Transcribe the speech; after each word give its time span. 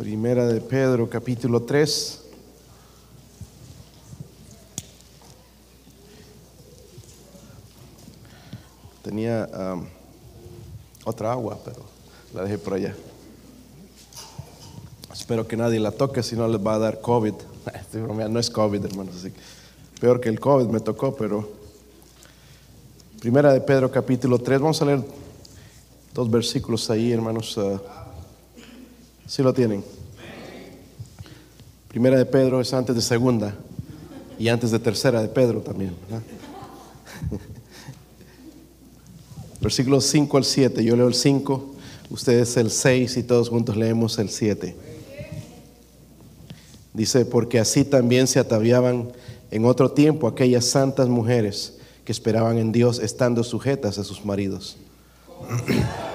Primera 0.00 0.46
de 0.46 0.62
Pedro, 0.62 1.10
capítulo 1.10 1.60
3. 1.60 2.20
Tenía 9.02 9.46
um, 9.52 9.84
otra 11.04 11.32
agua, 11.32 11.58
pero 11.62 11.80
la 12.32 12.44
dejé 12.44 12.56
por 12.56 12.72
allá. 12.72 12.94
Espero 15.12 15.46
que 15.46 15.58
nadie 15.58 15.78
la 15.78 15.92
toque, 15.92 16.22
si 16.22 16.34
no 16.34 16.48
les 16.48 16.66
va 16.66 16.76
a 16.76 16.78
dar 16.78 17.02
COVID. 17.02 17.34
No 18.30 18.40
es 18.40 18.48
COVID, 18.48 18.82
hermanos. 18.82 19.16
Así 19.16 19.32
que 19.32 19.40
peor 20.00 20.18
que 20.18 20.30
el 20.30 20.40
COVID 20.40 20.68
me 20.68 20.80
tocó, 20.80 21.14
pero. 21.14 21.46
Primera 23.20 23.52
de 23.52 23.60
Pedro, 23.60 23.90
capítulo 23.90 24.38
3. 24.38 24.60
Vamos 24.62 24.80
a 24.80 24.86
leer 24.86 25.04
dos 26.14 26.30
versículos 26.30 26.88
ahí, 26.88 27.12
hermanos. 27.12 27.54
Uh, 27.58 27.78
¿Sí 29.30 29.44
lo 29.44 29.54
tienen? 29.54 29.84
Primera 31.86 32.18
de 32.18 32.26
Pedro 32.26 32.60
es 32.60 32.74
antes 32.74 32.96
de 32.96 33.00
segunda 33.00 33.54
y 34.40 34.48
antes 34.48 34.72
de 34.72 34.80
tercera 34.80 35.22
de 35.22 35.28
Pedro 35.28 35.60
también. 35.60 35.94
Versículos 39.60 40.04
5 40.06 40.36
al 40.36 40.44
7. 40.44 40.82
Yo 40.82 40.96
leo 40.96 41.06
el 41.06 41.14
5, 41.14 41.74
ustedes 42.10 42.56
el 42.56 42.72
6 42.72 43.18
y 43.18 43.22
todos 43.22 43.50
juntos 43.50 43.76
leemos 43.76 44.18
el 44.18 44.30
7. 44.30 44.74
Dice, 46.92 47.24
porque 47.24 47.60
así 47.60 47.84
también 47.84 48.26
se 48.26 48.40
ataviaban 48.40 49.12
en 49.52 49.64
otro 49.64 49.92
tiempo 49.92 50.26
aquellas 50.26 50.64
santas 50.64 51.08
mujeres 51.08 51.78
que 52.04 52.10
esperaban 52.10 52.58
en 52.58 52.72
Dios 52.72 52.98
estando 52.98 53.44
sujetas 53.44 53.96
a 53.96 54.02
sus 54.02 54.24
maridos. 54.24 54.76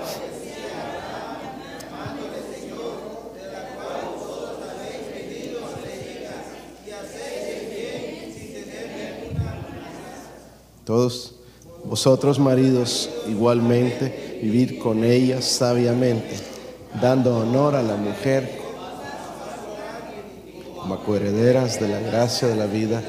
Todos 10.85 11.33
vosotros 11.83 12.37
maridos 12.37 13.09
igualmente 13.27 14.39
vivir 14.41 14.77
con 14.77 15.03
ellas 15.03 15.45
sabiamente, 15.45 16.35
dando 17.01 17.37
honor 17.37 17.75
a 17.75 17.81
la 17.81 17.95
mujer 17.95 18.59
como 20.79 21.03
coherederas 21.03 21.79
de 21.79 21.87
la 21.87 21.99
gracia 21.99 22.47
de 22.47 22.55
la 22.55 22.67
vida, 22.67 23.01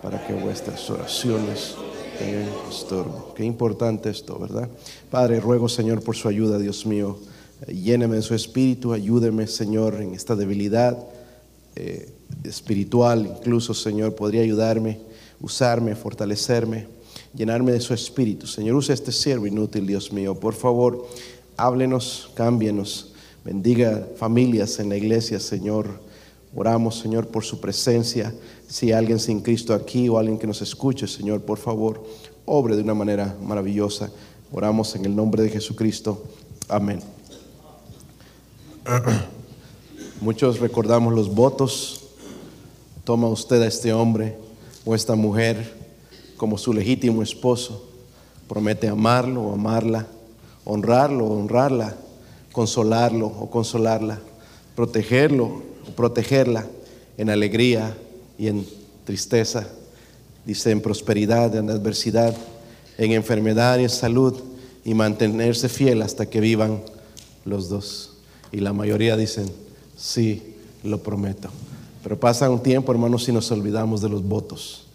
para 0.00 0.24
que 0.24 0.32
vuestras 0.32 0.88
oraciones 0.90 1.74
tengan 2.20 2.48
estorbo. 2.70 3.34
Qué 3.34 3.44
importante 3.44 4.10
esto, 4.10 4.38
¿verdad? 4.38 4.68
Padre, 5.10 5.40
ruego 5.40 5.68
Señor 5.68 6.00
por 6.02 6.14
su 6.14 6.28
ayuda, 6.28 6.58
Dios 6.58 6.86
mío. 6.86 7.18
Lléneme 7.66 8.14
de 8.14 8.22
su 8.22 8.36
espíritu, 8.36 8.92
ayúdeme 8.92 9.48
Señor 9.48 10.00
en 10.00 10.14
esta 10.14 10.36
debilidad 10.36 10.96
eh, 11.74 12.12
espiritual, 12.44 13.26
incluso 13.38 13.74
Señor, 13.74 14.14
podría 14.14 14.42
ayudarme, 14.42 15.00
usarme, 15.40 15.96
fortalecerme 15.96 16.97
llenarme 17.34 17.72
de 17.72 17.80
su 17.80 17.94
espíritu. 17.94 18.46
Señor, 18.46 18.76
use 18.76 18.92
este 18.92 19.12
siervo 19.12 19.46
inútil, 19.46 19.86
Dios 19.86 20.12
mío. 20.12 20.34
Por 20.34 20.54
favor, 20.54 21.06
háblenos, 21.56 22.30
cámbienos, 22.34 23.12
bendiga 23.44 24.06
familias 24.16 24.78
en 24.78 24.88
la 24.88 24.96
iglesia, 24.96 25.40
Señor. 25.40 26.00
Oramos, 26.54 26.98
Señor, 26.98 27.28
por 27.28 27.44
su 27.44 27.60
presencia. 27.60 28.34
Si 28.66 28.86
hay 28.86 28.92
alguien 28.92 29.18
sin 29.18 29.40
Cristo 29.40 29.74
aquí 29.74 30.08
o 30.08 30.18
alguien 30.18 30.38
que 30.38 30.46
nos 30.46 30.62
escuche, 30.62 31.06
Señor, 31.06 31.42
por 31.42 31.58
favor, 31.58 32.02
obre 32.46 32.76
de 32.76 32.82
una 32.82 32.94
manera 32.94 33.36
maravillosa. 33.42 34.10
Oramos 34.50 34.94
en 34.96 35.04
el 35.04 35.14
nombre 35.14 35.42
de 35.42 35.50
Jesucristo. 35.50 36.24
Amén. 36.68 37.00
Muchos 40.20 40.58
recordamos 40.58 41.14
los 41.14 41.34
votos. 41.34 42.00
Toma 43.04 43.28
usted 43.28 43.62
a 43.62 43.66
este 43.66 43.92
hombre 43.92 44.36
o 44.84 44.94
esta 44.94 45.14
mujer 45.14 45.77
como 46.38 46.56
su 46.56 46.72
legítimo 46.72 47.22
esposo. 47.22 47.84
Promete 48.48 48.88
amarlo 48.88 49.42
o 49.42 49.52
amarla, 49.52 50.06
honrarlo 50.64 51.26
o 51.26 51.38
honrarla, 51.38 51.94
consolarlo 52.52 53.26
o 53.26 53.50
consolarla, 53.50 54.18
protegerlo 54.74 55.62
o 55.86 55.90
protegerla 55.94 56.64
en 57.18 57.28
alegría 57.28 57.94
y 58.38 58.46
en 58.46 58.66
tristeza. 59.04 59.68
Dice 60.46 60.70
en 60.70 60.80
prosperidad, 60.80 61.54
en 61.56 61.68
adversidad, 61.68 62.34
en 62.96 63.12
enfermedad 63.12 63.78
y 63.78 63.82
en 63.82 63.90
salud 63.90 64.34
y 64.84 64.94
mantenerse 64.94 65.68
fiel 65.68 66.00
hasta 66.00 66.24
que 66.30 66.40
vivan 66.40 66.80
los 67.44 67.68
dos. 67.68 68.14
Y 68.50 68.60
la 68.60 68.72
mayoría 68.72 69.16
dicen, 69.16 69.50
sí, 69.98 70.54
lo 70.82 71.02
prometo. 71.02 71.50
Pero 72.02 72.18
pasa 72.18 72.48
un 72.48 72.62
tiempo, 72.62 72.92
hermanos, 72.92 73.28
y 73.28 73.32
nos 73.32 73.50
olvidamos 73.50 74.00
de 74.00 74.08
los 74.08 74.22
votos 74.22 74.87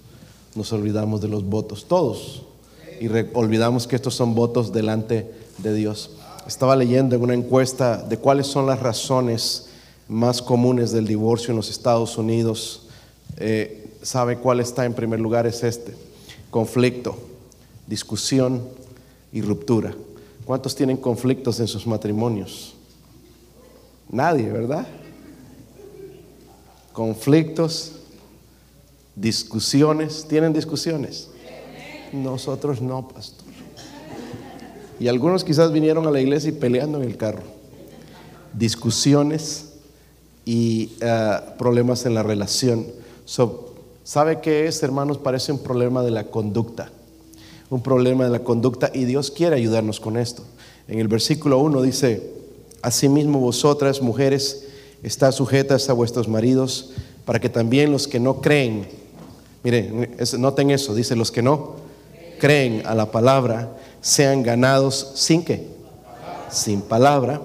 nos 0.56 0.72
olvidamos 0.74 1.22
de 1.22 1.28
los 1.28 1.44
votos, 1.46 1.86
todos, 1.88 2.44
y 3.00 3.08
olvidamos 3.34 3.88
que 3.88 3.96
estos 3.96 4.16
son 4.16 4.36
votos 4.36 4.72
delante 4.72 5.32
de 5.58 5.74
Dios. 5.74 6.12
Estaba 6.48 6.76
leyendo 6.76 7.16
en 7.16 7.22
una 7.22 7.34
encuesta 7.34 7.98
de 7.98 8.18
cuáles 8.18 8.48
son 8.48 8.66
las 8.68 8.80
razones 8.80 9.68
más 10.08 10.42
comunes 10.42 10.92
del 10.92 11.08
divorcio 11.08 11.52
en 11.52 11.58
los 11.58 11.70
Estados 11.70 12.18
Unidos. 12.18 12.84
Eh, 13.38 13.98
¿Sabe 14.02 14.38
cuál 14.38 14.60
está 14.60 14.86
en 14.86 14.94
primer 14.94 15.20
lugar? 15.20 15.48
Es 15.48 15.64
este, 15.64 15.96
conflicto, 16.50 17.18
discusión 17.88 18.62
y 19.32 19.42
ruptura. 19.42 19.96
¿Cuántos 20.46 20.76
tienen 20.76 20.98
conflictos 20.98 21.60
en 21.60 21.68
sus 21.68 21.88
matrimonios? 21.88 22.74
Nadie, 24.10 24.52
¿verdad? 24.52 24.86
Conflictos 26.92 27.94
discusiones. 29.16 30.26
¿Tienen 30.28 30.54
discusiones? 30.54 31.30
Nosotros 32.12 32.82
no, 32.82 33.08
pastor. 33.08 33.44
Y 35.00 35.08
algunos 35.08 35.44
quizás 35.44 35.72
vinieron 35.72 36.08
a 36.08 36.12
la 36.12 36.22
iglesia 36.22 36.50
y 36.50 36.54
peleando 36.54 37.02
en 37.02 37.10
el 37.10 37.18
carro. 37.18 37.44
Discusiones 38.54 39.74
y 40.46 40.92
eh, 41.02 41.40
problemas 41.58 42.06
en 42.06 42.14
la 42.14 42.24
relación. 42.24 42.86
¿Sabe 44.04 44.42
qué 44.42 44.68
es, 44.68 44.84
hermanos? 44.84 45.18
Parece 45.18 45.52
un 45.52 45.60
problema 45.60 46.04
de 46.04 46.12
la 46.12 46.26
conducta. 46.26 46.92
Un 47.70 47.82
problema 47.82 48.26
de 48.26 48.30
la 48.30 48.44
conducta 48.44 48.92
y 48.94 49.06
Dios 49.06 49.32
quiere 49.32 49.56
ayudarnos 49.56 50.00
con 50.00 50.18
esto. 50.18 50.44
En 50.88 51.00
el 51.00 51.08
versículo 51.08 51.58
1 51.60 51.82
dice, 51.82 52.32
Asimismo 52.82 53.40
vosotras, 53.40 54.02
mujeres, 54.02 54.68
está 55.04 55.32
sujetas 55.32 55.90
a 55.90 55.94
vuestros 55.94 56.28
maridos, 56.28 56.92
para 57.26 57.40
que 57.40 57.48
también 57.48 57.94
los 57.94 58.10
que 58.10 58.20
no 58.20 58.42
creen 58.42 58.88
Mire, 59.64 60.10
noten 60.38 60.72
eso, 60.72 60.94
dice, 60.94 61.16
los 61.16 61.32
que 61.32 61.42
no 61.42 61.76
creen 62.40 62.84
a 62.86 62.94
la 62.94 63.12
palabra 63.12 63.78
sean 64.02 64.44
ganados 64.44 65.14
sin 65.16 65.44
qué? 65.44 65.68
Sin 66.50 66.82
palabra, 66.82 67.42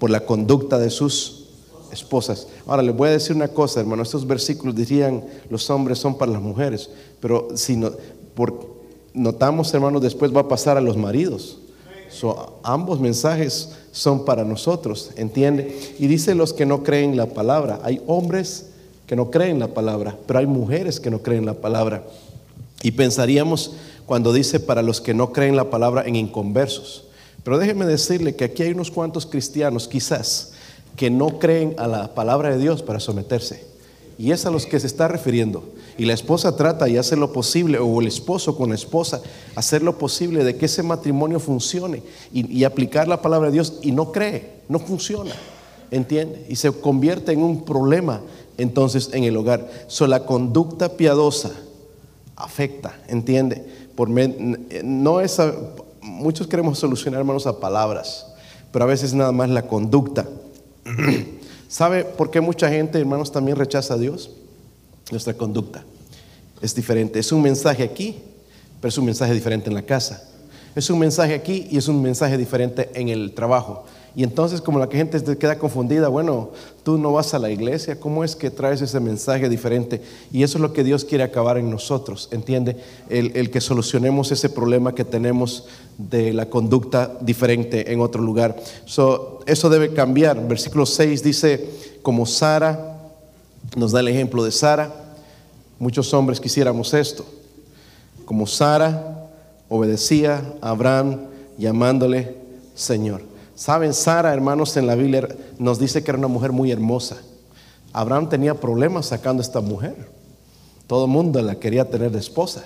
por 0.00 0.10
la 0.10 0.20
conducta 0.20 0.78
de 0.78 0.90
sus 0.90 1.44
esposas. 1.92 2.48
Ahora 2.66 2.82
les 2.82 2.96
voy 2.96 3.08
a 3.08 3.12
decir 3.12 3.36
una 3.36 3.46
cosa, 3.46 3.80
hermano, 3.80 4.02
estos 4.02 4.26
versículos 4.26 4.74
dirían 4.74 5.22
los 5.48 5.70
hombres 5.70 5.98
son 5.98 6.18
para 6.18 6.32
las 6.32 6.42
mujeres, 6.42 6.90
pero 7.20 7.50
si 7.54 7.76
no, 7.76 7.92
por, 8.34 8.72
notamos, 9.14 9.72
hermanos, 9.72 10.02
después 10.02 10.34
va 10.34 10.40
a 10.40 10.48
pasar 10.48 10.76
a 10.76 10.80
los 10.80 10.96
maridos. 10.96 11.58
ambos 12.64 12.98
mensajes 12.98 13.70
son 13.92 14.24
para 14.24 14.42
nosotros, 14.42 15.12
¿entiende? 15.14 15.94
Y 16.00 16.08
dice 16.08 16.34
los 16.34 16.52
que 16.52 16.66
no 16.66 16.82
creen 16.82 17.16
la 17.16 17.26
palabra. 17.26 17.78
Hay 17.84 18.02
hombres 18.06 18.71
que 19.12 19.16
no 19.16 19.30
creen 19.30 19.58
la 19.58 19.68
palabra, 19.68 20.16
pero 20.26 20.38
hay 20.38 20.46
mujeres 20.46 20.98
que 20.98 21.10
no 21.10 21.18
creen 21.18 21.44
la 21.44 21.52
palabra. 21.52 22.02
Y 22.82 22.92
pensaríamos 22.92 23.72
cuando 24.06 24.32
dice 24.32 24.58
para 24.58 24.80
los 24.80 25.02
que 25.02 25.12
no 25.12 25.34
creen 25.34 25.54
la 25.54 25.68
palabra 25.68 26.04
en 26.06 26.16
inconversos. 26.16 27.04
Pero 27.44 27.58
déjeme 27.58 27.84
decirle 27.84 28.34
que 28.34 28.44
aquí 28.44 28.62
hay 28.62 28.70
unos 28.70 28.90
cuantos 28.90 29.26
cristianos 29.26 29.86
quizás 29.86 30.52
que 30.96 31.10
no 31.10 31.38
creen 31.38 31.74
a 31.76 31.86
la 31.88 32.14
palabra 32.14 32.52
de 32.52 32.56
Dios 32.56 32.82
para 32.82 33.00
someterse. 33.00 33.66
Y 34.16 34.30
es 34.30 34.46
a 34.46 34.50
los 34.50 34.64
que 34.64 34.80
se 34.80 34.86
está 34.86 35.08
refiriendo. 35.08 35.62
Y 35.98 36.06
la 36.06 36.14
esposa 36.14 36.56
trata 36.56 36.88
y 36.88 36.96
hace 36.96 37.14
lo 37.14 37.34
posible, 37.34 37.80
o 37.80 38.00
el 38.00 38.06
esposo 38.06 38.56
con 38.56 38.70
la 38.70 38.76
esposa, 38.76 39.20
hacer 39.54 39.82
lo 39.82 39.98
posible 39.98 40.42
de 40.42 40.56
que 40.56 40.64
ese 40.64 40.82
matrimonio 40.82 41.38
funcione 41.38 42.02
y, 42.32 42.50
y 42.50 42.64
aplicar 42.64 43.08
la 43.08 43.20
palabra 43.20 43.48
de 43.48 43.52
Dios 43.52 43.78
y 43.82 43.92
no 43.92 44.10
cree, 44.10 44.62
no 44.70 44.78
funciona. 44.78 45.34
¿Entiende? 45.90 46.46
Y 46.48 46.56
se 46.56 46.72
convierte 46.72 47.32
en 47.32 47.42
un 47.42 47.66
problema 47.66 48.22
entonces 48.58 49.10
en 49.12 49.24
el 49.24 49.36
hogar. 49.36 49.68
So, 49.86 50.06
la 50.06 50.24
conducta 50.24 50.96
piadosa 50.96 51.50
afecta, 52.36 52.98
¿entiende? 53.08 53.66
Por 53.94 54.08
no 54.08 55.20
es 55.20 55.38
muchos 56.00 56.46
queremos 56.46 56.78
solucionar, 56.78 57.20
hermanos, 57.20 57.46
a 57.46 57.60
palabras, 57.60 58.26
pero 58.72 58.84
a 58.84 58.88
veces 58.88 59.14
nada 59.14 59.32
más 59.32 59.48
la 59.50 59.66
conducta. 59.66 60.26
¿Sabe 61.68 62.04
por 62.04 62.30
qué 62.30 62.40
mucha 62.40 62.68
gente, 62.68 62.98
hermanos, 62.98 63.32
también 63.32 63.56
rechaza 63.56 63.94
a 63.94 63.98
Dios? 63.98 64.30
Nuestra 65.10 65.34
conducta 65.34 65.84
es 66.60 66.74
diferente. 66.74 67.18
Es 67.18 67.32
un 67.32 67.42
mensaje 67.42 67.82
aquí, 67.82 68.16
pero 68.80 68.88
es 68.88 68.98
un 68.98 69.04
mensaje 69.04 69.34
diferente 69.34 69.68
en 69.68 69.74
la 69.74 69.82
casa. 69.82 70.22
Es 70.74 70.88
un 70.88 70.98
mensaje 70.98 71.34
aquí 71.34 71.66
y 71.70 71.76
es 71.76 71.88
un 71.88 72.00
mensaje 72.00 72.38
diferente 72.38 72.90
en 72.94 73.08
el 73.08 73.32
trabajo. 73.34 73.84
Y 74.14 74.24
entonces 74.24 74.60
como 74.60 74.78
la 74.78 74.88
gente 74.88 75.38
queda 75.38 75.58
confundida, 75.58 76.08
bueno, 76.08 76.50
tú 76.82 76.98
no 76.98 77.12
vas 77.12 77.32
a 77.32 77.38
la 77.38 77.50
iglesia, 77.50 77.98
¿cómo 77.98 78.24
es 78.24 78.36
que 78.36 78.50
traes 78.50 78.82
ese 78.82 79.00
mensaje 79.00 79.48
diferente? 79.48 80.02
Y 80.30 80.42
eso 80.42 80.58
es 80.58 80.62
lo 80.62 80.74
que 80.74 80.84
Dios 80.84 81.04
quiere 81.06 81.24
acabar 81.24 81.56
en 81.56 81.70
nosotros, 81.70 82.28
¿entiende? 82.30 82.76
El, 83.08 83.50
que 83.50 83.60
solucionemos 83.62 84.30
ese 84.30 84.50
problema 84.50 84.94
que 84.94 85.04
tenemos 85.04 85.66
de 85.96 86.34
la 86.34 86.46
conducta 86.50 87.16
diferente 87.22 87.90
en 87.90 88.00
otro 88.00 88.20
lugar. 88.20 88.54
eso 88.84 89.70
debe 89.70 89.94
cambiar. 89.94 90.46
Versículo 90.46 90.84
6 90.84 91.22
dice, 91.22 91.70
como 92.02 92.26
Sara, 92.26 92.98
nos 93.76 93.92
da 93.92 94.00
el 94.00 94.08
ejemplo 94.08 94.44
de 94.44 94.52
Sara, 94.52 94.92
muchos 95.78 96.12
hombres 96.12 96.38
quisiéramos 96.38 96.92
esto, 96.92 97.24
como 98.26 98.46
Sara 98.46 99.30
obedecía 99.70 100.42
a 100.60 100.70
Abraham 100.70 101.20
llamándole 101.56 102.36
Señor. 102.74 103.31
Saben, 103.54 103.92
Sara, 103.92 104.32
hermanos, 104.32 104.76
en 104.76 104.86
la 104.86 104.94
Biblia 104.94 105.28
nos 105.58 105.78
dice 105.78 106.02
que 106.02 106.10
era 106.10 106.18
una 106.18 106.28
mujer 106.28 106.52
muy 106.52 106.70
hermosa. 106.70 107.18
Abraham 107.92 108.28
tenía 108.28 108.54
problemas 108.54 109.06
sacando 109.06 109.42
a 109.42 109.44
esta 109.46 109.60
mujer. 109.60 110.08
Todo 110.86 111.04
el 111.04 111.10
mundo 111.10 111.40
la 111.42 111.56
quería 111.56 111.88
tener 111.88 112.10
de 112.10 112.18
esposa. 112.18 112.64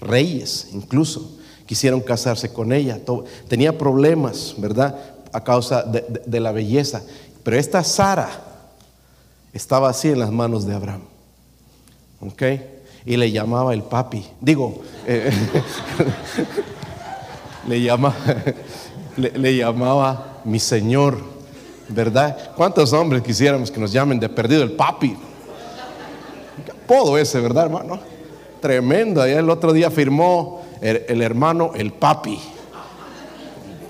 Reyes 0.00 0.68
incluso 0.72 1.38
quisieron 1.66 2.00
casarse 2.00 2.52
con 2.52 2.72
ella. 2.72 3.00
Tenía 3.48 3.76
problemas, 3.76 4.54
¿verdad? 4.58 4.96
A 5.32 5.42
causa 5.42 5.82
de, 5.82 6.40
la 6.40 6.52
belleza. 6.52 7.02
Pero 7.42 7.56
esta 7.56 7.82
Sara 7.84 8.28
estaba 9.52 9.90
así 9.90 10.08
en 10.08 10.20
las 10.20 10.30
manos 10.30 10.66
de 10.66 10.74
Abraham. 10.74 11.02
¿Ok? 12.20 12.42
Y 13.06 13.16
le 13.16 13.30
llamaba 13.32 13.74
el 13.74 13.82
papi. 13.82 14.26
Digo, 14.40 14.82
eh, 15.06 15.32
le 17.68 17.82
llamaba 17.82 18.16
le, 19.16 19.56
llamaba 19.56 20.40
mi 20.44 20.58
Señor, 20.58 21.18
¿verdad? 21.88 22.52
¿Cuántos 22.56 22.92
hombres 22.92 23.22
quisiéramos 23.22 23.70
que 23.70 23.80
nos 23.80 23.92
llamen 23.92 24.20
de 24.20 24.28
perdido 24.28 24.62
el 24.62 24.72
papi? 24.72 25.16
¿Qué 26.64 26.70
apodo 26.70 27.18
ese, 27.18 27.40
verdad, 27.40 27.64
hermano? 27.66 27.98
Tremendo. 28.60 29.22
Allá 29.22 29.38
el 29.38 29.50
otro 29.50 29.72
día 29.72 29.90
firmó 29.90 30.62
el, 30.80 31.22
hermano 31.22 31.72
el 31.74 31.92
papi. 31.92 32.38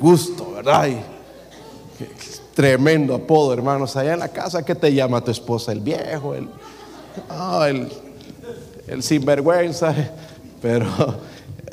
Gusto, 0.01 0.53
¿verdad? 0.57 0.89
tremendo 2.55 3.15
apodo, 3.15 3.53
hermanos. 3.53 3.97
Allá 3.97 4.15
en 4.15 4.21
la 4.21 4.29
casa, 4.29 4.65
¿qué 4.65 4.75
te 4.75 4.93
llama 4.93 5.23
tu 5.23 5.31
esposa? 5.31 5.73
El 5.73 5.81
viejo, 5.81 6.35
el, 6.35 6.49
ah, 7.29 7.67
el, 7.69 7.89
el 8.87 9.03
sinvergüenza. 9.03 9.95
Pero 10.61 10.87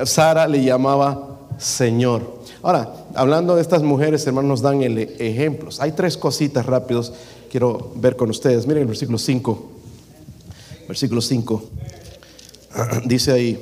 Sara 0.05 0.47
le 0.47 0.63
llamaba 0.63 1.39
Señor. 1.57 2.36
Ahora, 2.67 2.93
hablando 3.15 3.55
de 3.55 3.61
estas 3.61 3.81
mujeres, 3.81 4.27
hermanos, 4.27 4.49
nos 4.49 4.61
dan 4.61 4.83
el 4.83 4.97
ejemplos. 4.97 5.79
Hay 5.79 5.93
tres 5.93 6.17
cositas 6.17 6.65
rápidos 6.65 7.13
quiero 7.49 7.93
ver 7.95 8.17
con 8.17 8.29
ustedes. 8.29 8.67
Miren 8.67 8.81
el 8.81 8.87
versículo 8.89 9.17
5. 9.17 9.71
Versículo 10.85 11.21
5. 11.21 11.63
Dice 13.05 13.31
ahí, 13.31 13.57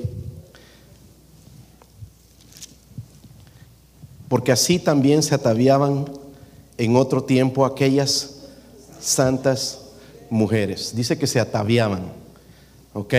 porque 4.28 4.52
así 4.52 4.80
también 4.80 5.22
se 5.22 5.36
ataviaban 5.36 6.06
en 6.80 6.96
otro 6.96 7.24
tiempo 7.24 7.64
aquellas 7.64 8.48
santas 9.00 9.82
mujeres. 10.32 10.96
Dice 10.96 11.16
que 11.20 11.28
se 11.28 11.40
ataviaban, 11.40 12.12
¿ok? 12.96 13.14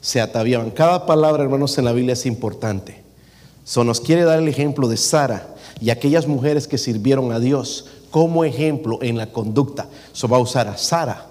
Se 0.00 0.20
ataviaban. 0.20 0.70
Cada 0.70 1.06
palabra, 1.06 1.42
hermanos, 1.42 1.76
en 1.76 1.86
la 1.86 1.92
Biblia 1.92 2.12
es 2.12 2.24
importante. 2.24 3.07
So 3.68 3.84
nos 3.84 4.00
quiere 4.00 4.24
dar 4.24 4.38
el 4.38 4.48
ejemplo 4.48 4.88
de 4.88 4.96
Sara 4.96 5.46
y 5.78 5.90
aquellas 5.90 6.26
mujeres 6.26 6.66
que 6.66 6.78
sirvieron 6.78 7.32
a 7.32 7.38
Dios 7.38 7.84
como 8.10 8.46
ejemplo 8.46 8.98
en 9.02 9.18
la 9.18 9.30
conducta. 9.30 9.88
So 10.12 10.26
va 10.26 10.38
a 10.38 10.40
usar 10.40 10.68
a 10.68 10.78
Sara 10.78 11.26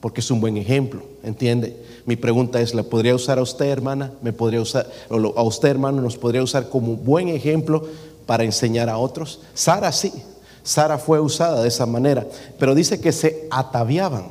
porque 0.00 0.22
es 0.22 0.30
un 0.30 0.40
buen 0.40 0.56
ejemplo, 0.56 1.02
¿entiende? 1.22 1.76
Mi 2.06 2.16
pregunta 2.16 2.62
es, 2.62 2.72
¿la 2.72 2.82
podría 2.82 3.14
usar 3.14 3.38
a 3.38 3.42
usted, 3.42 3.66
hermana? 3.66 4.10
¿Me 4.22 4.32
podría 4.32 4.62
usar 4.62 4.90
a 5.10 5.42
usted, 5.42 5.68
hermano, 5.68 6.00
nos 6.00 6.16
podría 6.16 6.42
usar 6.42 6.70
como 6.70 6.96
buen 6.96 7.28
ejemplo 7.28 7.84
para 8.24 8.44
enseñar 8.44 8.88
a 8.88 8.96
otros? 8.96 9.40
Sara 9.52 9.92
sí. 9.92 10.14
Sara 10.62 10.96
fue 10.96 11.20
usada 11.20 11.60
de 11.60 11.68
esa 11.68 11.84
manera, 11.84 12.26
pero 12.58 12.74
dice 12.74 13.02
que 13.02 13.12
se 13.12 13.48
ataviaban, 13.50 14.28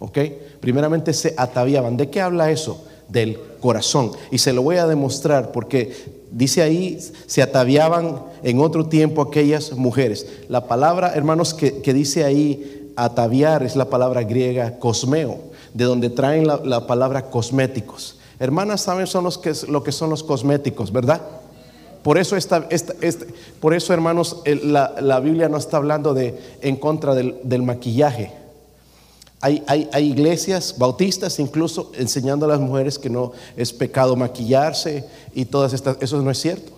¿ok? 0.00 0.18
Primeramente 0.58 1.12
se 1.12 1.34
ataviaban. 1.36 1.96
¿De 1.96 2.10
qué 2.10 2.20
habla 2.20 2.50
eso? 2.50 2.84
Del 3.08 3.38
corazón. 3.60 4.10
Y 4.32 4.38
se 4.38 4.52
lo 4.52 4.62
voy 4.62 4.78
a 4.78 4.88
demostrar 4.88 5.52
porque 5.52 6.15
Dice 6.36 6.60
ahí, 6.60 6.98
se 7.26 7.40
ataviaban 7.40 8.20
en 8.42 8.60
otro 8.60 8.84
tiempo 8.84 9.22
aquellas 9.22 9.72
mujeres. 9.72 10.26
La 10.50 10.66
palabra, 10.66 11.14
hermanos, 11.14 11.54
que, 11.54 11.94
dice 11.94 12.24
ahí 12.24 12.92
ataviar 12.94 13.62
es 13.62 13.74
la 13.74 13.86
palabra 13.86 14.22
griega 14.22 14.78
cosmeo, 14.78 15.38
de 15.72 15.84
donde 15.86 16.10
traen 16.10 16.46
la, 16.46 16.86
palabra 16.86 17.30
cosméticos. 17.30 18.18
Hermanas, 18.38 18.82
¿saben 18.82 19.06
son 19.06 19.24
los 19.24 19.38
que, 19.38 19.54
lo 19.66 19.82
que 19.82 19.92
son 19.92 20.10
los 20.10 20.22
cosméticos, 20.22 20.92
verdad? 20.92 21.22
Por 22.02 22.18
eso, 22.18 22.36
esta, 22.36 22.68
por 23.58 23.72
eso 23.72 23.94
hermanos, 23.94 24.42
la, 24.44 25.20
Biblia 25.20 25.48
no 25.48 25.56
está 25.56 25.78
hablando 25.78 26.12
de, 26.12 26.38
en 26.60 26.76
contra 26.76 27.14
del, 27.14 27.36
del 27.44 27.62
maquillaje. 27.62 28.30
Hay, 29.40 29.88
iglesias 30.00 30.74
bautistas 30.78 31.38
incluso 31.38 31.92
enseñando 31.94 32.46
a 32.46 32.48
las 32.48 32.60
mujeres 32.60 32.98
que 32.98 33.10
no 33.10 33.32
es 33.56 33.72
pecado 33.72 34.16
maquillarse 34.16 35.04
y 35.34 35.44
todas 35.44 35.72
estas. 35.72 35.98
Eso 36.00 36.20
no 36.22 36.30
es 36.30 36.38
cierto. 36.38 36.72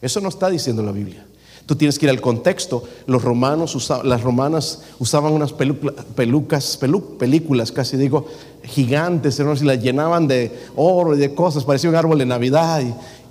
Eso 0.00 0.20
no 0.20 0.28
está 0.28 0.48
diciendo 0.48 0.82
la 0.82 0.92
Biblia. 0.92 1.26
Tú 1.66 1.76
tienes 1.76 1.98
que 1.98 2.06
ir 2.06 2.10
al 2.10 2.20
contexto. 2.20 2.84
Los 3.06 3.22
romanos 3.22 3.90
las 4.04 4.22
romanas 4.22 4.82
usaban 4.98 5.32
unas 5.32 5.52
pelucas, 5.52 6.76
películas, 6.76 7.72
casi 7.72 7.96
digo, 7.96 8.26
gigantes, 8.64 9.40
y 9.40 9.64
las 9.64 9.82
llenaban 9.82 10.28
de 10.28 10.52
oro 10.76 11.14
y 11.14 11.18
de 11.18 11.34
cosas, 11.34 11.64
parecía 11.64 11.88
un 11.88 11.96
árbol 11.96 12.18
de 12.18 12.26
Navidad. 12.26 12.82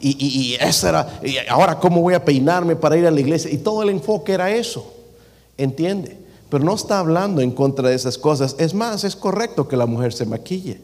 Y, 0.01 0.17
y, 0.17 0.55
eso 0.55 0.89
era, 0.89 1.21
y 1.23 1.35
ahora 1.47 1.79
cómo 1.79 2.01
voy 2.01 2.15
a 2.15 2.25
peinarme 2.25 2.75
para 2.75 2.97
ir 2.97 3.05
a 3.05 3.11
la 3.11 3.19
iglesia. 3.19 3.51
Y 3.51 3.57
todo 3.57 3.83
el 3.83 3.89
enfoque 3.89 4.33
era 4.33 4.49
eso. 4.51 4.91
¿Entiende? 5.55 6.22
Pero 6.53 6.65
no 6.65 6.75
está 6.75 6.99
hablando 6.99 7.41
en 7.41 7.49
contra 7.49 7.89
de 7.89 7.95
esas 7.95 8.15
cosas. 8.15 8.55
Es 8.59 8.75
más, 8.75 9.03
es 9.03 9.15
correcto 9.15 9.67
que 9.67 9.75
la 9.75 9.87
mujer 9.87 10.13
se 10.13 10.23
maquille, 10.23 10.79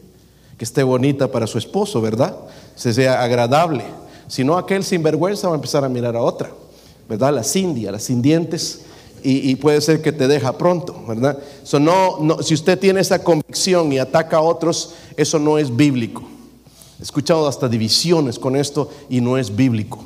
que 0.58 0.64
esté 0.64 0.82
bonita 0.82 1.30
para 1.30 1.46
su 1.46 1.58
esposo, 1.58 2.00
¿verdad? 2.00 2.34
Se 2.74 2.92
sea 2.92 3.22
agradable. 3.22 3.84
Si 4.26 4.42
no, 4.42 4.58
aquel 4.58 4.82
sinvergüenza 4.82 5.46
va 5.46 5.54
a 5.54 5.58
empezar 5.58 5.84
a 5.84 5.88
mirar 5.88 6.16
a 6.16 6.22
otra, 6.22 6.50
¿verdad? 7.08 7.32
La 7.32 7.44
cindia, 7.44 7.92
las 7.92 8.02
sindientes, 8.02 8.80
y, 9.22 9.54
puede 9.54 9.80
ser 9.80 10.02
que 10.02 10.10
te 10.10 10.26
deja 10.26 10.58
pronto, 10.58 11.04
¿verdad? 11.06 11.38
no, 11.78 12.18
no, 12.18 12.42
si 12.42 12.54
usted 12.54 12.76
tiene 12.76 12.98
esa 12.98 13.22
convicción 13.22 13.92
y 13.92 14.00
ataca 14.00 14.38
a 14.38 14.40
otros, 14.40 14.94
eso 15.16 15.38
no 15.38 15.56
es 15.56 15.76
bíblico. 15.76 16.24
He 16.98 17.04
escuchado 17.04 17.46
hasta 17.46 17.68
divisiones 17.68 18.40
con 18.40 18.56
esto 18.56 18.90
y 19.08 19.20
no 19.20 19.38
es 19.38 19.54
bíblico. 19.54 20.04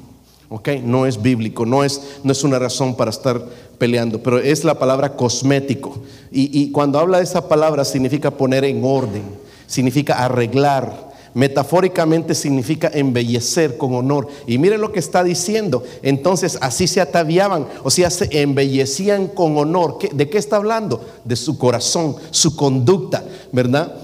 ¿Ok? 0.49 0.69
No 0.83 1.07
es 1.07 1.21
bíblico, 1.21 1.65
no 1.67 1.85
es, 1.85 2.19
no 2.23 2.33
es 2.33 2.45
una 2.45 2.59
razón 2.59 2.95
para 2.97 3.11
estar 3.11 3.45
peleando, 3.79 4.23
pero 4.23 4.39
es 4.39 4.65
la 4.65 4.79
palabra 4.79 5.17
cosmético. 5.17 5.99
Y, 6.31 6.71
cuando 6.71 6.99
habla 6.99 7.19
de 7.19 7.25
esa 7.25 7.49
palabra 7.49 7.85
significa 7.85 8.31
poner 8.31 8.65
en 8.65 8.83
orden, 8.85 9.23
significa 9.67 10.25
arreglar, 10.25 11.13
metafóricamente 11.33 12.35
significa 12.35 12.91
embellecer 12.93 13.77
con 13.77 13.95
honor. 13.95 14.29
Y 14.47 14.59
miren 14.59 14.81
lo 14.81 14.93
que 14.93 14.99
está 14.99 15.23
diciendo. 15.23 15.85
Entonces 16.03 16.59
así 16.61 16.87
se 16.89 17.01
ataviaban, 17.01 17.67
o 17.83 17.91
sea, 17.91 18.11
se 18.11 18.29
embellecían 18.43 19.29
con 19.29 19.57
honor. 19.57 19.99
¿De 20.13 20.29
qué 20.29 20.39
está 20.39 20.57
hablando? 20.57 21.05
De 21.25 21.37
su 21.37 21.57
corazón, 21.57 22.17
su 22.31 22.57
conducta, 22.57 23.25
¿verdad? 23.53 23.95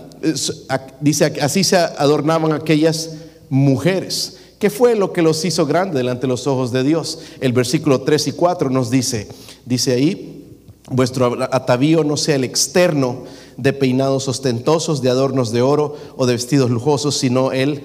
Dice, 1.00 1.32
así 1.40 1.64
se 1.64 1.76
adornaban 1.76 2.52
aquellas 2.52 3.10
mujeres. 3.48 4.39
¿Qué 4.60 4.68
fue 4.68 4.94
lo 4.94 5.14
que 5.14 5.22
los 5.22 5.42
hizo 5.46 5.64
grandes 5.64 5.94
delante 5.96 6.26
de 6.26 6.28
los 6.28 6.46
ojos 6.46 6.70
de 6.70 6.84
Dios? 6.84 7.20
El 7.40 7.54
versículo 7.54 8.02
3 8.02 8.28
y 8.28 8.32
4 8.32 8.68
nos 8.68 8.90
dice, 8.90 9.26
dice 9.64 9.92
ahí, 9.92 10.44
vuestro 10.90 11.42
atavío 11.50 12.04
no 12.04 12.18
sea 12.18 12.34
el 12.34 12.44
externo 12.44 13.24
de 13.56 13.72
peinados 13.72 14.28
ostentosos, 14.28 15.00
de 15.00 15.08
adornos 15.08 15.50
de 15.50 15.62
oro 15.62 15.96
o 16.18 16.26
de 16.26 16.34
vestidos 16.34 16.68
lujosos, 16.68 17.16
sino 17.16 17.52
el 17.52 17.80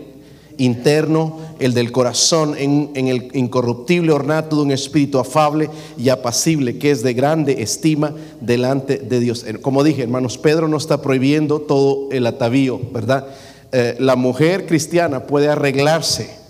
interno, 0.57 1.39
el 1.59 1.73
del 1.73 1.93
corazón, 1.93 2.55
en, 2.57 2.91
en, 2.95 3.07
el 3.07 3.29
incorruptible 3.31 4.11
ornato 4.11 4.57
de 4.57 4.63
un 4.63 4.71
espíritu 4.71 5.17
afable 5.17 5.69
y 5.97 6.09
apacible, 6.09 6.77
que 6.77 6.91
es 6.91 7.03
de 7.03 7.13
grande 7.13 7.61
estima 7.61 8.13
delante 8.41 8.97
de 8.97 9.21
Dios. 9.21 9.45
Como 9.61 9.81
dije, 9.81 10.03
hermanos, 10.03 10.37
Pedro 10.37 10.67
no 10.67 10.75
está 10.75 11.01
prohibiendo 11.01 11.61
todo 11.61 12.09
el 12.11 12.27
atavío, 12.27 12.81
¿verdad? 12.91 13.27
Eh, 13.71 13.95
la 13.99 14.17
mujer 14.17 14.65
cristiana 14.65 15.25
puede 15.25 15.47
arreglarse 15.47 16.43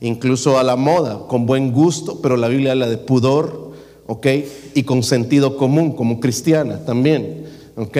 incluso 0.00 0.58
a 0.58 0.62
la 0.62 0.76
moda, 0.76 1.26
con 1.28 1.46
buen 1.46 1.72
gusto, 1.72 2.20
pero 2.22 2.36
la 2.36 2.48
Biblia 2.48 2.72
habla 2.72 2.88
de 2.88 2.98
pudor, 2.98 3.72
¿ok? 4.06 4.26
Y 4.74 4.82
con 4.84 5.02
sentido 5.02 5.56
común, 5.56 5.92
como 5.92 6.20
cristiana 6.20 6.84
también, 6.84 7.44
¿ok? 7.76 7.98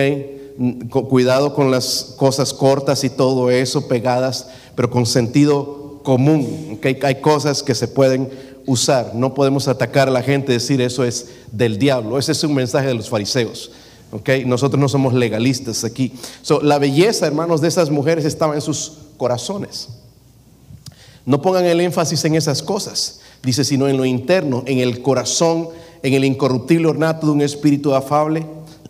Cuidado 0.89 1.53
con 1.53 1.71
las 1.71 2.15
cosas 2.17 2.53
cortas 2.53 3.03
y 3.03 3.09
todo 3.09 3.49
eso, 3.49 3.87
pegadas, 3.87 4.49
pero 4.75 4.89
con 4.89 5.05
sentido 5.05 6.01
común, 6.03 6.77
¿ok? 6.77 7.03
Hay 7.03 7.15
cosas 7.21 7.63
que 7.63 7.75
se 7.75 7.87
pueden 7.87 8.29
usar. 8.65 9.15
No 9.15 9.33
podemos 9.33 9.67
atacar 9.67 10.07
a 10.07 10.11
la 10.11 10.21
gente 10.21 10.51
y 10.51 10.55
decir 10.55 10.81
eso 10.81 11.03
es 11.03 11.27
del 11.51 11.79
diablo. 11.79 12.17
Ese 12.17 12.33
es 12.33 12.43
un 12.43 12.53
mensaje 12.53 12.87
de 12.87 12.93
los 12.93 13.09
fariseos. 13.09 13.71
¿ok? 14.11 14.29
Nosotros 14.45 14.79
no 14.79 14.89
somos 14.89 15.13
legalistas 15.13 15.83
aquí. 15.83 16.13
la 16.61 16.79
belleza, 16.79 17.27
hermanos, 17.27 17.61
de 17.61 17.67
esas 17.67 17.89
mujeres 17.89 18.25
estaba 18.25 18.55
en 18.55 18.61
sus 18.61 18.93
corazones. 19.17 19.89
No 21.29 21.43
pongan 21.43 21.65
el 21.65 21.79
énfasis 21.79 22.25
en 22.25 22.33
esas 22.33 22.63
cosas, 22.63 23.21
dice, 23.43 23.63
sino 23.63 23.87
en 23.87 23.97
lo 23.97 24.03
interno, 24.03 24.63
en 24.65 24.79
el 24.79 25.03
corazón, 25.03 25.69
en 26.01 26.15
el 26.15 26.25
incorruptible 26.25 26.87
ornato 26.87 27.27
de 27.27 27.33
un 27.33 27.41
espíritu 27.43 27.93
afable 27.93 28.47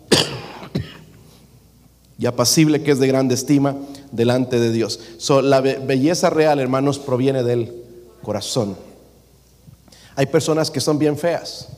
y 2.18 2.24
apacible 2.24 2.82
que 2.82 2.92
es 2.92 2.98
de 2.98 3.08
grande 3.08 3.34
estima 3.34 3.76
delante 4.10 4.58
de 4.58 4.72
Dios. 4.72 5.00
la 5.42 5.60
belleza 5.60 6.30
real, 6.30 6.60
hermanos, 6.60 6.98
proviene 6.98 7.42
del 7.42 7.74
corazón. 8.22 8.74
Hay 10.16 10.24
personas 10.24 10.70
que 10.70 10.80
son 10.80 10.98
bien 10.98 11.18
feas, 11.18 11.68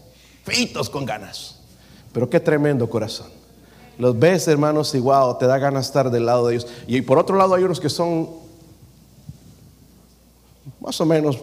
feitos 0.45 0.89
con 0.89 1.05
ganas, 1.05 1.57
pero 2.13 2.31
qué 2.31 2.39
tremendo 2.39 2.89
corazón. 2.89 3.27
Los 3.99 4.17
ves, 4.17 4.47
hermanos, 4.47 4.95
y 4.95 5.01
wow, 5.01 5.39
te 5.39 5.47
da 5.47 5.59
ganas 5.59 5.87
estar 5.87 6.09
del 6.09 6.25
lado 6.25 6.47
de 6.47 6.55
ellos. 6.55 6.69
Y 6.87 7.01
por 7.01 7.19
otro 7.19 7.37
lado 7.37 7.57
hay 7.57 7.65
unos 7.65 7.81
que 7.81 7.91
son 7.91 8.43
más 10.81 11.01
o 11.01 11.07
menos 11.07 11.39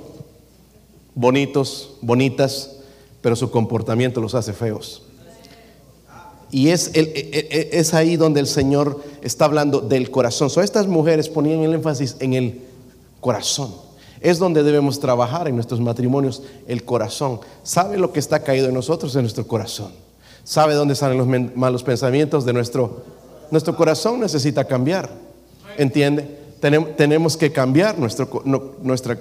bonitos, 1.16 1.92
bonitas, 2.02 2.78
pero 3.22 3.36
su 3.36 3.52
comportamiento 3.52 4.22
los 4.22 4.36
hace 4.36 4.54
feos. 4.54 5.04
Y 6.52 6.70
es, 6.70 6.92
e, 6.96 7.02
e, 7.02 7.48
e, 7.52 7.80
es 7.80 7.94
ahí 7.94 8.16
donde 8.16 8.40
el 8.40 8.48
Señor 8.48 9.04
está 9.22 9.46
hablando 9.46 9.82
del 9.82 10.10
corazón. 10.10 10.50
So, 10.50 10.62
estas 10.62 10.88
mujeres 10.88 11.30
ponían 11.30 11.60
el 11.62 11.74
énfasis 11.74 12.16
en 12.20 12.34
el 12.34 12.62
corazón. 13.20 13.74
Es 14.20 14.40
donde 14.40 14.64
debemos 14.64 15.00
trabajar 15.00 15.48
en 15.48 15.56
nuestros 15.56 15.80
matrimonios, 15.80 16.42
el 16.68 16.84
corazón. 16.84 17.40
¿Sabe 17.64 17.98
lo 17.98 18.12
que 18.12 18.20
está 18.20 18.44
caído 18.44 18.68
en 18.68 18.74
nosotros? 18.74 19.16
En 19.16 19.22
nuestro 19.22 19.48
corazón. 19.48 19.92
¿Sabe 20.44 20.74
dónde 20.74 20.96
salen 20.96 21.18
los 21.20 21.28
malos 21.56 21.84
pensamientos 21.84 22.46
de 22.46 22.54
nuestro 22.54 23.04
nuestro 23.52 23.76
corazón 23.76 24.20
necesita 24.20 24.66
cambiar? 24.66 25.10
¿Entiende? 25.78 26.38
Tenemos 26.60 27.38
que 27.38 27.52
cambiar 27.52 27.98
nuestra 27.98 29.18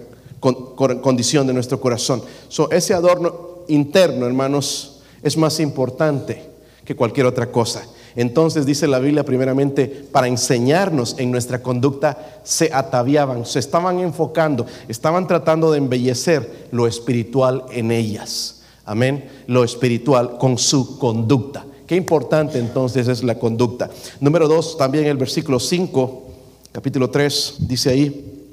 condición 1.03 1.47
de 1.47 1.53
nuestro 1.53 1.81
corazón. 1.81 2.23
So, 2.49 2.71
ese 2.71 2.95
adorno 2.95 3.65
interno, 3.69 4.27
hermanos, 4.27 5.01
es 5.23 5.37
más 5.37 5.61
importante 5.61 6.43
que 6.85 6.97
cualquier 6.97 7.27
otra 7.27 7.51
cosa. 7.51 7.83
Entonces 8.17 8.67
dice 8.67 8.89
la 8.89 8.99
Biblia 8.99 9.25
primeramente, 9.25 9.87
para 9.87 10.27
enseñarnos 10.27 11.15
en 11.19 11.31
nuestra 11.31 11.63
conducta, 11.63 12.41
se 12.43 12.71
ataviaban, 12.73 13.47
se 13.47 13.59
estaban 13.59 14.01
enfocando, 14.01 14.67
estaban 14.89 15.27
tratando 15.27 15.71
de 15.71 15.79
embellecer 15.79 16.69
lo 16.73 16.87
espiritual 16.87 17.65
en 17.71 17.93
ellas. 17.93 18.63
Amén. 18.85 19.29
Lo 19.47 19.65
espiritual 19.65 20.39
con 20.39 20.59
su 20.59 20.99
conducta. 20.99 21.65
Qué 21.87 21.95
importante 21.95 22.59
entonces 22.59 23.07
es 23.07 23.23
la 23.23 23.39
conducta. 23.39 23.91
Número 24.21 24.49
dos, 24.49 24.77
también 24.77 25.07
el 25.07 25.17
versículo 25.17 25.61
5 25.61 26.28
capítulo 26.73 27.11
3, 27.11 27.57
dice 27.61 27.91
ahí, 27.91 28.47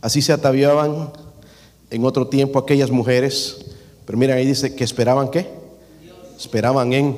así 0.00 0.20
se 0.20 0.32
ataviaban 0.32 1.12
en 1.90 2.04
otro 2.04 2.26
tiempo 2.26 2.58
aquellas 2.58 2.90
mujeres, 2.90 3.66
pero 4.04 4.18
miren 4.18 4.36
ahí 4.36 4.46
dice 4.46 4.74
que 4.74 4.84
esperaban 4.84 5.30
qué? 5.30 5.48
Esperaban 6.38 6.92
en 6.92 7.16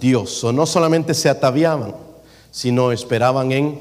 Dios, 0.00 0.44
o 0.44 0.52
no 0.52 0.66
solamente 0.66 1.14
se 1.14 1.28
ataviaban, 1.28 1.94
sino 2.50 2.92
esperaban 2.92 3.52
en, 3.52 3.80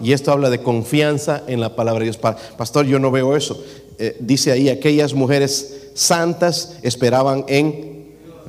y 0.00 0.12
esto 0.12 0.32
habla 0.32 0.50
de 0.50 0.62
confianza 0.62 1.42
en 1.46 1.60
la 1.60 1.74
palabra 1.74 2.00
de 2.00 2.10
Dios. 2.10 2.18
Pastor, 2.56 2.86
yo 2.86 2.98
no 2.98 3.10
veo 3.10 3.36
eso. 3.36 3.62
Eh, 3.98 4.16
dice 4.20 4.52
ahí, 4.52 4.68
aquellas 4.68 5.14
mujeres 5.14 5.90
santas 5.94 6.78
esperaban 6.82 7.44
en 7.48 7.92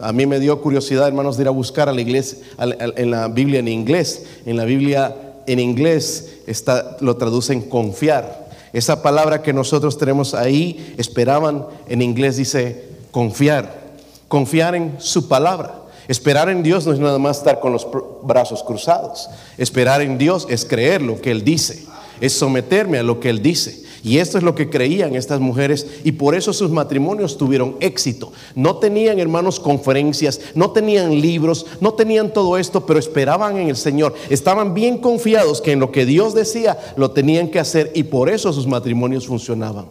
a 0.02 0.12
mí 0.12 0.26
me 0.26 0.40
dio 0.40 0.60
curiosidad, 0.62 1.08
hermanos, 1.08 1.38
de 1.38 1.44
ir 1.44 1.48
a 1.48 1.52
buscar 1.52 1.88
a 1.88 1.94
la 1.94 2.02
iglesia, 2.02 2.40
en 2.58 3.12
la 3.12 3.30
Biblia 3.30 3.60
en 3.60 3.70
inglés. 3.70 4.26
En 4.46 4.58
la 4.58 4.66
Biblia 4.66 5.33
en 5.48 5.60
inglés 5.60 6.40
está, 6.48 6.98
lo 7.00 7.18
traducen 7.18 7.62
confiar. 7.62 8.50
Esa 8.74 9.04
palabra 9.04 9.42
que 9.42 9.54
nosotros 9.54 9.98
tenemos 9.98 10.34
ahí, 10.34 10.96
esperaban, 10.98 11.66
en 11.88 12.02
inglés 12.02 12.38
dice 12.38 12.86
confiar. 13.12 13.84
Confiar 14.28 14.76
en 14.76 14.96
su 15.00 15.28
palabra. 15.28 15.84
Esperar 16.08 16.50
en 16.50 16.64
Dios 16.64 16.86
no 16.86 16.94
es 16.94 17.00
nada 17.00 17.20
más 17.20 17.38
estar 17.38 17.60
con 17.60 17.72
los 17.72 17.88
brazos 18.24 18.64
cruzados. 18.64 19.30
Esperar 19.58 20.02
en 20.02 20.18
Dios 20.18 20.48
es 20.50 20.66
creer 20.66 21.02
lo 21.02 21.22
que 21.22 21.32
Él 21.32 21.44
dice, 21.44 21.86
es 22.20 22.34
someterme 22.34 22.98
a 22.98 23.04
lo 23.04 23.20
que 23.20 23.30
Él 23.30 23.42
dice. 23.42 23.83
Y 24.04 24.18
esto 24.18 24.38
es 24.38 24.44
lo 24.44 24.54
que 24.54 24.70
creían 24.70 25.16
estas 25.16 25.40
mujeres 25.40 25.88
y 26.04 26.12
por 26.12 26.36
eso 26.36 26.52
sus 26.52 26.70
matrimonios 26.70 27.38
tuvieron 27.38 27.78
éxito. 27.80 28.34
No 28.54 28.76
tenían 28.76 29.18
hermanos 29.18 29.62
conferencias, 29.62 30.42
no 30.56 30.72
tenían 30.72 31.22
libros, 31.22 31.66
no 31.80 31.94
tenían 31.94 32.34
todo 32.34 32.58
esto, 32.58 32.86
pero 32.86 33.00
esperaban 33.00 33.58
en 33.58 33.70
el 33.70 33.78
Señor. 33.78 34.14
Estaban 34.30 34.74
bien 34.74 34.98
confiados 34.98 35.62
que 35.62 35.72
en 35.72 35.80
lo 35.80 35.94
que 35.94 36.06
Dios 36.06 36.34
decía 36.34 36.78
lo 36.98 37.12
tenían 37.12 37.48
que 37.50 37.60
hacer 37.60 37.94
y 37.96 38.04
por 38.04 38.30
eso 38.30 38.52
sus 38.52 38.68
matrimonios 38.68 39.26
funcionaban. 39.26 39.86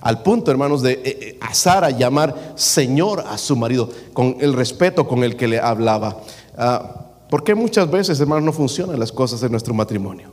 Al 0.00 0.22
punto, 0.24 0.50
hermanos, 0.50 0.82
de 0.82 0.92
eh, 0.92 1.00
eh, 1.04 1.38
a 1.40 1.90
llamar 1.90 2.54
Señor 2.56 3.20
a 3.28 3.38
su 3.38 3.54
marido 3.54 3.88
con 4.12 4.38
el 4.40 4.54
respeto 4.54 5.06
con 5.06 5.22
el 5.22 5.36
que 5.36 5.46
le 5.46 5.60
hablaba. 5.60 6.20
Ah, 6.58 7.06
porque 7.30 7.54
muchas 7.54 7.88
veces, 7.88 8.18
hermanos, 8.18 8.44
no 8.44 8.52
funcionan 8.52 8.98
las 8.98 9.12
cosas 9.12 9.40
en 9.44 9.52
nuestro 9.52 9.72
matrimonio? 9.72 10.32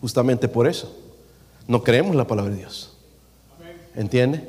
Justamente 0.00 0.48
por 0.48 0.68
eso. 0.68 1.07
No 1.68 1.84
creemos 1.84 2.16
la 2.16 2.26
palabra 2.26 2.50
de 2.50 2.58
Dios. 2.58 2.96
¿Entiende? 3.94 4.48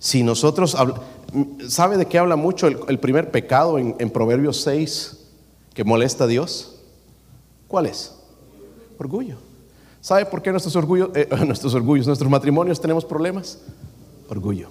Si 0.00 0.22
nosotros, 0.22 0.76
¿sabe 1.68 1.96
de 1.96 2.06
qué 2.06 2.18
habla 2.18 2.36
mucho 2.36 2.66
el, 2.66 2.98
primer 2.98 3.30
pecado 3.30 3.78
en, 3.78 4.10
Proverbios 4.10 4.60
6 4.62 5.20
que 5.72 5.84
molesta 5.84 6.24
a 6.24 6.26
Dios? 6.26 6.80
¿Cuál 7.68 7.86
es? 7.86 8.14
Orgullo. 8.98 9.36
¿Sabe 10.00 10.26
por 10.26 10.42
qué 10.42 10.50
nuestros 10.50 10.76
orgullos, 10.76 11.10
eh, 11.14 11.28
nuestros 11.46 11.72
orgullos, 11.74 12.06
nuestros 12.06 12.30
matrimonios 12.30 12.80
tenemos 12.80 13.04
problemas? 13.04 13.60
Orgullo. 14.28 14.68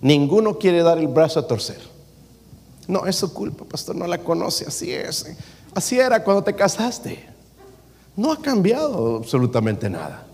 Ninguno 0.00 0.58
quiere 0.58 0.82
dar 0.82 0.98
el 0.98 1.08
brazo 1.08 1.40
a 1.40 1.46
torcer. 1.46 1.80
No, 2.86 3.06
es 3.06 3.16
su 3.16 3.32
culpa, 3.32 3.64
pastor, 3.64 3.96
no 3.96 4.06
la 4.06 4.18
conoce, 4.18 4.66
así 4.66 4.92
es. 4.92 5.26
Así 5.74 5.98
era 5.98 6.22
cuando 6.22 6.44
te 6.44 6.54
casaste. 6.54 7.24
No 8.14 8.30
ha 8.30 8.40
cambiado 8.40 9.16
absolutamente 9.16 9.88
nada. 9.88 10.26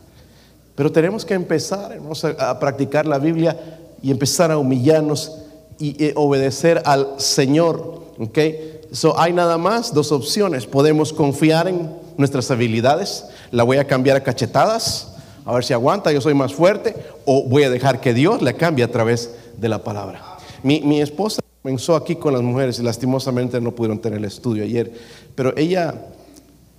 Pero 0.76 0.92
tenemos 0.92 1.24
que 1.24 1.34
empezar 1.34 1.98
a, 2.38 2.58
practicar 2.60 3.06
la 3.06 3.18
Biblia 3.18 3.58
y 4.02 4.10
empezar 4.10 4.52
a 4.52 4.58
humillarnos 4.58 5.38
y, 5.78 6.04
eh, 6.04 6.12
obedecer 6.14 6.82
al 6.84 7.14
Señor. 7.16 8.02
¿okay? 8.18 8.82
So, 8.92 9.18
hay 9.18 9.32
nada 9.32 9.56
más 9.56 9.94
dos 9.94 10.12
opciones. 10.12 10.66
Podemos 10.66 11.14
confiar 11.14 11.66
en 11.66 11.90
nuestras 12.18 12.50
habilidades. 12.50 13.24
La 13.50 13.64
voy 13.64 13.78
a 13.78 13.86
cambiar 13.86 14.18
a 14.18 14.22
cachetadas, 14.22 15.14
a 15.46 15.54
ver 15.54 15.64
si 15.64 15.72
aguanta, 15.72 16.12
yo 16.12 16.20
soy 16.20 16.34
más 16.34 16.54
fuerte. 16.54 16.94
O 17.24 17.44
voy 17.44 17.64
a 17.64 17.70
dejar 17.70 18.00
que 18.00 18.12
Dios 18.12 18.42
la 18.42 18.52
cambie 18.52 18.84
a 18.84 18.92
través 18.92 19.34
de 19.56 19.68
la 19.70 19.82
palabra. 19.82 20.36
Mi, 20.62 20.82
mi 20.82 21.00
esposa 21.00 21.40
comenzó 21.62 21.96
aquí 21.96 22.16
con 22.16 22.34
las 22.34 22.42
mujeres 22.42 22.78
y 22.78 22.82
lastimosamente 22.82 23.60
no 23.62 23.72
pudieron 23.72 23.98
tener 23.98 24.18
el 24.18 24.26
estudio 24.26 24.62
ayer. 24.62 24.92
Pero 25.34 25.56
ella, 25.56 25.94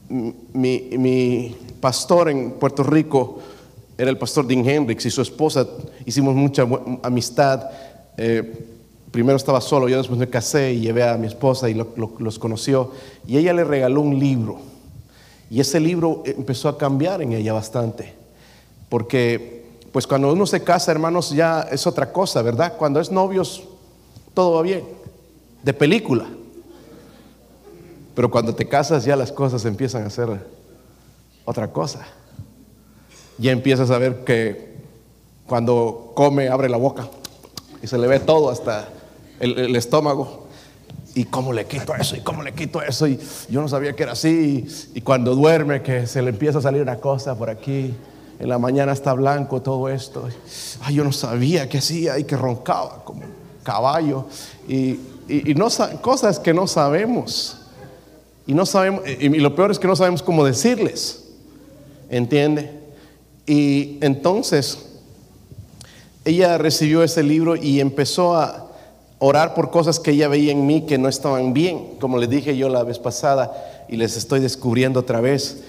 mi, 0.08 0.90
mi 0.92 1.56
pastor 1.82 2.30
en 2.30 2.52
Puerto 2.52 2.84
Rico, 2.84 3.40
era 3.98 4.12
el 4.12 4.18
pastor 4.18 4.46
Dean 4.46 4.68
Hendricks 4.68 5.06
y 5.08 5.10
su 5.10 5.22
esposa, 5.22 5.66
hicimos 6.06 6.36
mucha 6.36 6.68
amistad. 7.02 7.68
Eh, 8.16 8.68
primero 9.10 9.38
estaba 9.38 9.60
solo, 9.60 9.90
yo 9.90 9.98
después 9.98 10.20
me 10.20 10.30
casé 10.30 10.74
y 10.74 10.82
llevé 10.82 11.04
a 11.08 11.18
mi 11.18 11.26
esposa 11.26 11.68
y 11.68 11.74
los 11.74 12.38
conoció. 12.38 12.92
Y 13.26 13.38
ella 13.38 13.54
le 13.54 13.64
regaló 13.64 14.02
un 14.02 14.20
libro. 14.20 14.60
Y 15.50 15.60
ese 15.60 15.80
libro 15.80 16.22
empezó 16.26 16.70
a 16.70 16.78
cambiar 16.78 17.24
en 17.24 17.34
ella 17.34 17.54
bastante. 17.54 18.14
Porque, 18.88 19.66
pues 19.92 20.06
cuando 20.06 20.32
uno 20.32 20.46
se 20.46 20.64
casa, 20.64 20.92
hermanos, 20.92 21.32
ya 21.32 21.62
es 21.72 21.88
otra 21.88 22.12
cosa, 22.12 22.44
¿verdad? 22.44 22.74
Cuando 22.78 23.00
es 23.00 23.12
novios, 23.12 23.64
todo 24.36 24.54
va 24.54 24.62
bien. 24.62 24.84
De 25.64 25.74
película. 25.74 26.28
Pero 28.14 28.30
cuando 28.30 28.54
te 28.54 28.68
casas, 28.68 29.06
ya 29.06 29.16
las 29.16 29.32
cosas 29.32 29.66
empiezan 29.66 30.06
a 30.06 30.10
ser 30.12 30.30
otra 31.46 31.72
cosa 31.72 32.06
ya 33.38 33.52
empiezas 33.52 33.92
a 33.92 33.98
ver 33.98 34.24
que 34.24 34.76
cuando 35.48 36.12
come 36.16 36.50
abre 36.50 36.70
la 36.70 36.78
boca 36.78 37.08
y 37.82 37.88
se 37.88 37.98
le 37.98 38.08
ve 38.08 38.20
todo 38.20 38.50
hasta 38.50 38.90
el, 39.40 39.76
estómago. 39.76 40.48
¿Y 41.16 41.26
cómo 41.26 41.52
le 41.52 41.66
quito 41.66 41.96
eso? 41.96 42.16
¿Y 42.16 42.20
cómo 42.20 42.44
le 42.44 42.54
quito 42.54 42.82
eso? 42.82 43.08
Y 43.08 43.20
yo 43.50 43.62
no 43.62 43.68
sabía 43.68 43.94
que 43.94 44.04
era 44.04 44.12
así. 44.12 44.68
Y 44.94 45.02
cuando 45.02 45.36
duerme, 45.36 45.82
que 45.82 46.06
se 46.06 46.22
le 46.22 46.30
empieza 46.30 46.60
a 46.60 46.62
salir 46.62 46.82
una 46.82 46.98
cosa 46.98 47.36
por 47.36 47.50
aquí. 47.50 47.94
En 48.40 48.50
la 48.50 48.60
mañana 48.60 48.92
está 48.92 49.14
blanco 49.14 49.62
todo 49.62 49.90
esto. 49.90 50.28
Ay, 50.82 50.96
yo 50.96 51.04
no 51.04 51.12
sabía 51.12 51.68
que 51.70 51.80
hacía 51.80 52.20
y 52.20 52.24
que 52.24 52.38
roncaba 52.38 53.04
como 53.04 53.22
caballo. 53.64 54.26
Y, 54.68 55.00
y, 55.28 55.56
no, 55.56 55.70
cosas 56.02 56.40
que 56.40 56.54
no 56.54 56.68
sabemos. 56.68 57.58
Y 58.46 58.54
no 58.54 58.66
sabemos, 58.66 59.02
y 59.08 59.30
lo 59.30 59.56
peor 59.56 59.72
es 59.72 59.80
que 59.80 59.88
no 59.88 59.96
sabemos 59.96 60.22
cómo 60.22 60.46
decirles. 60.46 61.24
¿Entiende? 62.10 62.77
Y 63.48 63.98
entonces, 64.02 64.78
ella 66.26 66.58
recibió 66.58 67.02
ese 67.02 67.24
libro 67.24 67.56
y 67.56 67.80
empezó 67.80 68.36
a 68.36 68.68
orar 69.20 69.56
por 69.56 69.72
cosas 69.72 70.00
que 70.00 70.12
ella 70.12 70.28
veía 70.28 70.52
en 70.52 70.68
mí 70.68 70.82
que 70.82 70.98
no 70.98 71.08
estaban 71.08 71.54
bien, 71.54 71.96
como 72.00 72.18
les 72.18 72.30
dije 72.30 72.56
yo 72.56 72.70
la 72.70 72.84
vez 72.84 73.00
pasada 73.00 73.86
y 73.88 73.96
les 73.96 74.18
estoy 74.18 74.42
descubriendo 74.42 75.00
otra 75.00 75.22
vez. 75.22 75.64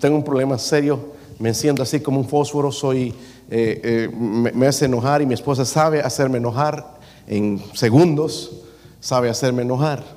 Tengo 0.00 0.16
un 0.16 0.24
problema 0.24 0.56
serio, 0.58 1.14
me 1.40 1.48
enciendo 1.48 1.82
así 1.82 2.00
como 2.00 2.20
un 2.20 2.28
fósforo, 2.28 2.70
soy, 2.70 3.12
eh, 3.50 3.80
eh, 3.82 4.08
me, 4.16 4.52
me 4.52 4.66
hace 4.68 4.84
enojar 4.84 5.20
y 5.20 5.26
mi 5.26 5.34
esposa 5.34 5.64
sabe 5.64 6.00
hacerme 6.00 6.38
enojar 6.38 6.96
en 7.26 7.60
segundos, 7.74 8.52
sabe 9.00 9.28
hacerme 9.28 9.62
enojar. 9.62 10.15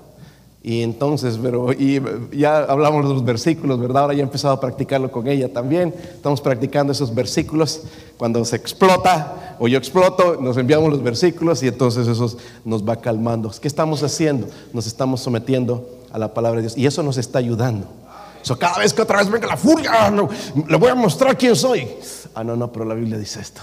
Y 0.61 0.81
entonces, 0.81 1.39
pero 1.41 1.71
y 1.71 2.01
ya 2.33 2.57
hablamos 2.65 3.07
de 3.07 3.13
los 3.13 3.23
versículos, 3.23 3.79
¿verdad? 3.79 4.03
Ahora 4.03 4.13
ya 4.13 4.19
he 4.19 4.23
empezado 4.23 4.53
a 4.53 4.59
practicarlo 4.59 5.09
con 5.09 5.27
ella 5.27 5.51
también. 5.51 5.93
Estamos 5.97 6.41
practicando 6.41 6.91
esos 6.91 7.15
versículos. 7.15 7.83
Cuando 8.17 8.43
se 8.43 8.57
explota 8.57 9.55
o 9.59 9.69
yo 9.69 9.77
exploto, 9.77 10.37
nos 10.41 10.57
enviamos 10.57 10.89
los 10.89 11.01
versículos 11.01 11.63
y 11.63 11.69
entonces 11.69 12.07
eso 12.07 12.35
nos 12.65 12.87
va 12.87 12.97
calmando. 12.97 13.49
¿Qué 13.61 13.69
estamos 13.69 14.03
haciendo? 14.03 14.47
Nos 14.73 14.85
estamos 14.85 15.21
sometiendo 15.21 15.87
a 16.11 16.19
la 16.19 16.33
palabra 16.33 16.57
de 16.57 16.63
Dios 16.63 16.77
y 16.77 16.85
eso 16.85 17.03
nos 17.03 17.17
está 17.17 17.39
ayudando. 17.39 17.87
So, 18.41 18.57
cada 18.57 18.79
vez 18.79 18.93
que 18.93 19.01
otra 19.01 19.19
vez 19.19 19.29
venga 19.29 19.47
la 19.47 19.57
furia, 19.57 20.09
no, 20.11 20.29
le 20.67 20.77
voy 20.77 20.89
a 20.89 20.95
mostrar 20.95 21.37
quién 21.37 21.55
soy. 21.55 21.87
Ah, 22.35 22.43
no, 22.43 22.55
no, 22.55 22.71
pero 22.71 22.83
la 22.83 22.95
Biblia 22.95 23.17
dice 23.17 23.39
esto, 23.39 23.61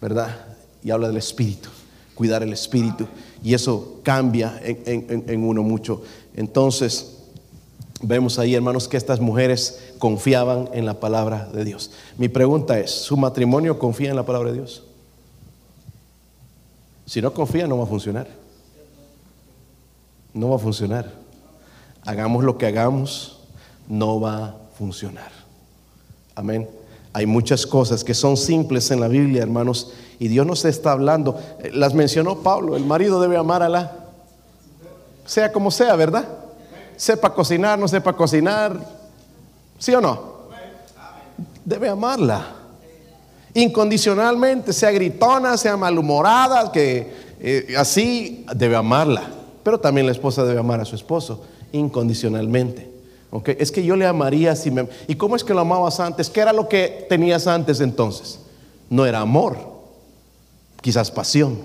¿verdad? 0.00 0.34
Y 0.82 0.90
habla 0.90 1.08
del 1.08 1.16
Espíritu, 1.18 1.68
cuidar 2.14 2.42
el 2.42 2.52
Espíritu 2.52 3.06
y 3.42 3.54
eso 3.54 4.00
cambia 4.02 4.60
en, 4.62 5.44
uno 5.44 5.62
mucho. 5.62 6.02
Entonces, 6.36 7.18
vemos 8.02 8.38
ahí, 8.38 8.54
hermanos, 8.54 8.88
que 8.88 8.96
estas 8.96 9.20
mujeres 9.20 9.92
confiaban 9.98 10.68
en 10.72 10.86
la 10.86 11.00
palabra 11.00 11.48
de 11.52 11.64
Dios. 11.64 11.90
Mi 12.18 12.28
pregunta 12.28 12.78
es, 12.78 12.90
¿su 12.90 13.16
matrimonio 13.16 13.78
confía 13.78 14.10
en 14.10 14.16
la 14.16 14.26
palabra 14.26 14.50
de 14.50 14.58
Dios? 14.58 14.82
Si 17.06 17.20
no 17.20 17.32
confía, 17.32 17.66
no 17.66 17.78
va 17.78 17.84
a 17.84 17.88
funcionar. 17.88 18.28
No 20.32 20.50
va 20.50 20.56
a 20.56 20.60
funcionar. 20.60 21.12
Hagamos 22.02 22.44
lo 22.44 22.56
que 22.56 22.66
hagamos, 22.66 23.40
no 23.88 24.20
va 24.20 24.44
a 24.44 24.54
funcionar. 24.78 25.30
Amén. 26.34 26.68
Hay 27.12 27.26
muchas 27.26 27.66
cosas 27.66 28.04
que 28.04 28.14
son 28.14 28.36
simples 28.36 28.90
en 28.90 29.00
la 29.00 29.08
Biblia, 29.08 29.42
hermanos, 29.42 29.92
y 30.20 30.28
Dios 30.28 30.46
nos 30.46 30.64
está 30.66 30.92
hablando. 30.92 31.40
Eh, 31.60 31.70
las 31.72 31.94
mencionó 31.94 32.40
Pablo, 32.40 32.76
el 32.76 32.84
marido 32.84 33.20
debe 33.20 33.38
amar 33.38 33.62
a 33.62 33.68
la, 33.68 33.90
sea 35.24 35.50
como 35.50 35.70
sea, 35.70 35.96
¿verdad? 35.96 36.28
Sepa 36.96 37.34
cocinar, 37.34 37.78
no 37.78 37.88
sepa 37.88 38.12
cocinar, 38.12 38.78
¿sí 39.78 39.94
o 39.94 40.00
no? 40.00 40.30
Debe 41.64 41.88
amarla. 41.88 42.46
Incondicionalmente, 43.54 44.74
sea 44.74 44.90
gritona, 44.90 45.56
sea 45.56 45.78
malhumorada, 45.78 46.70
que 46.70 47.12
eh, 47.40 47.74
así 47.78 48.44
debe 48.54 48.76
amarla. 48.76 49.22
Pero 49.62 49.80
también 49.80 50.06
la 50.06 50.12
esposa 50.12 50.44
debe 50.44 50.60
amar 50.60 50.80
a 50.80 50.84
su 50.84 50.96
esposo 50.96 51.44
incondicionalmente. 51.72 52.90
Okay. 53.30 53.56
Es 53.58 53.72
que 53.72 53.82
yo 53.82 53.96
le 53.96 54.04
amaría 54.04 54.54
si 54.54 54.70
me... 54.70 54.86
¿Y 55.08 55.14
cómo 55.14 55.34
es 55.34 55.44
que 55.44 55.54
lo 55.54 55.60
amabas 55.60 55.98
antes? 55.98 56.28
¿Qué 56.28 56.40
era 56.40 56.52
lo 56.52 56.68
que 56.68 57.06
tenías 57.08 57.46
antes 57.46 57.80
entonces? 57.80 58.40
No 58.90 59.06
era 59.06 59.20
amor 59.20 59.79
quizás 60.80 61.10
pasión. 61.10 61.58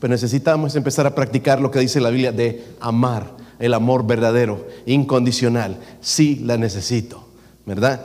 Pero 0.00 0.12
necesitamos 0.12 0.76
empezar 0.76 1.06
a 1.06 1.14
practicar 1.14 1.60
lo 1.60 1.70
que 1.70 1.78
dice 1.78 2.00
la 2.00 2.10
Biblia 2.10 2.32
de 2.32 2.64
amar, 2.80 3.30
el 3.58 3.74
amor 3.74 4.06
verdadero, 4.06 4.66
incondicional. 4.86 5.78
Sí 6.00 6.40
la 6.44 6.56
necesito, 6.58 7.24
¿verdad? 7.64 8.00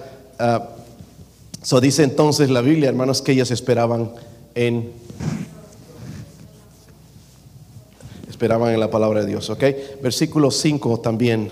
Eso 1.61 1.77
ah, 1.77 1.81
dice 1.81 2.03
entonces 2.03 2.49
la 2.49 2.61
Biblia, 2.61 2.89
hermanos, 2.89 3.21
que 3.21 3.33
ellos 3.33 3.51
esperaban 3.51 4.11
en 4.55 4.91
esperaban 8.29 8.73
en 8.73 8.79
la 8.79 8.89
palabra 8.89 9.19
de 9.19 9.27
Dios, 9.27 9.49
¿ok? 9.49 9.63
Versículo 10.01 10.49
5 10.49 11.01
también. 11.01 11.51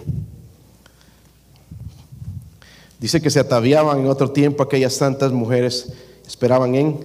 Dice 2.97 3.21
que 3.21 3.29
se 3.29 3.41
ataviaban 3.41 3.99
en 3.99 4.07
otro 4.07 4.31
tiempo 4.31 4.63
aquellas 4.63 4.93
santas 4.93 5.33
mujeres, 5.33 5.91
esperaban 6.25 6.75
en 6.75 6.99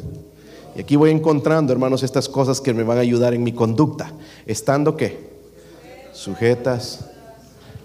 y 0.75 0.81
aquí 0.81 0.97
voy 0.97 1.11
encontrando, 1.11 1.73
hermanos, 1.73 2.03
estas 2.03 2.29
cosas 2.29 2.61
que 2.61 2.73
me 2.73 2.83
van 2.83 2.99
a 2.99 3.03
ayudar 3.03 3.35
en 3.35 3.43
mi 3.43 3.53
conducta. 3.53 4.13
Estando 4.47 4.97
qué? 4.97 5.31
Sujetas. 6.13 7.07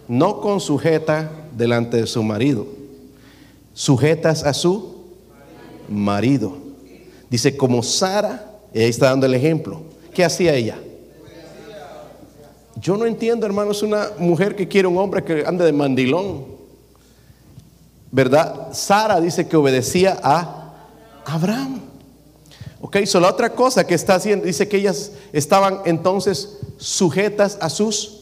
No 0.07 0.39
con 0.39 0.61
sujeta 0.61 1.29
delante 1.55 1.97
de 1.97 2.07
su 2.07 2.23
marido. 2.23 2.65
Sujetas 3.73 4.43
a 4.43 4.53
su 4.53 5.03
marido. 5.89 6.57
Dice, 7.29 7.57
como 7.57 7.83
Sara, 7.83 8.53
y 8.73 8.79
ahí 8.79 8.89
está 8.89 9.07
dando 9.09 9.25
el 9.25 9.33
ejemplo. 9.33 9.81
¿Qué 10.13 10.23
hacía 10.23 10.53
ella? 10.53 10.79
Yo 12.79 12.95
no 12.95 13.05
entiendo, 13.05 13.45
hermanos, 13.45 13.83
una 13.83 14.11
mujer 14.17 14.55
que 14.55 14.67
quiere 14.67 14.87
un 14.87 14.97
hombre 14.97 15.23
que 15.23 15.43
ande 15.45 15.65
de 15.65 15.73
mandilón. 15.73 16.45
¿Verdad? 18.11 18.69
Sara 18.71 19.19
dice 19.19 19.47
que 19.47 19.57
obedecía 19.57 20.17
a 20.23 20.73
Abraham. 21.25 21.86
Ok, 22.87 23.03
so 23.05 23.19
la 23.19 23.29
otra 23.29 23.53
cosa 23.53 23.85
que 23.85 23.95
está 23.95 24.15
haciendo, 24.15 24.45
dice 24.45 24.69
que 24.69 24.77
ellas 24.77 25.11
estaban 25.33 25.81
entonces 25.83 26.59
sujetas 26.77 27.57
a 27.59 27.69
sus, 27.69 28.19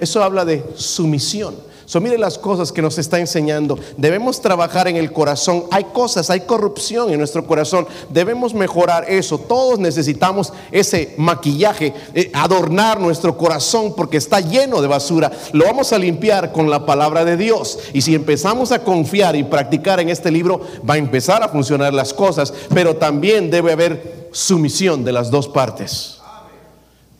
eso 0.00 0.22
habla 0.22 0.46
de 0.46 0.64
sumisión. 0.76 1.54
So, 1.88 2.02
mire 2.02 2.18
las 2.18 2.36
cosas 2.36 2.70
que 2.70 2.82
nos 2.82 2.98
está 2.98 3.18
enseñando. 3.18 3.78
Debemos 3.96 4.42
trabajar 4.42 4.88
en 4.88 4.96
el 4.96 5.10
corazón. 5.10 5.64
Hay 5.70 5.84
cosas, 5.84 6.28
hay 6.28 6.40
corrupción 6.40 7.10
en 7.10 7.16
nuestro 7.16 7.46
corazón. 7.46 7.86
Debemos 8.10 8.52
mejorar 8.52 9.06
eso. 9.08 9.38
Todos 9.38 9.78
necesitamos 9.78 10.52
ese 10.70 11.14
maquillaje, 11.16 11.94
eh, 12.12 12.30
adornar 12.34 13.00
nuestro 13.00 13.38
corazón 13.38 13.94
porque 13.96 14.18
está 14.18 14.40
lleno 14.40 14.82
de 14.82 14.86
basura. 14.86 15.32
Lo 15.54 15.64
vamos 15.64 15.94
a 15.94 15.98
limpiar 15.98 16.52
con 16.52 16.68
la 16.68 16.84
palabra 16.84 17.24
de 17.24 17.38
Dios. 17.38 17.78
Y 17.94 18.02
si 18.02 18.14
empezamos 18.14 18.70
a 18.70 18.84
confiar 18.84 19.34
y 19.34 19.44
practicar 19.44 19.98
en 19.98 20.10
este 20.10 20.30
libro, 20.30 20.60
va 20.88 20.92
a 20.92 20.98
empezar 20.98 21.42
a 21.42 21.48
funcionar 21.48 21.94
las 21.94 22.12
cosas. 22.12 22.52
Pero 22.74 22.96
también 22.96 23.50
debe 23.50 23.72
haber 23.72 24.28
sumisión 24.30 25.06
de 25.06 25.12
las 25.12 25.30
dos 25.30 25.48
partes. 25.48 26.18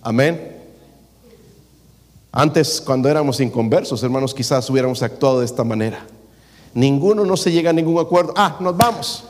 Amén. 0.03 0.58
Antes, 2.33 2.81
cuando 2.81 3.09
éramos 3.09 3.41
inconversos, 3.41 4.03
hermanos, 4.03 4.35
quizás 4.35 4.69
hubiéramos 4.69 5.03
actuado 5.03 5.41
de 5.41 5.47
esta 5.47 5.65
manera. 5.65 6.07
Ninguno 6.75 7.25
no 7.25 7.37
se 7.37 7.51
llega 7.51 7.71
a 7.71 7.73
ningún 7.73 7.99
acuerdo. 7.99 8.35
Ah, 8.37 8.57
nos 8.61 8.77
vamos. 8.77 9.25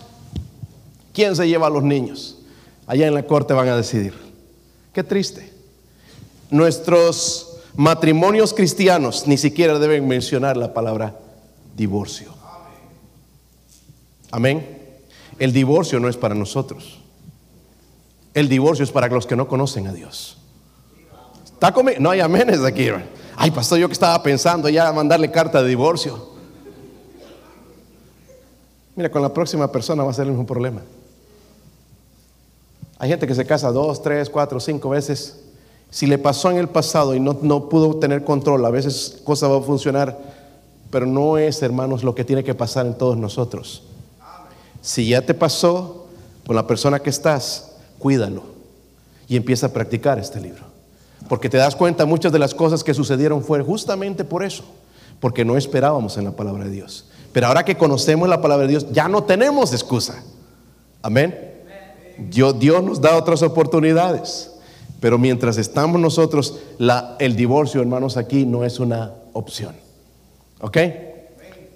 ¿Quién 1.13 1.35
se 1.37 1.49
lleva 1.49 1.69
a 1.69 1.71
los 1.71 1.83
niños? 1.83 2.37
Allá 2.87 3.07
en 3.07 3.15
la 3.15 3.25
corte 3.25 3.55
van 3.55 3.69
a 3.69 3.77
decidir. 3.77 4.15
Qué 4.93 5.05
triste. 5.05 5.53
Nuestros 6.51 7.59
matrimonios 7.77 8.55
cristianos 8.55 9.27
ni 9.27 9.37
siquiera 9.37 9.79
deben 9.79 10.09
mencionar 10.09 10.57
la 10.57 10.75
palabra 10.75 11.19
divorcio. 11.77 12.35
Amén. 14.31 14.79
El 15.39 15.53
divorcio 15.53 16.01
no 16.01 16.09
es 16.09 16.17
para 16.17 16.35
nosotros. 16.35 16.99
El 18.35 18.49
divorcio 18.49 18.85
es 18.85 18.91
para 18.91 19.09
los 19.09 19.27
que 19.27 19.37
no 19.37 19.49
conocen 19.49 19.87
a 19.87 19.93
Dios. 19.93 20.38
¿Está? 21.61 21.75
No 21.99 22.11
hay 22.11 22.21
amenes 22.21 22.63
aquí. 22.63 22.89
Ay, 23.37 23.51
pastor, 23.51 23.79
yo 23.79 23.89
que 23.89 23.93
estaba 23.93 24.23
pensando 24.23 24.69
ya 24.69 24.93
mandarle 24.93 25.29
carta 25.31 25.61
de 25.61 25.69
divorcio. 25.69 26.29
Mira, 28.95 29.11
con 29.11 29.23
la 29.23 29.35
próxima 29.35 29.71
persona 29.71 30.05
va 30.05 30.11
a 30.11 30.15
ser 30.15 30.27
el 30.27 30.31
mismo 30.31 30.47
problema. 30.47 30.83
Hay 32.99 33.09
gente 33.09 33.27
que 33.27 33.35
se 33.35 33.45
casa 33.45 33.73
dos, 33.73 34.03
tres, 34.03 34.31
cuatro, 34.31 34.61
cinco 34.61 34.91
veces. 34.91 35.41
Si 35.91 36.07
le 36.07 36.19
pasó 36.19 36.51
en 36.51 36.59
el 36.59 36.69
pasado 36.69 37.15
y 37.15 37.21
no, 37.21 37.39
no 37.43 37.69
pudo 37.69 37.97
tener 37.97 38.23
control, 38.23 38.65
a 38.65 38.71
veces 38.71 39.21
cosa 39.25 39.49
va 39.49 39.59
a 39.59 39.63
funcionar, 39.63 40.17
pero 40.91 41.07
no 41.07 41.39
es, 41.39 41.63
hermanos, 41.63 42.05
lo 42.05 42.15
que 42.15 42.25
tiene 42.25 42.45
que 42.45 42.55
pasar 42.55 42.87
en 42.87 42.95
todos 42.95 43.17
nosotros. 43.17 43.83
Si 44.81 45.09
ya 45.09 45.23
te 45.23 45.35
pasó 45.35 46.07
con 46.47 46.55
la 46.55 46.67
persona 46.69 47.01
que 47.01 47.11
estás, 47.11 47.73
cuídalo 47.99 48.43
y 49.29 49.37
empieza 49.37 49.67
a 49.67 49.73
practicar 49.73 50.19
este 50.19 50.41
libro. 50.41 50.78
Porque 51.29 51.49
te 51.49 51.57
das 51.57 51.75
cuenta, 51.75 52.07
muchas 52.07 52.33
de 52.33 52.39
las 52.39 52.55
cosas 52.55 52.85
que 52.85 52.95
sucedieron 52.95 53.43
fue 53.43 53.63
justamente 53.63 54.25
por 54.25 54.45
eso, 54.45 54.65
porque 55.21 55.45
no 55.45 55.57
esperábamos 55.57 56.17
en 56.17 56.25
la 56.25 56.33
palabra 56.33 56.65
de 56.65 56.71
Dios. 56.71 57.07
Pero 57.33 57.49
ahora 57.49 57.65
que 57.65 57.77
conocemos 57.77 58.29
la 58.29 58.41
palabra 58.41 58.67
de 58.67 58.71
Dios, 58.71 58.87
ya 58.93 59.09
no 59.09 59.25
tenemos 59.25 59.73
excusa. 59.73 60.23
Amén. 61.03 61.49
Dios, 62.19 62.57
nos 62.83 63.01
da 63.01 63.17
otras 63.17 63.43
oportunidades. 63.43 64.53
Pero 65.01 65.19
mientras 65.19 65.59
estamos 65.59 66.01
nosotros, 66.01 66.59
la, 66.79 67.17
el 67.21 67.37
divorcio, 67.37 67.81
hermanos, 67.81 68.17
aquí 68.17 68.45
no 68.45 68.65
es 68.65 68.81
una 68.81 69.13
opción. 69.33 69.77
¿Ok? 70.61 70.79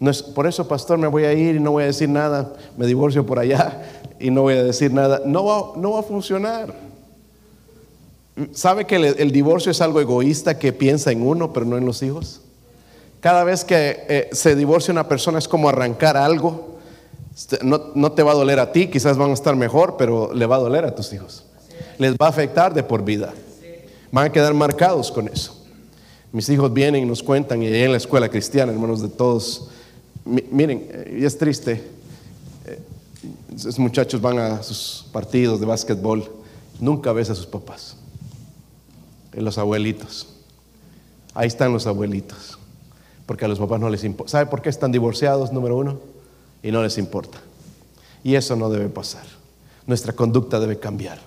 No 0.01 0.11
es, 0.11 0.23
por 0.23 0.49
eso, 0.49 0.67
pastor, 0.67 0.99
me 0.99 1.07
voy 1.07 1.25
a 1.25 1.33
ir 1.33 1.55
y 1.55 1.61
no 1.61 1.71
voy 1.73 1.85
a 1.85 1.87
decir 1.87 2.09
nada. 2.09 2.55
Me 2.77 2.87
divorcio 2.87 3.25
por 3.25 3.39
allá 3.39 3.83
y 4.19 4.31
no 4.31 4.43
voy 4.43 4.55
a 4.55 4.65
decir 4.65 4.93
nada. 4.93 5.23
No 5.25 5.75
no 5.77 5.93
va 5.93 6.01
a 6.01 6.03
funcionar. 6.03 6.75
¿Sabe 8.53 8.87
que 8.87 8.97
el, 8.97 9.31
divorcio 9.31 9.71
es 9.71 9.81
algo 9.81 10.01
egoísta 10.01 10.59
que 10.59 10.73
piensa 10.73 11.13
en 11.13 11.27
uno, 11.27 11.53
pero 11.53 11.67
no 11.67 11.77
en 11.77 11.85
los 11.85 12.03
hijos? 12.03 12.41
Cada 13.21 13.45
vez 13.45 13.65
que 13.65 14.05
eh, 14.09 14.31
se 14.33 14.57
divorcia 14.57 14.93
una 14.93 15.07
persona 15.07 15.39
es 15.39 15.47
como 15.47 15.69
arrancar 15.69 16.17
algo 16.17 16.79
Este, 17.35 17.59
no, 17.63 17.93
no 17.95 18.13
te 18.13 18.23
va 18.23 18.33
a 18.33 18.35
doler 18.35 18.59
a 18.59 18.73
ti, 18.73 18.89
quizás 18.89 19.17
van 19.17 19.31
a 19.31 19.35
estar 19.35 19.57
mejor, 19.57 19.97
pero 19.97 20.33
le 20.35 20.47
va 20.47 20.57
a 20.57 20.61
doler 20.61 20.85
a 20.85 20.95
tus 20.95 21.13
hijos. 21.13 21.45
Les 21.99 22.13
va 22.13 22.27
a 22.27 22.29
afectar 22.29 22.75
de 22.75 22.83
por 22.83 23.05
vida. 23.05 23.33
Van 24.11 24.27
a 24.27 24.33
quedar 24.33 24.53
marcados 24.53 25.11
con 25.11 25.29
eso. 25.29 25.63
Mis 26.33 26.49
hijos 26.49 26.73
vienen 26.73 27.03
y 27.03 27.07
nos 27.07 27.23
cuentan, 27.23 27.63
y 27.63 27.67
en 27.67 27.91
la 27.93 27.99
escuela 27.99 28.29
cristiana, 28.29 28.73
hermanos 28.73 29.03
de 29.03 29.09
todos, 29.09 29.69
miren, 30.25 30.87
eh, 30.91 31.19
y 31.21 31.25
es 31.25 31.37
triste, 31.37 31.83
eh, 32.67 32.79
esos 33.55 33.79
muchachos 33.79 34.21
van 34.21 34.39
a 34.39 34.63
sus 34.63 35.07
partidos 35.13 35.61
de 35.61 35.67
básquetbol, 35.67 36.31
nunca 36.81 37.13
ves 37.13 37.29
a 37.29 37.35
sus 37.35 37.47
papás, 37.47 37.97
en 39.33 39.45
los 39.45 39.59
abuelitos. 39.59 40.29
Ahí 41.35 41.49
están 41.49 41.73
los 41.73 41.87
abuelitos, 41.87 42.59
porque 43.27 43.45
a 43.45 43.49
los 43.49 43.59
papás 43.59 43.81
no 43.81 43.89
les 43.89 44.05
importa. 44.05 44.33
¿Sabe 44.33 44.47
por 44.47 44.63
qué 44.63 44.69
están 44.69 44.93
divorciados, 44.93 45.53
número 45.53 45.77
uno? 45.77 45.99
Y 46.63 46.71
no 46.71 46.83
les 46.83 46.99
importa. 46.99 47.39
Y 48.23 48.35
eso 48.35 48.55
no 48.57 48.69
debe 48.71 48.89
pasar. 48.89 49.25
Nuestra 49.87 50.13
conducta 50.13 50.61
debe 50.61 50.79
cambiar. 50.79 51.19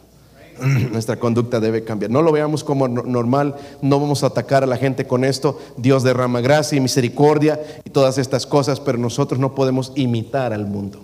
Nuestra 0.91 1.17
conducta 1.17 1.59
debe 1.59 1.83
cambiar. 1.83 2.11
No 2.11 2.21
lo 2.21 2.31
veamos 2.31 2.63
como 2.63 2.87
normal, 2.87 3.55
no 3.81 3.99
vamos 3.99 4.23
a 4.23 4.27
atacar 4.27 4.63
a 4.63 4.67
la 4.67 4.77
gente 4.77 5.05
con 5.05 5.23
esto. 5.23 5.59
Dios 5.77 6.03
derrama 6.03 6.41
gracia 6.41 6.77
y 6.77 6.81
misericordia 6.81 7.59
y 7.83 7.89
todas 7.89 8.17
estas 8.17 8.45
cosas, 8.45 8.79
pero 8.79 8.97
nosotros 8.97 9.39
no 9.39 9.55
podemos 9.55 9.91
imitar 9.95 10.53
al 10.53 10.65
mundo. 10.65 11.01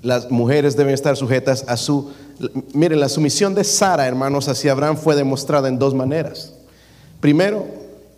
Las 0.00 0.30
mujeres 0.30 0.76
deben 0.76 0.94
estar 0.94 1.16
sujetas 1.16 1.64
a 1.68 1.76
su... 1.76 2.12
Miren, 2.74 3.00
la 3.00 3.08
sumisión 3.08 3.54
de 3.54 3.64
Sara, 3.64 4.06
hermanos, 4.06 4.48
hacia 4.48 4.72
Abraham 4.72 4.96
fue 4.96 5.14
demostrada 5.14 5.68
en 5.68 5.78
dos 5.78 5.94
maneras. 5.94 6.54
Primero, 7.20 7.66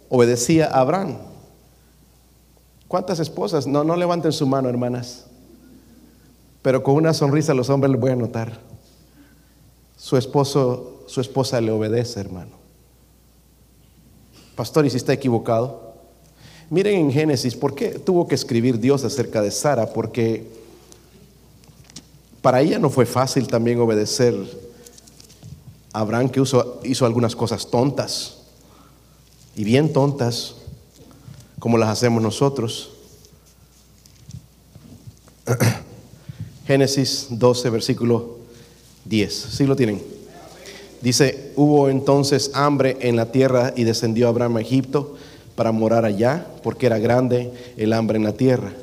obedecía 0.09 0.67
a 0.67 0.81
Abraham. 0.81 1.17
¿Cuántas 2.89 3.19
esposas? 3.19 3.67
No, 3.67 3.85
no 3.85 3.97
levanten 3.97 4.33
su 4.33 4.47
mano, 4.47 4.69
hermanas. 4.69 5.27
Pero 6.63 6.83
con 6.83 6.95
una 6.95 7.13
sonrisa 7.13 7.53
los 7.53 7.69
hombres 7.69 7.91
les 7.91 8.01
voy 8.01 8.13
a 8.13 8.17
notar. 8.17 8.59
Su 9.97 10.17
esposo, 10.17 11.03
su 11.07 11.21
esposa 11.21 11.61
le 11.61 11.71
obedece, 11.71 12.21
hermano. 12.21 12.53
Pastor, 14.57 14.87
¿y 14.87 14.91
si 14.91 14.97
está 14.97 15.13
equivocado? 15.13 15.95
Miren 16.71 16.95
en 16.97 17.13
Génesis, 17.13 17.55
¿por 17.57 17.75
qué 17.75 17.99
tuvo 17.99 18.27
que 18.27 18.35
escribir 18.35 18.79
Dios 18.79 19.05
acerca 19.05 19.43
de 19.43 19.51
Sara? 19.51 19.93
Porque 19.93 20.47
para 22.45 22.61
ella 22.61 22.79
no 22.79 22.91
fue 22.91 23.07
fácil 23.07 23.49
también 23.49 23.81
obedecer 23.81 24.35
a 25.95 26.01
Abraham, 26.01 26.29
que 26.29 26.43
hizo 26.43 27.07
algunas 27.07 27.35
cosas 27.35 27.71
tontas 27.71 28.37
y 29.57 29.65
bien 29.65 29.95
tontas, 29.95 30.57
como 31.59 31.79
las 31.79 31.89
hacemos 31.89 32.23
nosotros. 32.23 32.91
Génesis 36.67 37.29
12, 37.31 37.71
versículo 37.71 38.37
10. 39.07 39.33
¿Sí 39.33 39.65
lo 39.65 39.75
tienen? 39.75 40.03
Dice, 41.01 41.51
hubo 41.57 41.89
entonces 41.89 42.51
hambre 42.53 42.99
en 43.01 43.17
la 43.17 43.33
tierra 43.33 43.73
y 43.75 43.85
descendió 43.85 44.29
Abraham 44.29 44.59
a 44.59 44.61
Egipto 44.61 45.17
para 45.57 45.73
morar 45.73 46.05
allá, 46.05 46.47
porque 46.63 46.85
era 46.85 46.99
grande 46.99 47.55
el 47.79 47.95
hambre 47.95 48.19
en 48.19 48.25
la 48.25 48.35
tierra. 48.35 48.75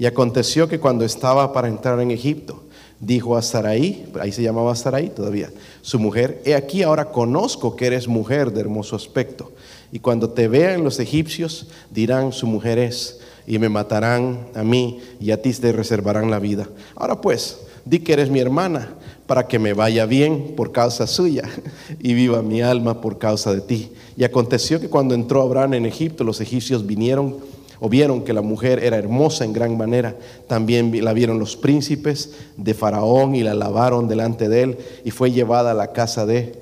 Y 0.00 0.06
aconteció 0.06 0.66
que 0.66 0.80
cuando 0.80 1.04
estaba 1.04 1.52
para 1.52 1.68
entrar 1.68 2.00
en 2.00 2.10
Egipto, 2.10 2.63
dijo 3.04 3.36
a 3.36 3.42
Sarai, 3.42 4.06
ahí 4.20 4.32
se 4.32 4.42
llamaba 4.42 4.74
Sarai 4.74 5.14
todavía, 5.14 5.50
su 5.82 5.98
mujer, 5.98 6.40
he 6.44 6.54
aquí 6.54 6.82
ahora 6.82 7.06
conozco 7.06 7.76
que 7.76 7.86
eres 7.86 8.08
mujer 8.08 8.52
de 8.52 8.60
hermoso 8.60 8.96
aspecto, 8.96 9.52
y 9.92 9.98
cuando 9.98 10.30
te 10.30 10.48
vean 10.48 10.84
los 10.84 10.98
egipcios 10.98 11.68
dirán 11.90 12.32
su 12.32 12.46
mujer 12.46 12.78
es, 12.78 13.20
y 13.46 13.58
me 13.58 13.68
matarán 13.68 14.48
a 14.54 14.62
mí, 14.62 15.00
y 15.20 15.30
a 15.30 15.42
ti 15.42 15.52
te 15.52 15.72
reservarán 15.72 16.30
la 16.30 16.38
vida. 16.38 16.68
Ahora 16.96 17.20
pues, 17.20 17.58
di 17.84 17.98
que 17.98 18.14
eres 18.14 18.30
mi 18.30 18.40
hermana, 18.40 18.94
para 19.26 19.46
que 19.46 19.58
me 19.58 19.72
vaya 19.72 20.06
bien 20.06 20.54
por 20.56 20.72
causa 20.72 21.06
suya, 21.06 21.44
y 22.00 22.14
viva 22.14 22.42
mi 22.42 22.62
alma 22.62 23.00
por 23.00 23.18
causa 23.18 23.54
de 23.54 23.60
ti. 23.60 23.92
Y 24.16 24.24
aconteció 24.24 24.80
que 24.80 24.88
cuando 24.88 25.14
entró 25.14 25.42
Abraham 25.42 25.74
en 25.74 25.86
Egipto, 25.86 26.24
los 26.24 26.40
egipcios 26.40 26.86
vinieron 26.86 27.36
o 27.84 27.88
vieron 27.90 28.24
que 28.24 28.32
la 28.32 28.40
mujer 28.40 28.82
era 28.82 28.96
hermosa 28.96 29.44
en 29.44 29.52
gran 29.52 29.76
manera, 29.76 30.16
también 30.46 31.04
la 31.04 31.12
vieron 31.12 31.38
los 31.38 31.54
príncipes 31.54 32.32
de 32.56 32.72
Faraón 32.72 33.34
y 33.34 33.42
la 33.42 33.52
lavaron 33.52 34.08
delante 34.08 34.48
de 34.48 34.62
él 34.62 34.78
y 35.04 35.10
fue 35.10 35.32
llevada 35.32 35.72
a 35.72 35.74
la 35.74 35.92
casa 35.92 36.24
de... 36.24 36.54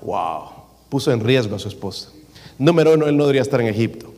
¡Wow! 0.00 0.42
Puso 0.90 1.10
en 1.10 1.18
riesgo 1.18 1.56
a 1.56 1.58
su 1.58 1.66
esposa. 1.66 2.10
Número 2.56 2.94
uno, 2.94 3.08
él 3.08 3.16
no 3.16 3.24
debería 3.24 3.42
estar 3.42 3.60
en 3.60 3.66
Egipto. 3.66 4.12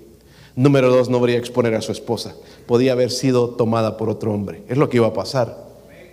Número 0.54 0.90
dos, 0.90 1.08
no 1.08 1.16
debería 1.16 1.38
exponer 1.38 1.74
a 1.74 1.80
su 1.80 1.90
esposa. 1.90 2.34
Podía 2.66 2.92
haber 2.92 3.12
sido 3.12 3.48
tomada 3.48 3.96
por 3.96 4.10
otro 4.10 4.34
hombre. 4.34 4.62
Es 4.68 4.76
lo 4.76 4.90
que 4.90 4.98
iba 4.98 5.06
a 5.06 5.14
pasar. 5.14 5.56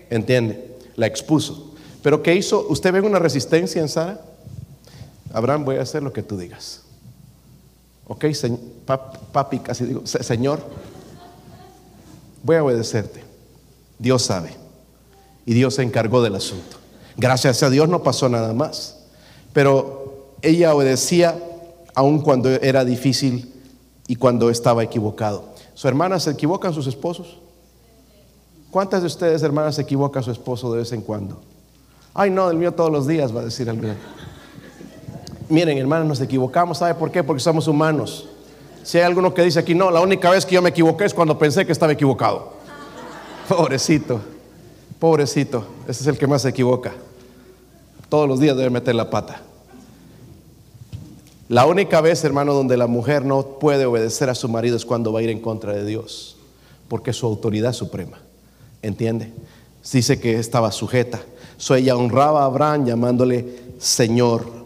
¿Entiende? 0.10 0.78
La 0.96 1.08
expuso. 1.08 1.74
Pero 2.02 2.24
¿qué 2.24 2.34
hizo? 2.34 2.65
¿Usted 2.70 2.93
ve 2.93 3.02
una 3.02 3.20
resistencia 3.20 3.82
en 3.82 3.89
Sara? 3.89 4.22
Abraham, 5.34 5.65
voy 5.65 5.76
a 5.76 5.82
hacer 5.82 6.02
lo 6.02 6.13
que 6.13 6.24
tú 6.24 6.38
digas. 6.38 6.87
Ok, 8.08 8.26
papi, 9.32 9.60
casi 9.60 9.86
digo, 9.86 10.02
Señor, 10.06 10.62
voy 12.43 12.56
a 12.56 12.63
obedecerte. 12.63 13.24
Dios 14.00 14.24
sabe. 14.24 14.56
Y 15.46 15.54
Dios 15.54 15.76
se 15.76 15.84
encargó 15.84 16.22
del 16.22 16.36
asunto. 16.36 16.78
Gracias 17.17 17.63
a 17.63 17.70
Dios 17.70 17.89
no 17.89 18.04
pasó 18.04 18.30
nada 18.30 18.54
más. 18.54 18.98
Pero 19.54 20.36
ella 20.41 20.74
obedecía 20.74 21.38
aun 21.96 22.22
cuando 22.22 22.50
era 22.50 22.86
difícil 22.86 23.54
y 24.08 24.15
cuando 24.15 24.50
estaba 24.50 24.84
equivocado. 24.84 25.46
¿Su 25.74 25.88
hermana 25.88 26.20
se 26.20 26.32
equivocan 26.32 26.74
sus 26.74 26.88
esposos? 26.88 27.39
¿Cuántas 28.72 29.02
de 29.02 29.08
ustedes, 29.08 29.41
hermanas, 29.43 29.76
se 29.76 29.82
equivoca 29.82 30.20
a 30.20 30.24
su 30.24 30.32
esposo 30.32 30.72
de 30.72 30.80
vez 30.80 30.91
en 30.91 31.02
cuando? 31.02 31.41
Ay, 32.13 32.30
no, 32.30 32.48
del 32.48 32.58
mío 32.58 32.74
todos 32.74 32.91
los 32.91 33.08
días, 33.08 33.36
va 33.36 33.41
a 33.41 33.46
decir 33.46 33.70
alguien. 33.70 33.98
Miren, 35.50 35.78
hermanos, 35.78 36.08
nos 36.08 36.22
equivocamos. 36.22 36.80
¿Sabe 36.80 36.96
por 36.96 37.12
qué? 37.12 37.24
Porque 37.24 37.40
somos 37.40 37.68
humanos. 37.68 38.28
Si 38.84 38.98
hay 38.98 39.04
alguno 39.04 39.34
que 39.34 39.42
dice 39.44 39.60
aquí, 39.60 39.76
no, 39.76 39.92
la 39.92 40.02
única 40.02 40.30
vez 40.30 40.46
que 40.46 40.56
yo 40.56 40.62
me 40.62 40.70
equivoqué 40.70 41.06
es 41.06 41.14
cuando 41.14 41.38
pensé 41.38 41.66
que 41.66 41.72
estaba 41.72 41.92
equivocado. 41.92 42.54
Pobrecito, 43.50 44.20
pobrecito. 45.00 45.66
Ese 45.88 46.02
es 46.02 46.08
el 46.08 46.18
que 46.18 46.28
más 46.28 46.42
se 46.42 46.50
equivoca. 46.50 46.94
Todos 48.10 48.28
los 48.28 48.40
días 48.40 48.58
debe 48.58 48.70
meter 48.70 48.96
la 48.96 49.10
pata. 49.10 49.42
La 51.50 51.66
única 51.66 52.02
vez, 52.02 52.24
hermano, 52.26 52.54
donde 52.54 52.76
la 52.76 52.88
mujer 52.88 53.24
no 53.24 53.42
puede 53.60 53.86
obedecer 53.86 54.30
a 54.30 54.36
su 54.36 54.50
marido 54.50 54.76
es 54.76 54.86
cuando 54.86 55.14
va 55.14 55.22
a 55.22 55.24
ir 55.24 55.30
en 55.30 55.40
contra 55.40 55.72
de 55.72 55.86
Dios, 55.86 56.36
porque 56.90 57.12
es 57.12 57.18
su 57.18 57.26
autoridad 57.26 57.72
suprema. 57.72 58.18
¿Entiende? 58.82 59.32
Dice 59.92 60.20
que 60.20 60.40
estaba 60.40 60.74
sujeta. 60.74 61.22
So 61.58 61.76
ella 61.76 61.96
honraba 61.96 62.42
a 62.42 62.46
Abraham 62.46 62.86
llamándole 62.86 63.48
Señor. 63.80 64.57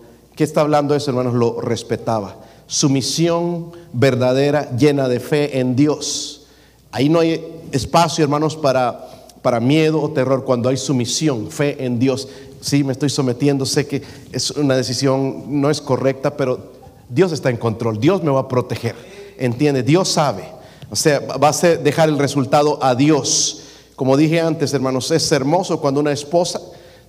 ¿Qué 0.41 0.45
está 0.45 0.62
hablando 0.62 0.95
eso, 0.95 1.12
hermanos? 1.12 1.36
Lo 1.36 1.62
respetaba. 1.62 2.36
Sumisión 2.65 3.73
verdadera, 3.93 4.75
llena 4.75 5.08
de 5.08 5.19
fe 5.19 5.60
en 5.60 5.75
Dios. 5.75 6.47
Ahí 6.91 7.10
no 7.10 7.19
hay 7.19 7.45
espacio, 7.71 8.23
hermanos, 8.23 8.56
para, 8.56 9.27
para 9.43 9.60
miedo 9.60 10.01
o 10.01 10.10
terror 10.10 10.43
cuando 10.43 10.67
hay 10.67 10.77
sumisión, 10.77 11.51
fe 11.51 11.86
en 11.86 11.99
Dios. 11.99 12.27
Sí, 12.60 12.84
me 12.84 12.93
estoy 12.93 13.12
sometiendo, 13.12 13.67
sé 13.67 13.86
que 13.86 14.01
es 14.32 14.49
una 14.49 14.75
decisión, 14.75 15.62
no 15.62 15.69
es 15.69 15.80
correcta, 15.80 16.36
pero 16.36 16.71
Dios 17.08 17.32
está 17.34 17.51
en 17.51 17.58
control, 17.58 17.99
Dios 17.99 18.23
me 18.23 18.32
va 18.32 18.39
a 18.39 18.47
proteger. 18.47 18.95
¿Entiende? 19.38 19.84
Dios 19.84 20.10
sabe. 20.10 20.45
O 20.89 20.95
sea, 20.95 21.19
va 21.19 21.49
a 21.49 21.67
dejar 21.77 22.10
el 22.10 22.17
resultado 22.17 22.84
a 22.84 22.95
Dios. 22.95 23.62
Como 23.95 24.17
dije 24.17 24.41
antes, 24.41 24.73
hermanos, 24.73 25.12
es 25.12 25.32
hermoso 25.32 25.80
cuando 25.80 25.99
una 25.99 26.12
esposa 26.12 26.60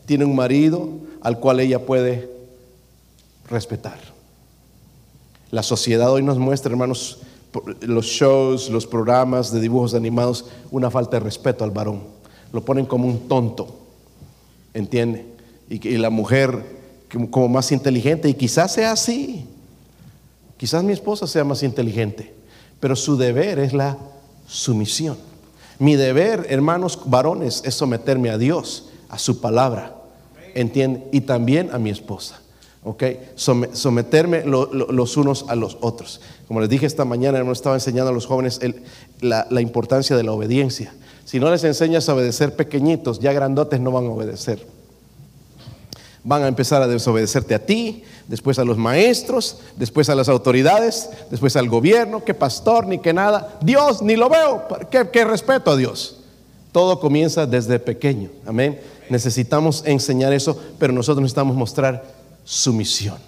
tiene 0.05 0.27
un 0.27 0.37
marido 0.37 0.87
al 1.23 1.41
cual 1.41 1.61
ella 1.61 1.87
puede 1.87 2.32
respetar. 3.53 3.99
La 5.51 5.63
sociedad 5.63 6.11
hoy 6.11 6.23
nos 6.23 6.39
muestra, 6.39 6.71
hermanos, 6.71 7.19
los 7.83 8.07
shows, 8.07 8.71
los 8.71 8.87
programas 8.87 9.53
de 9.53 9.61
dibujos 9.61 9.95
animados, 9.95 10.47
una 10.71 10.91
falta 10.91 11.19
de 11.19 11.25
respeto 11.25 11.63
al 11.63 11.71
varón. 11.71 12.03
Lo 12.53 12.65
ponen 12.65 12.87
como 12.87 13.07
un 13.07 13.29
tonto, 13.29 13.79
¿entiende? 14.75 15.27
Y, 15.69 15.97
la 15.99 16.11
mujer 16.11 16.65
como 17.31 17.49
más 17.49 17.73
inteligente, 17.73 18.29
y 18.29 18.35
quizás 18.35 18.73
sea 18.73 18.93
así. 18.93 19.47
Quizás 20.57 20.83
mi 20.83 20.93
esposa 20.93 21.27
sea 21.27 21.45
más 21.45 21.63
inteligente, 21.63 22.33
pero 22.81 22.97
su 22.97 23.17
deber 23.17 23.59
es 23.59 23.73
la 23.73 23.99
sumisión. 24.47 25.17
Mi 25.79 25.97
deber, 25.97 26.47
hermanos 26.49 26.99
varones, 27.07 27.63
es 27.65 27.75
someterme 27.75 28.31
a 28.31 28.39
Dios, 28.39 28.89
a 29.09 29.19
su 29.19 29.41
palabra. 29.41 29.97
¿Entiende? 30.55 31.09
Y 31.13 31.23
también 31.23 31.71
a 31.73 31.79
mi 31.79 31.91
esposa. 31.91 32.41
¿Ok? 32.85 33.05
Someterme 33.37 34.45
los 34.45 35.17
unos 35.17 35.45
a 35.49 35.55
los 35.55 35.79
otros. 35.81 36.21
Como 36.49 36.61
les 36.61 36.69
dije 36.69 36.85
esta 36.85 37.05
mañana, 37.05 37.39
hermano, 37.39 37.53
estaba 37.53 37.77
enseñando 37.77 38.11
a 38.11 38.15
los 38.15 38.27
jóvenes 38.27 38.61
la, 39.21 39.61
importancia 39.61 40.17
de 40.17 40.25
la 40.25 40.33
obediencia. 40.33 40.93
Si 41.25 41.39
no 41.39 41.51
les 41.51 41.63
enseñas 41.63 42.09
a 42.09 42.15
obedecer 42.15 42.57
pequeñitos, 42.57 43.21
ya 43.21 43.33
grandotes 43.33 43.81
no 43.81 43.93
van 43.93 44.07
a 44.07 44.11
obedecer. 44.11 44.67
Van 46.25 46.43
a 46.43 46.49
empezar 46.49 46.83
a 46.83 46.89
desobedecerte 46.89 47.55
a 47.55 47.65
ti, 47.65 48.03
después 48.27 48.59
a 48.59 48.65
los 48.65 48.79
maestros, 48.79 49.59
después 49.77 50.09
a 50.09 50.15
las 50.17 50.29
autoridades, 50.29 51.11
después 51.31 51.55
al 51.57 51.69
gobierno, 51.69 52.25
que 52.25 52.35
pastor, 52.35 52.87
ni 52.87 52.99
que 52.99 53.13
nada. 53.13 53.59
Dios, 53.63 54.03
ni 54.03 54.17
lo 54.17 54.29
veo. 54.29 54.65
¿Qué, 54.91 55.25
respeto 55.25 55.71
a 55.71 55.77
Dios? 55.77 56.19
Todo 56.73 56.99
comienza 56.99 57.47
desde 57.47 57.79
pequeño. 57.79 58.31
Amén. 58.45 58.81
Necesitamos 59.09 59.85
enseñar 59.87 60.33
eso, 60.33 60.61
pero 60.79 60.93
nosotros 60.93 61.23
necesitamos 61.23 61.57
mostrar 61.57 62.22
sumisión. 62.45 63.19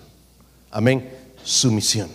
Amén. 0.71 1.11
Sumisión. 1.43 2.09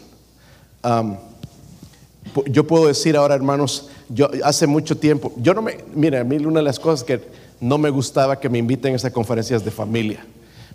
Yo 2.47 2.67
puedo 2.67 2.87
decir 2.87 3.15
ahora, 3.15 3.35
hermanos, 3.35 3.89
yo 4.09 4.29
hace 4.43 4.67
mucho 4.67 4.97
tiempo, 4.97 5.31
yo 5.37 5.53
no 5.53 5.61
me, 5.61 5.77
mira, 5.93 6.21
a 6.21 6.23
mí 6.23 6.37
una 6.37 6.59
de 6.59 6.65
las 6.65 6.79
cosas 6.79 7.03
que 7.03 7.21
no 7.59 7.77
me 7.77 7.89
gustaba 7.89 8.39
que 8.39 8.49
me 8.49 8.57
inviten 8.57 8.93
a 8.93 8.95
esas 8.95 9.11
conferencias 9.11 9.63
de 9.63 9.71
familia. 9.71 10.25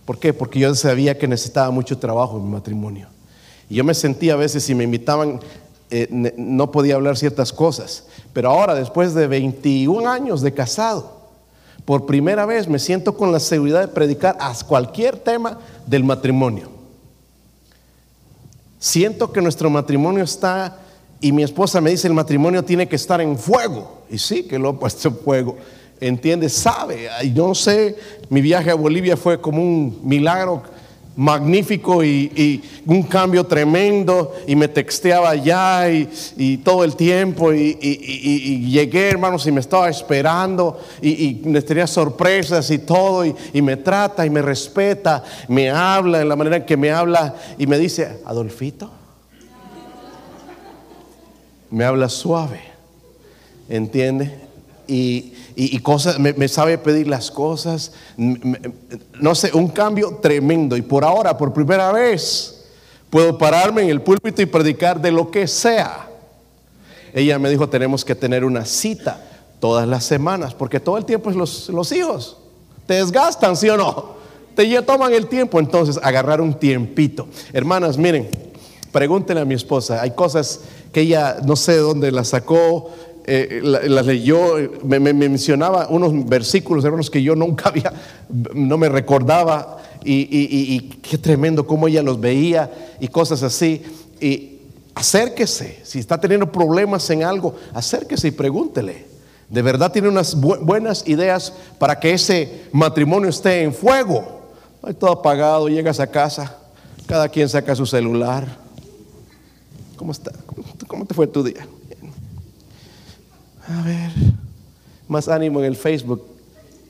¿Por 0.05 0.19
qué? 0.19 0.33
Porque 0.33 0.59
yo 0.59 0.75
sabía 0.75 1.19
que 1.19 1.27
necesitaba 1.27 1.71
mucho 1.71 1.99
trabajo 1.99 2.37
en 2.37 2.45
mi 2.45 2.51
matrimonio. 2.51 3.09
Y 3.71 3.77
yo 3.77 3.85
me 3.85 3.95
sentía 3.95 4.35
a 4.35 4.37
veces, 4.37 4.63
si 4.63 4.75
me 4.75 4.85
invitaban, 4.85 5.41
eh, 5.91 6.33
no 6.37 6.71
podía 6.71 6.97
hablar 6.97 7.17
ciertas 7.17 7.53
cosas. 7.53 8.05
Pero 8.33 8.51
ahora, 8.51 8.75
después 8.75 9.15
de 9.15 9.27
21 9.27 10.09
años 10.09 10.43
de 10.43 10.53
casado, 10.53 11.24
por 11.85 12.07
primera 12.07 12.47
vez 12.47 12.69
me 12.69 12.79
siento 12.79 13.17
con 13.17 13.33
la 13.33 13.41
seguridad 13.41 13.81
de 13.81 13.89
predicar 13.89 14.37
a 14.41 14.55
cualquier 14.67 15.19
tema 15.19 15.59
del 15.87 16.05
matrimonio. 16.05 16.71
Siento 18.79 19.33
que 19.33 19.41
nuestro 19.41 19.71
matrimonio 19.71 20.25
está, 20.25 20.79
y 21.21 21.33
mi 21.33 21.43
esposa 21.43 21.81
me 21.81 21.91
dice, 21.91 22.07
el 22.07 22.15
matrimonio 22.15 22.65
tiene 22.65 22.89
que 22.89 22.97
estar 22.97 23.21
en 23.21 23.39
fuego. 23.39 24.03
Y 24.11 24.19
sí, 24.19 24.45
que 24.45 24.59
lo 24.59 24.71
he 24.71 24.75
puesto 24.75 25.09
en 25.09 25.17
fuego. 25.17 25.57
Entiende, 26.01 26.49
sabe. 26.49 27.09
Yo 27.33 27.49
no 27.49 27.55
sé, 27.55 27.97
mi 28.29 28.41
viaje 28.41 28.71
a 28.71 28.75
Bolivia 28.75 29.17
fue 29.17 29.41
como 29.41 29.63
un 29.63 30.01
milagro 30.03 30.63
magnífico 31.17 32.05
y, 32.05 32.63
un 32.87 33.03
cambio 33.03 33.45
tremendo. 33.45 34.35
Y 34.47 34.57
me 34.57 34.69
texteaba 34.69 35.31
allá 35.31 35.91
y, 35.91 36.57
todo 36.59 36.85
el 36.85 36.97
tiempo. 36.97 37.53
Y, 37.53 38.71
llegué, 38.71 39.11
hermanos, 39.11 39.47
y 39.47 39.53
me 39.53 39.61
estaba 39.61 39.89
esperando. 39.89 40.81
Y, 41.01 41.43
me 41.45 41.63
tenía 41.63 41.87
sorpresas 41.87 42.71
y 42.71 42.79
todo. 42.79 43.25
Y, 43.25 43.35
y 43.53 43.63
me 43.63 43.77
trata 43.77 44.27
y 44.27 44.31
me 44.31 44.43
respeta. 44.43 45.25
Me 45.49 45.71
habla 45.71 46.21
en 46.21 46.29
la 46.29 46.37
manera 46.37 46.57
en 46.57 46.65
que 46.65 46.77
me 46.77 46.91
habla. 46.91 47.35
Y 47.59 47.67
me 47.67 47.79
dice, 47.79 48.21
Adolfito. 48.25 48.91
Me 51.71 51.85
habla 51.85 52.09
suave. 52.09 52.61
¿Entiende? 53.69 54.45
Y, 54.87 55.34
y- 55.57 55.77
y 55.77 55.79
cosas, 55.81 56.19
me, 56.19 56.33
me 56.33 56.49
sabe 56.49 56.79
pedir 56.79 57.07
las 57.09 57.31
cosas. 57.31 57.93
Me- 58.17 58.61
no 59.21 59.35
sé, 59.35 59.51
un 59.55 59.69
cambio 59.69 60.19
tremendo. 60.23 60.77
Y 60.77 60.83
por 60.83 61.05
ahora, 61.05 61.37
por 61.37 61.53
primera 61.53 61.93
vez, 61.93 62.65
puedo 63.11 63.39
pararme 63.39 63.83
en 63.83 63.91
el 63.91 64.01
púlpito 64.03 64.43
y 64.43 64.47
predicar 64.47 65.01
de 65.01 65.11
lo 65.13 65.31
que 65.31 65.47
sea. 65.47 66.09
Ella 67.13 67.39
me 67.39 67.49
dijo, 67.51 67.69
tenemos 67.69 68.05
que 68.05 68.15
tener 68.15 68.45
una 68.45 68.65
cita 68.65 69.21
todas 69.61 69.87
las 69.87 70.05
semanas, 70.05 70.53
porque 70.55 70.81
todo 70.81 70.99
el 70.99 71.05
tiempo 71.05 71.31
es 71.31 71.37
los, 71.37 71.69
los 71.69 71.93
hijos. 71.93 72.37
Te 72.87 72.95
desgastan, 72.95 73.57
¿sí 73.57 73.69
o 73.71 73.77
no? 73.77 74.15
Te 74.57 74.65
lle- 74.65 74.85
toman 74.85 75.13
el 75.15 75.27
tiempo, 75.29 75.59
entonces 75.61 75.99
agarrar 76.03 76.41
un 76.41 76.55
tiempito. 76.59 77.29
Hermanas, 77.53 77.97
miren, 77.97 78.29
pregúntenle 78.93 79.43
a 79.43 79.45
mi 79.45 79.55
esposa, 79.55 80.03
hay 80.03 80.11
cosas 80.11 80.61
que 80.93 81.01
ella 81.03 81.39
no 81.45 81.57
sé 81.57 81.73
de 81.73 81.79
dónde 81.79 82.13
las 82.13 82.29
sacó, 82.29 82.91
eh, 83.27 83.61
la- 83.63 83.83
las 83.83 84.07
leyó, 84.07 84.55
me, 84.85 85.01
me- 85.01 85.13
me 85.13 85.29
mencionaba 85.29 85.89
unos 85.91 86.27
versículos, 86.29 86.85
hermanos, 86.85 87.11
que 87.11 87.23
yo 87.23 87.35
nunca 87.35 87.69
había, 87.71 87.93
no 88.55 88.77
me 88.79 88.89
recordaba, 88.89 89.79
y, 90.07 90.81
qué 91.03 91.17
tremendo 91.17 91.67
cómo 91.67 91.89
ella 91.89 92.03
los 92.03 92.21
veía 92.21 92.71
y 93.01 93.09
cosas 93.09 93.43
así. 93.43 93.83
Y 94.21 94.59
acérquese, 94.95 95.81
si 95.83 95.99
está 95.99 96.21
teniendo 96.21 96.53
problemas 96.53 97.09
en 97.09 97.23
algo, 97.25 97.55
acérquese 97.73 98.29
y 98.29 98.31
pregúntele. 98.33 99.07
De 99.49 99.63
verdad 99.63 99.91
tiene 99.93 100.09
unas 100.09 100.37
bu- 100.39 100.59
buenas 100.61 101.07
ideas 101.09 101.53
para 101.79 101.99
que 102.01 102.13
ese 102.13 102.65
matrimonio 102.73 103.31
esté 103.31 103.63
en 103.63 103.73
fuego. 103.73 104.43
Hay 104.83 104.93
todo 104.95 105.11
apagado, 105.13 105.69
llegas 105.69 106.01
a 106.01 106.07
casa, 106.07 106.59
cada 107.07 107.29
quien 107.31 107.49
saca 107.49 107.75
su 107.75 107.87
celular. 107.87 108.59
¿Cómo 109.97 110.13
está? 110.13 110.33
¿Cómo, 110.47 110.65
cómo 110.87 111.07
te 111.07 111.15
fue 111.15 111.27
tu 111.27 111.43
día? 111.43 111.67
A 113.69 113.83
ver, 113.83 114.11
más 115.09 115.29
ánimo 115.29 115.61
en 115.61 115.67
el 115.67 115.77
Facebook 115.77 116.25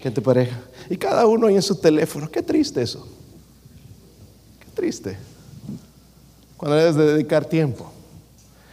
que 0.01 0.09
en 0.09 0.15
tu 0.15 0.23
pareja. 0.23 0.61
Y 0.91 0.97
cada 0.97 1.27
uno 1.27 1.47
ahí 1.47 1.55
en 1.55 1.63
su 1.63 1.77
teléfono. 1.77 2.31
Qué 2.31 2.43
triste 2.43 2.83
eso. 2.83 3.07
Qué 4.59 4.67
triste. 4.75 5.17
Cuando 6.57 6.77
debes 6.77 6.97
de 6.97 7.13
dedicar 7.15 7.45
tiempo. 7.45 7.91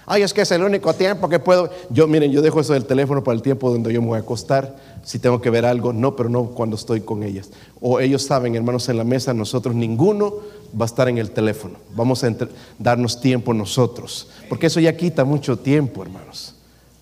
Ay, 0.05 0.23
es 0.23 0.33
que 0.33 0.41
es 0.41 0.51
el 0.51 0.63
único 0.63 0.93
tiempo 0.93 1.29
que 1.29 1.39
puedo. 1.39 1.69
Yo, 1.89 2.07
miren, 2.07 2.31
yo 2.31 2.41
dejo 2.41 2.59
eso 2.59 2.73
del 2.73 2.85
teléfono 2.85 3.23
para 3.23 3.35
el 3.35 3.41
tiempo 3.41 3.71
donde 3.71 3.93
yo 3.93 4.01
me 4.01 4.07
voy 4.07 4.17
a 4.17 4.21
acostar. 4.21 4.75
Si 5.03 5.19
tengo 5.19 5.39
que 5.41 5.49
ver 5.49 5.65
algo, 5.65 5.93
no, 5.93 6.15
pero 6.15 6.27
no 6.27 6.47
cuando 6.47 6.75
estoy 6.75 7.01
con 7.01 7.23
ellas. 7.23 7.49
O 7.79 7.99
ellos 7.99 8.23
saben, 8.23 8.55
hermanos, 8.55 8.89
en 8.89 8.97
la 8.97 9.03
mesa, 9.03 9.33
nosotros 9.33 9.73
ninguno 9.73 10.33
va 10.79 10.85
a 10.85 10.87
estar 10.87 11.07
en 11.07 11.17
el 11.17 11.31
teléfono. 11.31 11.75
Vamos 11.95 12.23
a 12.23 12.35
darnos 12.77 13.21
tiempo 13.21 13.53
nosotros. 13.53 14.27
Porque 14.49 14.67
eso 14.67 14.79
ya 14.79 14.97
quita 14.97 15.23
mucho 15.23 15.57
tiempo, 15.57 16.01
hermanos. 16.01 16.55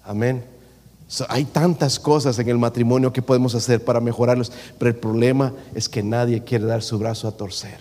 Amén. 0.04 0.44
Hay 1.28 1.46
tantas 1.46 2.00
cosas 2.00 2.38
en 2.38 2.50
el 2.50 2.58
matrimonio 2.60 3.12
que 3.12 3.22
podemos 3.22 3.56
hacer 3.56 3.84
para 3.84 4.00
mejorarlos, 4.00 4.52
pero 4.78 4.90
el 4.90 4.96
problema 4.96 5.54
es 5.74 5.90
que 5.90 6.04
nadie 6.04 6.44
quiere 6.44 6.66
dar 6.66 6.84
su 6.84 7.00
brazo 7.00 7.28
a 7.28 7.32
torcer. 7.32 7.80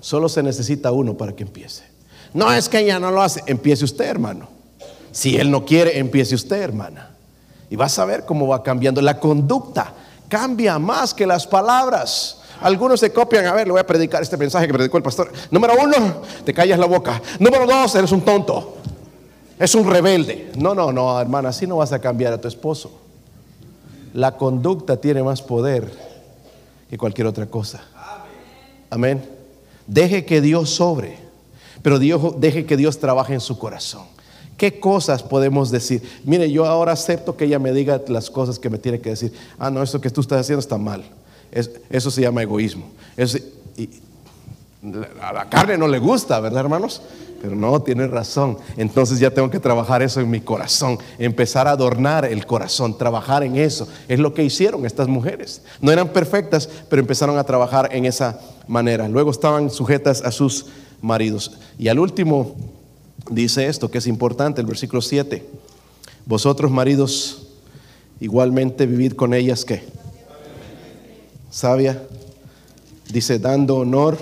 Solo 0.00 0.28
se 0.28 0.42
necesita 0.42 0.92
uno 0.92 1.16
para 1.16 1.34
que 1.34 1.44
empiece. 1.44 1.84
No 2.34 2.52
es 2.52 2.68
que 2.68 2.80
ella 2.80 3.00
no 3.00 3.10
lo 3.10 3.22
hace, 3.22 3.42
empiece 3.46 3.84
usted, 3.84 4.04
hermano. 4.04 4.48
Si 5.10 5.36
él 5.36 5.50
no 5.50 5.64
quiere, 5.64 5.98
empiece 5.98 6.34
usted, 6.34 6.60
hermana. 6.60 7.16
Y 7.70 7.76
vas 7.76 7.98
a 7.98 8.04
ver 8.04 8.24
cómo 8.24 8.46
va 8.46 8.62
cambiando. 8.62 9.00
La 9.00 9.18
conducta 9.18 9.94
cambia 10.28 10.78
más 10.78 11.14
que 11.14 11.26
las 11.26 11.46
palabras. 11.46 12.40
Algunos 12.60 13.00
se 13.00 13.12
copian, 13.12 13.46
a 13.46 13.54
ver, 13.54 13.66
le 13.66 13.72
voy 13.72 13.80
a 13.80 13.86
predicar 13.86 14.22
este 14.22 14.36
mensaje 14.36 14.66
que 14.66 14.74
predicó 14.74 14.98
el 14.98 15.02
pastor. 15.02 15.32
Número 15.50 15.74
uno, 15.82 16.22
te 16.44 16.52
callas 16.52 16.78
la 16.78 16.86
boca. 16.86 17.20
Número 17.38 17.66
dos, 17.66 17.94
eres 17.94 18.12
un 18.12 18.20
tonto. 18.20 18.77
Es 19.58 19.74
un 19.74 19.88
rebelde. 19.90 20.52
No, 20.56 20.74
no, 20.74 20.92
no, 20.92 21.20
hermana, 21.20 21.48
así 21.50 21.66
no 21.66 21.76
vas 21.78 21.92
a 21.92 21.98
cambiar 22.00 22.32
a 22.32 22.40
tu 22.40 22.48
esposo. 22.48 22.92
La 24.14 24.36
conducta 24.36 24.96
tiene 24.96 25.22
más 25.22 25.42
poder 25.42 25.90
que 26.88 26.96
cualquier 26.96 27.26
otra 27.26 27.46
cosa. 27.46 27.82
Amén. 28.90 29.22
Deje 29.86 30.24
que 30.24 30.40
Dios 30.40 30.70
sobre, 30.70 31.18
pero 31.82 31.98
Dios, 31.98 32.40
deje 32.40 32.64
que 32.66 32.76
Dios 32.76 32.98
trabaje 32.98 33.34
en 33.34 33.40
su 33.40 33.58
corazón. 33.58 34.06
¿Qué 34.56 34.80
cosas 34.80 35.22
podemos 35.22 35.70
decir? 35.70 36.02
Mire, 36.24 36.50
yo 36.50 36.64
ahora 36.66 36.92
acepto 36.92 37.36
que 37.36 37.44
ella 37.44 37.58
me 37.58 37.72
diga 37.72 38.02
las 38.08 38.28
cosas 38.30 38.58
que 38.58 38.68
me 38.70 38.78
tiene 38.78 39.00
que 39.00 39.10
decir. 39.10 39.32
Ah, 39.58 39.70
no, 39.70 39.82
eso 39.82 40.00
que 40.00 40.10
tú 40.10 40.20
estás 40.20 40.40
haciendo 40.40 40.60
está 40.60 40.78
mal. 40.78 41.04
Es- 41.52 41.70
eso 41.90 42.10
se 42.10 42.22
llama 42.22 42.42
egoísmo. 42.42 42.86
Y- 43.76 43.88
a 45.20 45.32
la 45.32 45.48
carne 45.48 45.76
no 45.78 45.86
le 45.88 45.98
gusta, 45.98 46.40
¿verdad, 46.40 46.60
hermanos? 46.60 47.02
Pero 47.40 47.54
no, 47.54 47.80
tiene 47.82 48.06
razón. 48.06 48.58
Entonces 48.76 49.20
ya 49.20 49.30
tengo 49.30 49.48
que 49.50 49.60
trabajar 49.60 50.02
eso 50.02 50.20
en 50.20 50.28
mi 50.28 50.40
corazón, 50.40 50.98
empezar 51.18 51.68
a 51.68 51.72
adornar 51.72 52.24
el 52.24 52.46
corazón, 52.46 52.98
trabajar 52.98 53.44
en 53.44 53.56
eso. 53.56 53.86
Es 54.08 54.18
lo 54.18 54.34
que 54.34 54.42
hicieron 54.42 54.84
estas 54.84 55.06
mujeres. 55.06 55.62
No 55.80 55.92
eran 55.92 56.08
perfectas, 56.08 56.68
pero 56.88 57.00
empezaron 57.00 57.38
a 57.38 57.44
trabajar 57.44 57.90
en 57.92 58.06
esa 58.06 58.40
manera. 58.66 59.08
Luego 59.08 59.30
estaban 59.30 59.70
sujetas 59.70 60.22
a 60.22 60.32
sus 60.32 60.66
maridos. 61.00 61.58
Y 61.78 61.88
al 61.88 62.00
último 62.00 62.56
dice 63.30 63.66
esto, 63.68 63.90
que 63.90 63.98
es 63.98 64.06
importante, 64.08 64.60
el 64.60 64.66
versículo 64.66 65.00
7. 65.00 65.44
Vosotros 66.26 66.70
maridos, 66.70 67.46
igualmente 68.20 68.86
vivid 68.86 69.12
con 69.12 69.32
ellas, 69.32 69.64
¿qué? 69.64 69.84
Sabia. 71.50 72.02
Dice, 73.10 73.38
dando 73.38 73.76
honor 73.76 74.18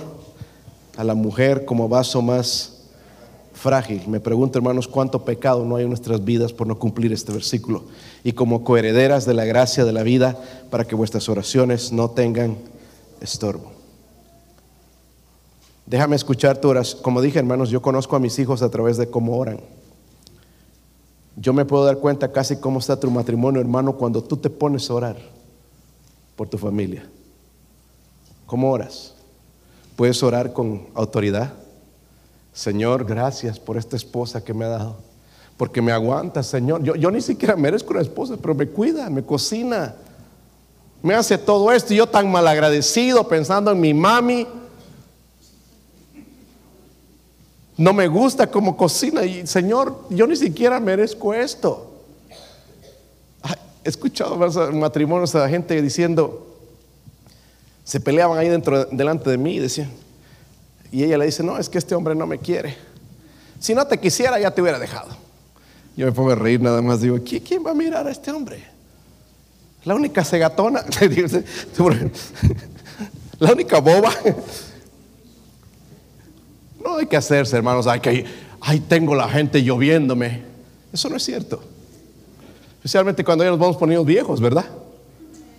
a 0.96 1.02
la 1.02 1.14
mujer 1.14 1.64
como 1.64 1.88
vaso 1.88 2.22
más 2.22 2.75
frágil. 3.66 4.06
Me 4.06 4.20
pregunto, 4.20 4.58
hermanos, 4.58 4.86
cuánto 4.86 5.24
pecado 5.24 5.64
no 5.64 5.74
hay 5.74 5.82
en 5.82 5.88
nuestras 5.88 6.24
vidas 6.24 6.52
por 6.52 6.68
no 6.68 6.78
cumplir 6.78 7.12
este 7.12 7.32
versículo. 7.32 7.82
Y 8.22 8.30
como 8.30 8.62
coherederas 8.62 9.26
de 9.26 9.34
la 9.34 9.44
gracia 9.44 9.84
de 9.84 9.92
la 9.92 10.04
vida, 10.04 10.38
para 10.70 10.84
que 10.84 10.94
vuestras 10.94 11.28
oraciones 11.28 11.90
no 11.90 12.10
tengan 12.10 12.58
estorbo. 13.20 13.72
Déjame 15.84 16.14
escuchar 16.14 16.60
tu 16.60 16.68
oración. 16.68 17.02
Como 17.02 17.20
dije, 17.20 17.40
hermanos, 17.40 17.68
yo 17.68 17.82
conozco 17.82 18.14
a 18.14 18.20
mis 18.20 18.38
hijos 18.38 18.62
a 18.62 18.70
través 18.70 18.98
de 18.98 19.10
cómo 19.10 19.36
oran. 19.36 19.58
Yo 21.34 21.52
me 21.52 21.64
puedo 21.64 21.84
dar 21.84 21.98
cuenta 21.98 22.30
casi 22.30 22.58
cómo 22.58 22.78
está 22.78 23.00
tu 23.00 23.10
matrimonio, 23.10 23.60
hermano, 23.60 23.96
cuando 23.96 24.22
tú 24.22 24.36
te 24.36 24.48
pones 24.48 24.88
a 24.88 24.94
orar 24.94 25.16
por 26.36 26.48
tu 26.48 26.56
familia. 26.56 27.04
¿Cómo 28.46 28.70
oras? 28.70 29.16
Puedes 29.96 30.22
orar 30.22 30.52
con 30.52 30.86
autoridad. 30.94 31.65
Señor, 32.56 33.04
gracias 33.04 33.60
por 33.60 33.76
esta 33.76 33.96
esposa 33.96 34.42
que 34.42 34.54
me 34.54 34.64
ha 34.64 34.68
dado. 34.68 34.96
Porque 35.58 35.82
me 35.82 35.92
aguanta, 35.92 36.42
Señor. 36.42 36.82
Yo, 36.82 36.94
yo 36.94 37.10
ni 37.10 37.20
siquiera 37.20 37.54
merezco 37.54 37.92
una 37.92 38.00
esposa, 38.00 38.38
pero 38.40 38.54
me 38.54 38.66
cuida, 38.66 39.10
me 39.10 39.22
cocina. 39.22 39.94
Me 41.02 41.12
hace 41.14 41.36
todo 41.36 41.70
esto 41.70 41.92
y 41.92 41.98
yo 41.98 42.06
tan 42.06 42.32
malagradecido 42.32 43.28
pensando 43.28 43.70
en 43.72 43.78
mi 43.78 43.92
mami. 43.92 44.46
No 47.76 47.92
me 47.92 48.08
gusta 48.08 48.46
como 48.46 48.74
cocina 48.74 49.22
y 49.22 49.46
Señor, 49.46 50.06
yo 50.08 50.26
ni 50.26 50.34
siquiera 50.34 50.80
merezco 50.80 51.34
esto. 51.34 51.92
He 53.84 53.90
escuchado 53.90 54.34
matrimonios 54.72 55.34
a 55.34 55.40
la 55.40 55.48
gente 55.50 55.80
diciendo, 55.82 56.56
se 57.84 58.00
peleaban 58.00 58.38
ahí 58.38 58.48
dentro, 58.48 58.86
delante 58.86 59.28
de 59.28 59.36
mí 59.36 59.56
y 59.56 59.58
decían, 59.58 59.90
y 60.92 61.04
ella 61.04 61.18
le 61.18 61.26
dice, 61.26 61.42
no, 61.42 61.58
es 61.58 61.68
que 61.68 61.78
este 61.78 61.94
hombre 61.94 62.14
no 62.14 62.26
me 62.26 62.38
quiere. 62.38 62.76
Si 63.58 63.74
no 63.74 63.86
te 63.86 63.98
quisiera, 63.98 64.38
ya 64.38 64.50
te 64.50 64.62
hubiera 64.62 64.78
dejado. 64.78 65.16
Yo 65.96 66.06
me 66.06 66.12
pongo 66.12 66.30
a 66.30 66.34
reír 66.34 66.60
nada 66.60 66.82
más, 66.82 67.00
digo, 67.00 67.18
¿quién 67.24 67.64
va 67.64 67.70
a 67.70 67.74
mirar 67.74 68.06
a 68.06 68.10
este 68.10 68.30
hombre? 68.30 68.62
La 69.84 69.94
única 69.94 70.24
cegatona, 70.24 70.82
la 73.38 73.52
única 73.52 73.80
boba. 73.80 74.12
No 76.82 76.98
hay 76.98 77.06
que 77.06 77.16
hacerse, 77.16 77.56
hermanos, 77.56 77.86
hay 77.86 78.00
que, 78.00 78.24
ahí 78.60 78.80
tengo 78.80 79.14
la 79.14 79.28
gente 79.28 79.62
lloviéndome. 79.62 80.42
Eso 80.92 81.08
no 81.08 81.16
es 81.16 81.24
cierto. 81.24 81.62
Especialmente 82.76 83.24
cuando 83.24 83.44
ya 83.44 83.50
nos 83.50 83.58
vamos 83.58 83.76
poniendo 83.76 84.04
viejos, 84.04 84.40
¿verdad? 84.40 84.66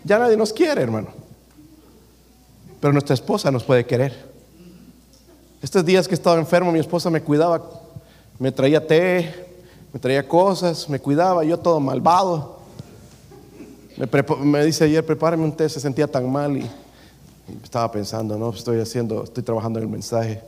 Ya 0.04 0.20
nadie 0.20 0.38
nos 0.38 0.54
quiere, 0.54 0.82
hermano. 0.82 1.10
Pero 2.80 2.94
nuestra 2.94 3.14
esposa 3.14 3.52
nos 3.52 3.64
puede 3.64 3.86
querer. 3.86 4.37
Estos 5.60 5.84
días 5.84 6.08
que 6.08 6.14
estaba 6.14 6.38
enfermo, 6.38 6.72
mi 6.72 6.78
esposa 6.78 7.10
me 7.10 7.20
cuidaba, 7.20 7.68
me 8.38 8.52
traía 8.52 8.86
té, 8.86 9.34
me 9.92 10.00
traía 10.00 10.28
cosas, 10.28 10.88
me 10.88 11.00
cuidaba, 11.00 11.44
yo 11.44 11.58
todo 11.58 11.80
malvado. 11.80 12.58
Me, 14.44 14.64
dice 14.64 14.84
ayer, 14.84 15.04
prepárame 15.04 15.44
un 15.44 15.52
té, 15.52 15.68
se 15.68 15.80
sentía 15.80 16.06
tan 16.06 16.32
mal 16.32 16.58
y, 16.58 16.70
estaba 17.64 17.92
pensando, 17.92 18.38
no, 18.38 18.52
estoy 18.52 18.80
haciendo, 18.80 19.24
estoy 19.24 19.42
trabajando 19.42 19.80
en 19.80 19.86
el 19.86 19.92
mensaje. 19.92 20.42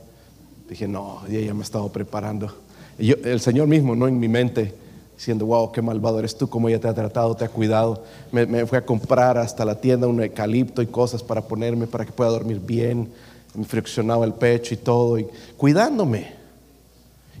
Dije, 0.68 0.86
no, 0.86 1.22
y 1.28 1.38
ella 1.38 1.54
me 1.54 1.64
estaba 1.64 1.88
preparando. 1.88 2.54
Y 2.96 3.10
el 3.26 3.40
Señor 3.40 3.66
mismo, 3.66 3.96
no 3.96 4.06
en 4.06 4.20
mi 4.20 4.28
mente, 4.28 4.72
diciendo, 5.16 5.44
wow, 5.46 5.72
qué 5.72 5.82
malvado 5.82 6.20
eres 6.20 6.38
tú, 6.38 6.48
cómo 6.48 6.68
ella 6.68 6.78
te 6.78 6.86
ha 6.86 6.94
tratado, 6.94 7.34
te 7.34 7.44
ha 7.44 7.48
cuidado. 7.48 8.04
Me, 8.30 8.46
me 8.46 8.60
a 8.60 8.86
comprar 8.86 9.38
hasta 9.38 9.64
la 9.64 9.74
tienda 9.74 10.06
un 10.06 10.22
eucalipto 10.22 10.82
y 10.82 10.86
cosas 10.86 11.20
para 11.20 11.42
ponerme, 11.42 11.88
para 11.88 12.04
que 12.04 12.12
pueda 12.12 12.30
dormir 12.30 12.60
bien. 12.60 13.10
Me 13.54 13.64
friccionaba 13.64 14.24
el 14.24 14.34
pecho 14.34 14.74
y 14.74 14.76
todo, 14.76 15.18
y 15.18 15.26
cuidándome. 15.56 16.34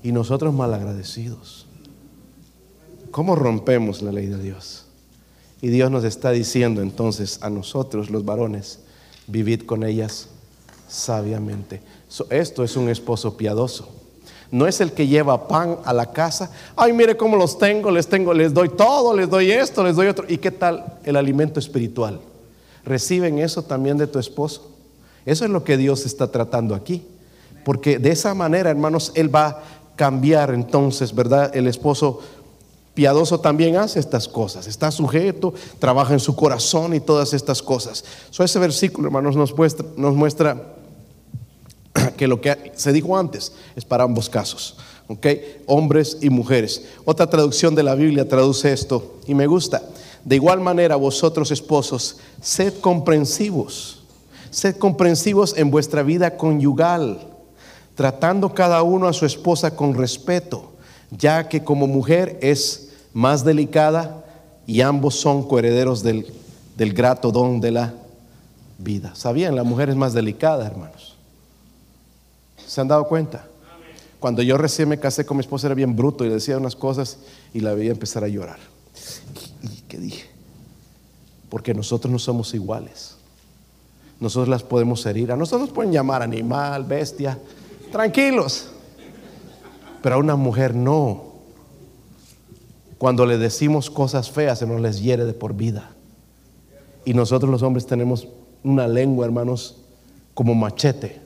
Y 0.02 0.12
nosotros 0.12 0.52
malagradecidos. 0.54 1.66
¿Cómo 3.10 3.36
rompemos 3.36 4.02
la 4.02 4.12
ley 4.12 4.26
de 4.26 4.42
Dios? 4.42 4.86
Y 5.60 5.68
Dios 5.68 5.90
nos 5.90 6.04
está 6.04 6.30
diciendo 6.30 6.80
entonces 6.80 7.38
a 7.42 7.50
nosotros, 7.50 8.10
los 8.10 8.24
varones, 8.24 8.80
vivid 9.26 9.62
con 9.62 9.84
ellas 9.84 10.28
sabiamente. 10.88 11.82
esto 12.30 12.64
es 12.64 12.76
un 12.76 12.88
esposo 12.88 13.36
piadoso 13.36 14.00
no 14.50 14.66
es 14.66 14.80
el 14.80 14.92
que 14.92 15.06
lleva 15.06 15.46
pan 15.46 15.78
a 15.84 15.92
la 15.92 16.12
casa. 16.12 16.50
Ay, 16.76 16.92
mire 16.92 17.16
cómo 17.16 17.36
los 17.36 17.58
tengo, 17.58 17.90
les 17.90 18.08
tengo, 18.08 18.34
les 18.34 18.52
doy 18.52 18.68
todo, 18.70 19.14
les 19.14 19.30
doy 19.30 19.50
esto, 19.52 19.84
les 19.84 19.94
doy 19.94 20.08
otro. 20.08 20.24
¿Y 20.28 20.38
qué 20.38 20.50
tal 20.50 20.98
el 21.04 21.16
alimento 21.16 21.60
espiritual? 21.60 22.20
¿Reciben 22.84 23.38
eso 23.38 23.62
también 23.62 23.96
de 23.96 24.06
tu 24.06 24.18
esposo? 24.18 24.69
Eso 25.30 25.44
es 25.44 25.50
lo 25.52 25.62
que 25.62 25.76
Dios 25.76 26.06
está 26.06 26.32
tratando 26.32 26.74
aquí. 26.74 27.04
Porque 27.64 28.00
de 28.00 28.10
esa 28.10 28.34
manera, 28.34 28.68
hermanos, 28.68 29.12
Él 29.14 29.32
va 29.32 29.46
a 29.46 29.62
cambiar 29.94 30.52
entonces, 30.52 31.14
¿verdad? 31.14 31.54
El 31.54 31.68
esposo 31.68 32.18
piadoso 32.94 33.38
también 33.38 33.76
hace 33.76 34.00
estas 34.00 34.26
cosas. 34.26 34.66
Está 34.66 34.90
sujeto, 34.90 35.54
trabaja 35.78 36.14
en 36.14 36.18
su 36.18 36.34
corazón 36.34 36.94
y 36.94 37.00
todas 37.00 37.32
estas 37.32 37.62
cosas. 37.62 38.04
So, 38.30 38.42
ese 38.42 38.58
versículo, 38.58 39.06
hermanos, 39.06 39.36
nos 39.36 39.56
muestra, 39.56 39.86
nos 39.96 40.16
muestra 40.16 40.74
que 42.16 42.26
lo 42.26 42.40
que 42.40 42.72
se 42.74 42.92
dijo 42.92 43.16
antes 43.16 43.52
es 43.76 43.84
para 43.84 44.02
ambos 44.02 44.28
casos, 44.28 44.78
¿ok? 45.06 45.26
Hombres 45.66 46.18
y 46.20 46.28
mujeres. 46.28 46.86
Otra 47.04 47.30
traducción 47.30 47.76
de 47.76 47.84
la 47.84 47.94
Biblia 47.94 48.28
traduce 48.28 48.72
esto 48.72 49.20
y 49.28 49.36
me 49.36 49.46
gusta. 49.46 49.80
De 50.24 50.34
igual 50.34 50.58
manera, 50.60 50.96
vosotros 50.96 51.52
esposos, 51.52 52.16
sed 52.42 52.74
comprensivos, 52.80 53.99
sed 54.50 54.76
comprensivos 54.76 55.56
en 55.56 55.70
vuestra 55.70 56.02
vida 56.02 56.36
conyugal, 56.36 57.20
tratando 57.94 58.54
cada 58.54 58.82
uno 58.82 59.08
a 59.08 59.12
su 59.12 59.26
esposa 59.26 59.76
con 59.76 59.94
respeto, 59.94 60.72
ya 61.10 61.48
que 61.48 61.64
como 61.64 61.86
mujer 61.86 62.38
es 62.42 62.90
más 63.12 63.44
delicada 63.44 64.24
y 64.66 64.80
ambos 64.80 65.16
son 65.16 65.46
coherederos 65.46 66.02
del, 66.02 66.32
del 66.76 66.92
grato 66.92 67.32
don 67.32 67.60
de 67.60 67.70
la 67.70 67.94
vida. 68.78 69.14
¿Sabían? 69.14 69.56
La 69.56 69.64
mujer 69.64 69.90
es 69.90 69.96
más 69.96 70.12
delicada, 70.12 70.66
hermanos. 70.66 71.16
¿Se 72.66 72.80
han 72.80 72.88
dado 72.88 73.06
cuenta? 73.06 73.46
Cuando 74.20 74.42
yo 74.42 74.56
recién 74.58 74.88
me 74.88 75.00
casé 75.00 75.24
con 75.24 75.36
mi 75.36 75.40
esposa 75.40 75.66
era 75.66 75.74
bien 75.74 75.96
bruto 75.96 76.24
y 76.24 76.28
le 76.28 76.34
decía 76.34 76.58
unas 76.58 76.76
cosas 76.76 77.18
y 77.54 77.60
la 77.60 77.74
veía 77.74 77.90
empezar 77.90 78.22
a 78.22 78.28
llorar. 78.28 78.58
¿Y 79.62 79.80
qué 79.88 79.98
dije? 79.98 80.28
Porque 81.48 81.74
nosotros 81.74 82.12
no 82.12 82.18
somos 82.18 82.54
iguales. 82.54 83.16
Nosotros 84.20 84.48
las 84.48 84.62
podemos 84.62 85.04
herir. 85.06 85.32
A 85.32 85.36
nosotros 85.36 85.70
pueden 85.70 85.92
llamar 85.92 86.22
animal, 86.22 86.84
bestia. 86.84 87.38
Tranquilos. 87.90 88.68
Pero 90.02 90.14
a 90.14 90.18
una 90.18 90.36
mujer 90.36 90.74
no. 90.74 91.30
Cuando 92.98 93.24
le 93.24 93.38
decimos 93.38 93.90
cosas 93.90 94.30
feas 94.30 94.58
se 94.58 94.66
nos 94.66 94.80
les 94.80 95.00
hiere 95.00 95.24
de 95.24 95.32
por 95.32 95.54
vida. 95.54 95.90
Y 97.06 97.14
nosotros 97.14 97.50
los 97.50 97.62
hombres 97.62 97.86
tenemos 97.86 98.28
una 98.62 98.86
lengua, 98.86 99.24
hermanos, 99.24 99.78
como 100.34 100.54
machete 100.54 101.20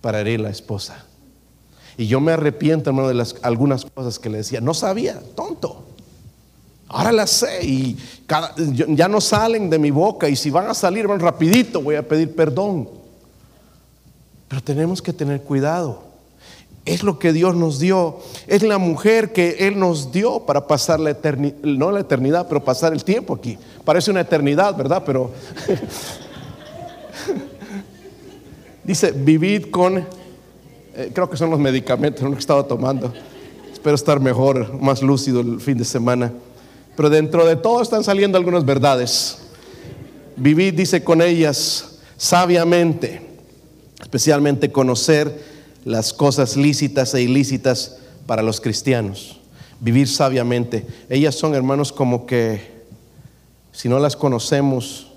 para 0.00 0.20
herir 0.20 0.40
a 0.40 0.44
la 0.44 0.50
esposa. 0.50 1.04
Y 1.98 2.06
yo 2.06 2.20
me 2.20 2.32
arrepiento, 2.32 2.90
hermano, 2.90 3.08
de 3.08 3.14
las, 3.14 3.36
algunas 3.42 3.84
cosas 3.84 4.18
que 4.18 4.30
le 4.30 4.38
decía. 4.38 4.60
No 4.62 4.72
sabía, 4.72 5.20
tonto. 5.34 5.84
Ahora 6.88 7.12
las 7.12 7.30
sé 7.30 7.64
y 7.64 7.96
ya 8.88 9.08
no 9.08 9.20
salen 9.20 9.70
de 9.70 9.78
mi 9.78 9.90
boca. 9.90 10.28
Y 10.28 10.36
si 10.36 10.50
van 10.50 10.68
a 10.68 10.74
salir, 10.74 11.06
van 11.06 11.20
rapidito, 11.20 11.80
voy 11.82 11.96
a 11.96 12.06
pedir 12.06 12.34
perdón. 12.34 12.88
Pero 14.48 14.62
tenemos 14.62 15.02
que 15.02 15.12
tener 15.12 15.42
cuidado. 15.42 16.04
Es 16.84 17.02
lo 17.02 17.18
que 17.18 17.32
Dios 17.32 17.56
nos 17.56 17.80
dio. 17.80 18.18
Es 18.46 18.62
la 18.62 18.78
mujer 18.78 19.32
que 19.32 19.66
Él 19.66 19.78
nos 19.78 20.12
dio 20.12 20.40
para 20.46 20.68
pasar 20.68 21.00
la 21.00 21.10
eternidad, 21.10 21.56
no 21.62 21.90
la 21.90 22.00
eternidad, 22.00 22.46
pero 22.48 22.62
pasar 22.62 22.92
el 22.92 23.02
tiempo 23.02 23.34
aquí. 23.34 23.58
Parece 23.84 24.12
una 24.12 24.20
eternidad, 24.20 24.76
¿verdad? 24.76 25.02
Pero 25.04 25.32
Dice, 28.86 29.10
vivid 29.10 29.66
con, 29.72 29.98
eh, 29.98 31.10
creo 31.12 31.28
que 31.28 31.36
son 31.36 31.50
los 31.50 31.58
medicamentos 31.58 32.22
que 32.32 32.38
estaba 32.38 32.62
tomando. 32.62 33.12
Espero 33.72 33.96
estar 33.96 34.20
mejor, 34.20 34.80
más 34.80 35.02
lúcido 35.02 35.40
el 35.40 35.60
fin 35.60 35.76
de 35.76 35.84
semana. 35.84 36.32
Pero 36.96 37.10
dentro 37.10 37.46
de 37.46 37.56
todo 37.56 37.82
están 37.82 38.02
saliendo 38.02 38.38
algunas 38.38 38.64
verdades. 38.64 39.38
Vivid, 40.36 40.74
dice, 40.74 41.04
con 41.04 41.22
ellas 41.22 41.98
sabiamente, 42.16 43.20
especialmente 44.00 44.72
conocer 44.72 45.44
las 45.84 46.12
cosas 46.12 46.56
lícitas 46.56 47.14
e 47.14 47.22
ilícitas 47.22 47.98
para 48.26 48.42
los 48.42 48.60
cristianos. 48.60 49.40
Vivir 49.80 50.08
sabiamente. 50.08 50.86
Ellas 51.10 51.34
son 51.34 51.54
hermanos 51.54 51.92
como 51.92 52.26
que, 52.26 52.60
si 53.72 53.88
no 53.88 53.98
las 53.98 54.16
conocemos, 54.16 55.12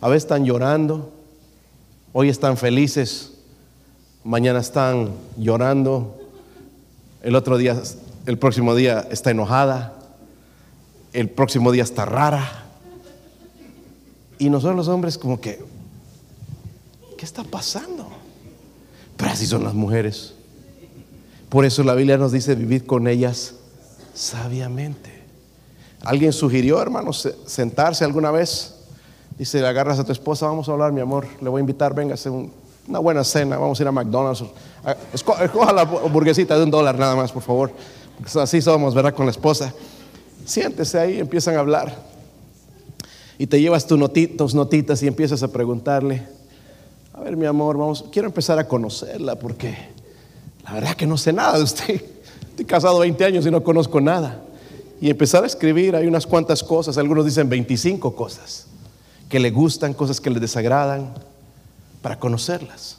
a 0.00 0.08
veces 0.08 0.24
están 0.24 0.44
llorando, 0.44 1.12
Hoy 2.14 2.30
están 2.30 2.56
felices, 2.56 3.32
mañana 4.24 4.60
están 4.60 5.10
llorando, 5.36 6.18
el 7.22 7.36
otro 7.36 7.58
día, 7.58 7.80
el 8.24 8.38
próximo 8.38 8.74
día 8.74 9.06
está 9.10 9.30
enojada, 9.30 9.97
el 11.12 11.28
próximo 11.30 11.72
día 11.72 11.82
está 11.82 12.04
rara. 12.04 12.66
Y 14.38 14.50
nosotros 14.50 14.76
los 14.76 14.88
hombres 14.88 15.18
como 15.18 15.40
que, 15.40 15.64
¿qué 17.16 17.24
está 17.24 17.42
pasando? 17.44 18.08
Pero 19.16 19.30
así 19.30 19.46
son 19.46 19.64
las 19.64 19.74
mujeres. 19.74 20.34
Por 21.48 21.64
eso 21.64 21.82
la 21.82 21.94
Biblia 21.94 22.18
nos 22.18 22.32
dice 22.32 22.54
vivir 22.54 22.86
con 22.86 23.08
ellas 23.08 23.54
sabiamente. 24.14 25.18
¿Alguien 26.02 26.32
sugirió, 26.32 26.80
hermanos, 26.80 27.28
sentarse 27.46 28.04
alguna 28.04 28.30
vez? 28.30 28.74
Dice, 29.36 29.64
agarras 29.66 29.98
a 29.98 30.04
tu 30.04 30.12
esposa, 30.12 30.46
vamos 30.46 30.68
a 30.68 30.72
hablar, 30.72 30.92
mi 30.92 31.00
amor, 31.00 31.26
le 31.40 31.48
voy 31.48 31.60
a 31.60 31.62
invitar, 31.62 31.94
venga 31.94 32.14
hacer 32.14 32.32
una 32.32 32.98
buena 32.98 33.24
cena, 33.24 33.56
vamos 33.56 33.78
a 33.78 33.82
ir 33.82 33.88
a 33.88 33.92
McDonald's. 33.92 34.44
Escoja 35.12 35.72
la 35.72 35.84
burguesita 35.84 36.56
de 36.56 36.64
un 36.64 36.70
dólar 36.70 36.98
nada 36.98 37.16
más, 37.16 37.32
por 37.32 37.42
favor. 37.42 37.72
Porque 38.16 38.38
así 38.40 38.60
somos, 38.60 38.94
¿verdad? 38.94 39.14
Con 39.14 39.26
la 39.26 39.30
esposa. 39.30 39.72
Siéntese 40.48 40.98
ahí, 40.98 41.20
empiezan 41.20 41.56
a 41.56 41.58
hablar. 41.58 41.94
Y 43.36 43.46
te 43.46 43.60
llevas 43.60 43.86
tus 43.86 43.98
notitas 44.54 45.02
y 45.02 45.06
empiezas 45.06 45.42
a 45.42 45.48
preguntarle, 45.48 46.26
a 47.12 47.20
ver, 47.20 47.36
mi 47.36 47.44
amor, 47.44 47.76
vamos, 47.76 48.06
quiero 48.10 48.28
empezar 48.28 48.58
a 48.58 48.66
conocerla 48.66 49.38
porque 49.38 49.76
la 50.64 50.72
verdad 50.72 50.94
que 50.94 51.06
no 51.06 51.18
sé 51.18 51.34
nada 51.34 51.58
de 51.58 51.64
usted. 51.64 52.02
Estoy 52.48 52.64
casado 52.64 52.98
20 53.00 53.22
años 53.26 53.44
y 53.44 53.50
no 53.50 53.62
conozco 53.62 54.00
nada. 54.00 54.42
Y 55.02 55.10
empezar 55.10 55.44
a 55.44 55.46
escribir, 55.46 55.94
hay 55.94 56.06
unas 56.06 56.26
cuantas 56.26 56.64
cosas, 56.64 56.96
algunos 56.96 57.26
dicen 57.26 57.50
25 57.50 58.16
cosas 58.16 58.68
que 59.28 59.38
le 59.38 59.50
gustan, 59.50 59.92
cosas 59.92 60.18
que 60.18 60.30
le 60.30 60.40
desagradan, 60.40 61.12
para 62.00 62.18
conocerlas. 62.18 62.96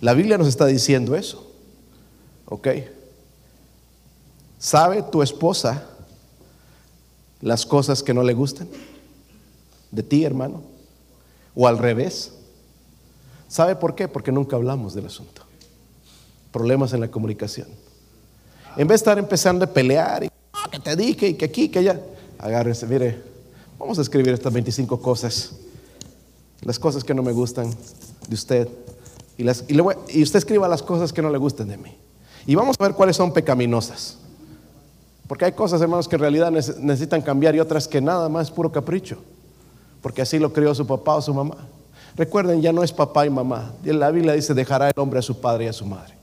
La 0.00 0.14
Biblia 0.14 0.38
nos 0.38 0.48
está 0.48 0.64
diciendo 0.64 1.16
eso. 1.16 1.52
¿Ok? 2.46 2.68
¿Sabe 4.58 5.02
tu 5.02 5.22
esposa 5.22 5.90
las 7.46 7.64
cosas 7.64 8.02
que 8.02 8.12
no 8.12 8.24
le 8.24 8.34
gustan 8.34 8.66
de 9.92 10.02
ti, 10.02 10.24
hermano, 10.24 10.62
o 11.54 11.68
al 11.68 11.78
revés. 11.78 12.32
¿Sabe 13.46 13.76
por 13.76 13.94
qué? 13.94 14.08
Porque 14.08 14.32
nunca 14.32 14.56
hablamos 14.56 14.94
del 14.94 15.06
asunto. 15.06 15.42
Problemas 16.50 16.92
en 16.92 17.00
la 17.00 17.08
comunicación. 17.08 17.68
En 18.76 18.88
vez 18.88 18.94
de 19.00 19.02
estar 19.04 19.18
empezando 19.18 19.64
a 19.64 19.68
pelear 19.68 20.24
y 20.24 20.28
que 20.72 20.80
te 20.80 20.96
dije 20.96 21.28
y 21.28 21.34
que 21.34 21.44
aquí, 21.44 21.68
que 21.68 21.78
allá, 21.78 22.00
agárrese, 22.36 22.84
mire, 22.84 23.22
vamos 23.78 24.00
a 24.00 24.02
escribir 24.02 24.34
estas 24.34 24.52
25 24.52 25.00
cosas, 25.00 25.52
las 26.62 26.80
cosas 26.80 27.04
que 27.04 27.14
no 27.14 27.22
me 27.22 27.30
gustan 27.30 27.70
de 28.28 28.34
usted, 28.34 28.68
y, 29.38 29.44
y 29.44 30.22
usted 30.22 30.38
escriba 30.38 30.66
las 30.66 30.82
cosas 30.82 31.12
que 31.12 31.22
no 31.22 31.30
le 31.30 31.38
gustan 31.38 31.68
de 31.68 31.76
mí. 31.76 31.96
Y 32.44 32.56
vamos 32.56 32.74
a 32.76 32.82
ver 32.82 32.94
cuáles 32.94 33.14
son 33.14 33.32
pecaminosas. 33.32 34.18
Porque 35.26 35.44
hay 35.44 35.52
cosas, 35.52 35.80
hermanos, 35.80 36.08
que 36.08 36.16
en 36.16 36.20
realidad 36.20 36.50
necesitan 36.50 37.20
cambiar 37.20 37.54
y 37.54 37.60
otras 37.60 37.88
que 37.88 38.00
nada 38.00 38.28
más 38.28 38.48
es 38.48 38.50
puro 38.52 38.70
capricho. 38.70 39.18
Porque 40.00 40.22
así 40.22 40.38
lo 40.38 40.52
crió 40.52 40.74
su 40.74 40.86
papá 40.86 41.16
o 41.16 41.22
su 41.22 41.34
mamá. 41.34 41.56
Recuerden, 42.16 42.62
ya 42.62 42.72
no 42.72 42.82
es 42.82 42.92
papá 42.92 43.26
y 43.26 43.30
mamá. 43.30 43.72
La 43.82 44.10
Biblia 44.10 44.34
dice, 44.34 44.54
dejará 44.54 44.88
el 44.88 44.94
hombre 44.96 45.18
a 45.18 45.22
su 45.22 45.40
padre 45.40 45.64
y 45.64 45.68
a 45.68 45.72
su 45.72 45.84
madre. 45.84 46.14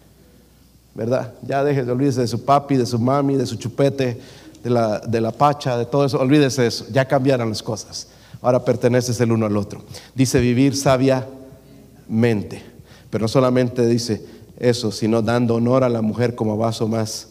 ¿Verdad? 0.96 1.34
Ya 1.42 1.64
deje, 1.64 1.82
olvídese 1.90 2.22
de 2.22 2.28
su 2.28 2.46
papi, 2.46 2.78
de 2.78 2.86
su 2.86 2.98
mami, 2.98 3.36
de 3.36 3.46
su 3.46 3.56
chupete, 3.58 4.20
de 4.64 4.70
la, 4.70 5.00
de 5.00 5.20
la 5.20 5.32
pacha, 5.32 5.78
de 5.78 5.86
todo 5.86 6.06
eso. 6.06 6.20
Olvídese 6.20 6.62
de 6.62 6.68
eso. 6.70 6.86
Ya 6.92 7.06
cambiaron 7.06 7.50
las 7.50 7.62
cosas. 7.62 8.08
Ahora 8.42 8.64
perteneces 8.64 9.20
el 9.20 9.32
uno 9.32 9.46
al 9.46 9.58
otro. 9.58 9.82
Dice 10.16 10.40
vivir 10.40 10.78
sabiamente. 10.78 12.64
Pero 13.10 13.24
no 13.24 13.28
solamente 13.28 13.86
dice 13.86 14.26
eso, 14.58 14.92
sino 14.92 15.22
dando 15.22 15.56
honor 15.56 15.84
a 15.84 15.90
la 15.90 16.02
mujer 16.02 16.36
como 16.36 16.58
vaso 16.58 16.88
más 16.88 17.28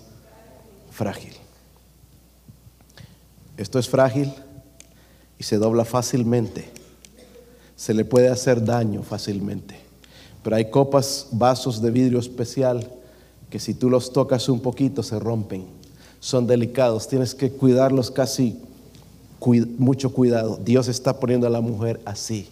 frágil. 0.90 1.41
Esto 3.57 3.78
es 3.78 3.88
frágil 3.88 4.32
y 5.38 5.44
se 5.44 5.59
dobla 5.59 5.84
fácilmente. 5.84 6.70
Se 7.76 7.94
le 7.94 8.05
puede 8.05 8.28
hacer 8.28 8.64
daño 8.64 9.03
fácilmente. 9.03 9.76
Pero 10.42 10.57
hay 10.57 10.70
copas, 10.70 11.28
vasos 11.32 11.80
de 11.82 11.90
vidrio 11.90 12.18
especial 12.18 12.88
que 13.50 13.59
si 13.59 13.74
tú 13.74 13.90
los 13.90 14.12
tocas 14.12 14.48
un 14.48 14.61
poquito 14.61 15.03
se 15.03 15.18
rompen. 15.18 15.66
Son 16.20 16.46
delicados, 16.46 17.09
tienes 17.09 17.34
que 17.34 17.50
cuidarlos 17.50 18.11
casi 18.11 18.59
mucho 19.78 20.12
cuidado. 20.12 20.59
Dios 20.64 20.88
está 20.88 21.18
poniendo 21.18 21.46
a 21.46 21.50
la 21.50 21.61
mujer 21.61 22.00
así, 22.05 22.48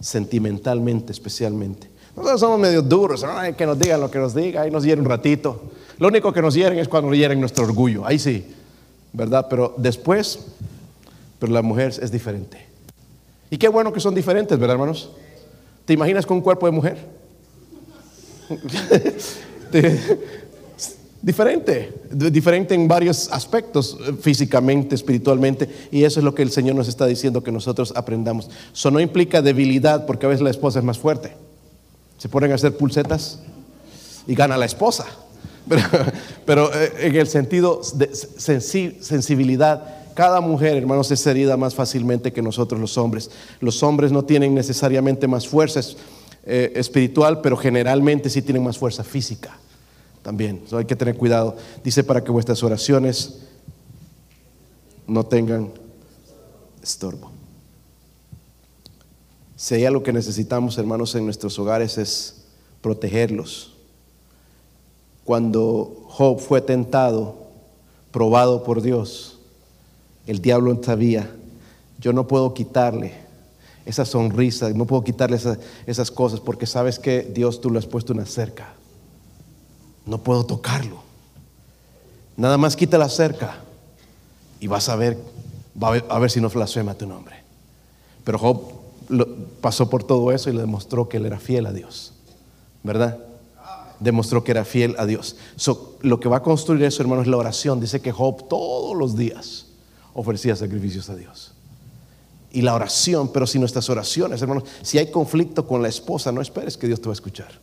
sentimentalmente 0.00 1.12
especialmente. 1.12 1.90
Nosotros 2.14 2.40
somos 2.40 2.60
medio 2.60 2.82
duros, 2.82 3.24
hay 3.24 3.54
que 3.54 3.64
nos 3.64 3.78
digan 3.78 4.00
lo 4.00 4.10
que 4.10 4.18
nos 4.18 4.34
diga, 4.34 4.62
ahí 4.62 4.70
nos 4.70 4.84
hieren 4.84 5.04
un 5.04 5.10
ratito. 5.10 5.62
Lo 5.98 6.08
único 6.08 6.32
que 6.32 6.42
nos 6.42 6.54
hieren 6.54 6.78
es 6.78 6.88
cuando 6.88 7.14
hieren 7.14 7.40
nuestro 7.40 7.64
orgullo, 7.64 8.06
ahí 8.06 8.18
sí, 8.18 8.44
¿verdad? 9.12 9.46
Pero 9.48 9.74
después, 9.76 10.46
pero 11.38 11.52
la 11.52 11.62
mujer 11.62 11.92
es 12.00 12.10
diferente. 12.10 12.66
Y 13.50 13.58
qué 13.58 13.68
bueno 13.68 13.92
que 13.92 14.00
son 14.00 14.14
diferentes, 14.14 14.58
¿verdad, 14.58 14.74
hermanos? 14.74 15.10
¿Te 15.84 15.92
imaginas 15.92 16.24
con 16.24 16.38
un 16.38 16.42
cuerpo 16.42 16.66
de 16.66 16.72
mujer? 16.72 16.96
diferente, 21.22 21.92
diferente 22.10 22.74
en 22.74 22.88
varios 22.88 23.30
aspectos, 23.30 23.98
físicamente, 24.20 24.94
espiritualmente, 24.94 25.68
y 25.90 26.04
eso 26.04 26.20
es 26.20 26.24
lo 26.24 26.34
que 26.34 26.42
el 26.42 26.50
Señor 26.50 26.76
nos 26.76 26.88
está 26.88 27.06
diciendo 27.06 27.42
que 27.42 27.52
nosotros 27.52 27.92
aprendamos. 27.96 28.48
Eso 28.72 28.90
no 28.90 29.00
implica 29.00 29.42
debilidad, 29.42 30.06
porque 30.06 30.26
a 30.26 30.28
veces 30.28 30.42
la 30.42 30.50
esposa 30.50 30.78
es 30.78 30.84
más 30.84 30.98
fuerte. 30.98 31.32
Se 32.18 32.28
ponen 32.28 32.52
a 32.52 32.54
hacer 32.54 32.76
pulsetas 32.76 33.40
y 34.26 34.34
gana 34.34 34.56
la 34.56 34.66
esposa. 34.66 35.06
Pero, 36.46 36.72
eh, 36.74 36.92
en 37.00 37.16
el 37.16 37.26
sentido 37.26 37.80
de 37.94 38.14
sensibilidad, 38.14 40.02
cada 40.14 40.40
mujer, 40.40 40.76
hermanos, 40.76 41.10
es 41.10 41.26
herida 41.26 41.56
más 41.56 41.74
fácilmente 41.74 42.32
que 42.32 42.42
nosotros 42.42 42.80
los 42.80 42.98
hombres. 42.98 43.30
Los 43.60 43.82
hombres 43.82 44.12
no 44.12 44.24
tienen 44.24 44.54
necesariamente 44.54 45.26
más 45.26 45.48
fuerza 45.48 45.80
eh, 46.44 46.72
espiritual, 46.74 47.40
pero 47.40 47.56
generalmente 47.56 48.28
sí 48.28 48.42
tienen 48.42 48.64
más 48.64 48.78
fuerza 48.78 49.04
física 49.04 49.58
también. 50.22 50.62
hay 50.72 50.84
que 50.84 50.96
tener 50.96 51.16
cuidado. 51.16 51.56
Dice 51.84 52.04
para 52.04 52.22
que 52.22 52.30
vuestras 52.30 52.62
oraciones 52.62 53.40
no 55.06 55.24
tengan 55.24 55.70
estorbo. 56.82 57.30
Si 59.56 59.74
hay 59.74 59.84
algo 59.84 60.02
que 60.02 60.12
necesitamos, 60.12 60.78
hermanos, 60.78 61.14
en 61.14 61.24
nuestros 61.24 61.58
hogares 61.58 61.98
es 61.98 62.44
protegerlos. 62.80 63.71
Cuando 65.24 66.04
Job 66.08 66.40
fue 66.40 66.60
tentado, 66.60 67.36
probado 68.10 68.64
por 68.64 68.82
Dios, 68.82 69.38
el 70.26 70.40
diablo 70.40 70.78
sabía, 70.82 71.30
yo 71.98 72.12
no 72.12 72.26
puedo 72.26 72.52
quitarle 72.54 73.14
esa 73.84 74.04
sonrisa, 74.04 74.70
no 74.70 74.86
puedo 74.86 75.02
quitarle 75.02 75.38
esas, 75.86 76.10
cosas 76.10 76.40
porque 76.40 76.66
sabes 76.66 76.98
que 76.98 77.22
Dios 77.22 77.60
tú 77.60 77.70
le 77.70 77.78
has 77.78 77.86
puesto 77.86 78.12
una 78.12 78.26
cerca. 78.26 78.74
No 80.06 80.18
puedo 80.18 80.44
tocarlo. 80.44 81.02
Nada 82.36 82.58
más 82.58 82.76
quita 82.76 82.98
la 82.98 83.08
cerca 83.08 83.56
y 84.60 84.66
vas 84.66 84.88
a 84.88 84.96
ver, 84.96 85.18
va 85.80 85.88
a 85.88 85.90
ver, 85.92 86.04
a 86.08 86.18
ver 86.18 86.30
si 86.30 86.40
no 86.40 86.48
blasfema 86.48 86.94
tu 86.94 87.06
nombre. 87.06 87.36
Pero 88.24 88.38
Job 88.38 88.60
pasó 89.60 89.90
por 89.90 90.04
todo 90.04 90.32
eso 90.32 90.50
y 90.50 90.52
le 90.52 90.60
demostró 90.60 91.08
que 91.08 91.16
él 91.18 91.26
era 91.26 91.38
fiel 91.38 91.66
a 91.66 91.72
Dios. 91.72 92.12
¿Verdad? 92.82 93.18
Demostró 94.02 94.42
que 94.44 94.50
era 94.52 94.64
fiel 94.64 94.94
a 94.98 95.06
Dios. 95.06 95.36
lo 96.00 96.20
que 96.20 96.28
va 96.28 96.38
a 96.38 96.42
construir 96.42 96.82
eso, 96.84 97.02
hermano, 97.02 97.22
es 97.22 97.28
la 97.28 97.36
oración. 97.36 97.80
Dice 97.80 98.00
que 98.00 98.12
Job 98.12 98.48
todos 98.48 98.96
los 98.96 99.16
días 99.16 99.66
ofrecía 100.14 100.56
sacrificios 100.56 101.08
a 101.10 101.16
Dios. 101.16 101.52
Y 102.50 102.62
la 102.62 102.74
oración, 102.74 103.32
pero 103.32 103.46
si 103.46 103.58
nuestras 103.58 103.88
oraciones, 103.88 104.42
hermanos, 104.42 104.64
si 104.82 104.98
hay 104.98 105.10
conflicto 105.10 105.66
con 105.66 105.80
la 105.80 105.88
esposa, 105.88 106.32
no 106.32 106.40
esperes 106.40 106.76
que 106.76 106.86
Dios 106.86 107.00
te 107.00 107.06
va 107.06 107.12
a 107.12 107.14
escuchar. 107.14 107.60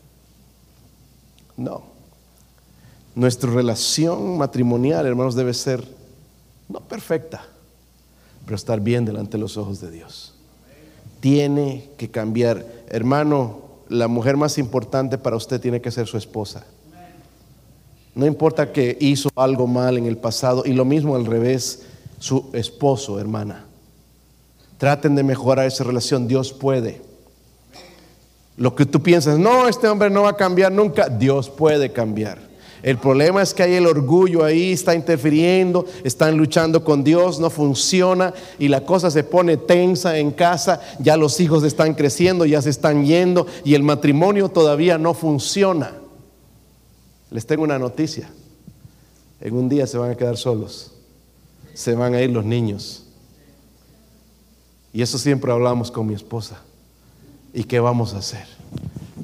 No. 1.58 1.84
Nuestra 3.14 3.52
relación 3.52 4.38
matrimonial, 4.38 5.06
hermanos, 5.06 5.36
debe 5.36 5.54
ser 5.54 5.84
no 6.68 6.80
perfecta, 6.80 7.46
pero 8.46 8.56
estar 8.56 8.80
bien 8.80 9.06
delante 9.06 9.34
de 9.34 9.42
los 9.42 9.58
ojos 9.58 9.80
de 9.82 9.92
Dios 9.92 10.34
tiene 11.20 11.90
que 11.98 12.10
cambiar. 12.10 12.66
Hermano, 12.88 13.62
la 13.90 14.08
mujer 14.08 14.38
más 14.38 14.58
importante 14.58 15.18
para 15.18 15.36
usted 15.36 15.60
tiene 15.60 15.82
que 15.82 15.92
ser 15.92 16.08
su 16.08 16.18
esposa. 16.18 16.66
No 18.16 18.26
importa 18.26 18.72
que 18.72 18.98
hizo 19.00 19.30
algo 19.36 19.68
mal 19.68 19.98
en 19.98 20.06
el 20.06 20.18
pasado 20.18 20.64
y 20.66 20.74
lo 20.74 20.86
mismo 20.86 21.16
al 21.16 21.26
revés, 21.26 21.84
su 22.20 22.50
esposo, 22.54 23.20
hermana. 23.20 23.66
Traten 24.78 25.16
de 25.16 25.24
mejorar 25.24 25.66
esa 25.66 25.84
relación, 25.84 26.28
Dios 26.28 26.54
puede. 26.54 27.02
Lo 28.58 28.76
que 28.76 28.86
tú 28.86 29.02
piensas, 29.02 29.40
no, 29.40 29.68
este 29.68 29.88
hombre 29.88 30.10
no 30.10 30.24
va 30.24 30.32
a 30.32 30.38
cambiar 30.38 30.72
nunca, 30.72 31.08
Dios 31.08 31.50
puede 31.50 31.92
cambiar. 31.92 32.49
El 32.82 32.98
problema 32.98 33.42
es 33.42 33.54
que 33.54 33.64
hay 33.64 33.76
el 33.76 33.86
orgullo 33.86 34.44
ahí, 34.44 34.72
está 34.72 34.96
interfiriendo, 34.96 35.86
están 36.04 36.38
luchando 36.38 36.84
con 36.84 37.04
Dios, 37.04 37.40
no 37.40 37.50
funciona 37.50 38.34
y 38.58 38.70
la 38.70 38.86
cosa 38.86 39.12
se 39.12 39.24
pone 39.24 39.58
tensa 39.58 40.18
en 40.18 40.32
casa, 40.32 40.80
ya 41.00 41.18
los 41.18 41.40
hijos 41.42 41.64
están 41.64 41.94
creciendo, 41.94 42.46
ya 42.46 42.62
se 42.62 42.70
están 42.70 43.06
yendo 43.06 43.48
y 43.66 43.74
el 43.74 43.84
matrimonio 43.84 44.50
todavía 44.50 44.98
no 44.98 45.14
funciona. 45.14 45.92
Les 47.32 47.46
tengo 47.46 47.64
una 47.64 47.78
noticia, 47.78 48.30
en 49.42 49.56
un 49.56 49.68
día 49.68 49.86
se 49.86 49.98
van 49.98 50.12
a 50.12 50.16
quedar 50.16 50.38
solos, 50.38 50.94
se 51.74 51.96
van 51.96 52.14
a 52.14 52.22
ir 52.22 52.30
los 52.30 52.46
niños. 52.46 53.06
Y 54.94 55.02
eso 55.02 55.18
siempre 55.18 55.52
hablamos 55.52 55.92
con 55.92 56.08
mi 56.08 56.14
esposa. 56.14 56.62
¿Y 57.54 57.64
qué 57.64 57.80
vamos 57.80 58.14
a 58.14 58.20
hacer? 58.20 58.48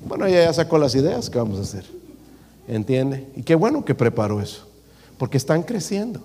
Bueno, 0.06 0.26
ella 0.26 0.44
ya 0.44 0.54
sacó 0.54 0.78
las 0.78 0.94
ideas, 0.94 1.30
¿qué 1.30 1.38
vamos 1.38 1.58
a 1.58 1.62
hacer? 1.62 1.86
¿Entiende? 2.68 3.28
Y 3.36 3.44
qué 3.44 3.56
bueno 3.56 3.86
que 3.86 3.94
preparó 3.94 4.42
eso, 4.42 4.68
porque 5.18 5.38
están 5.38 5.64
creciendo. 5.64 6.22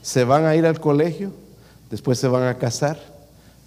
Se 0.00 0.24
van 0.24 0.46
a 0.46 0.56
ir 0.56 0.66
al 0.66 0.80
colegio, 0.80 1.32
después 1.90 2.18
se 2.18 2.28
van 2.28 2.44
a 2.44 2.58
casar, 2.58 2.98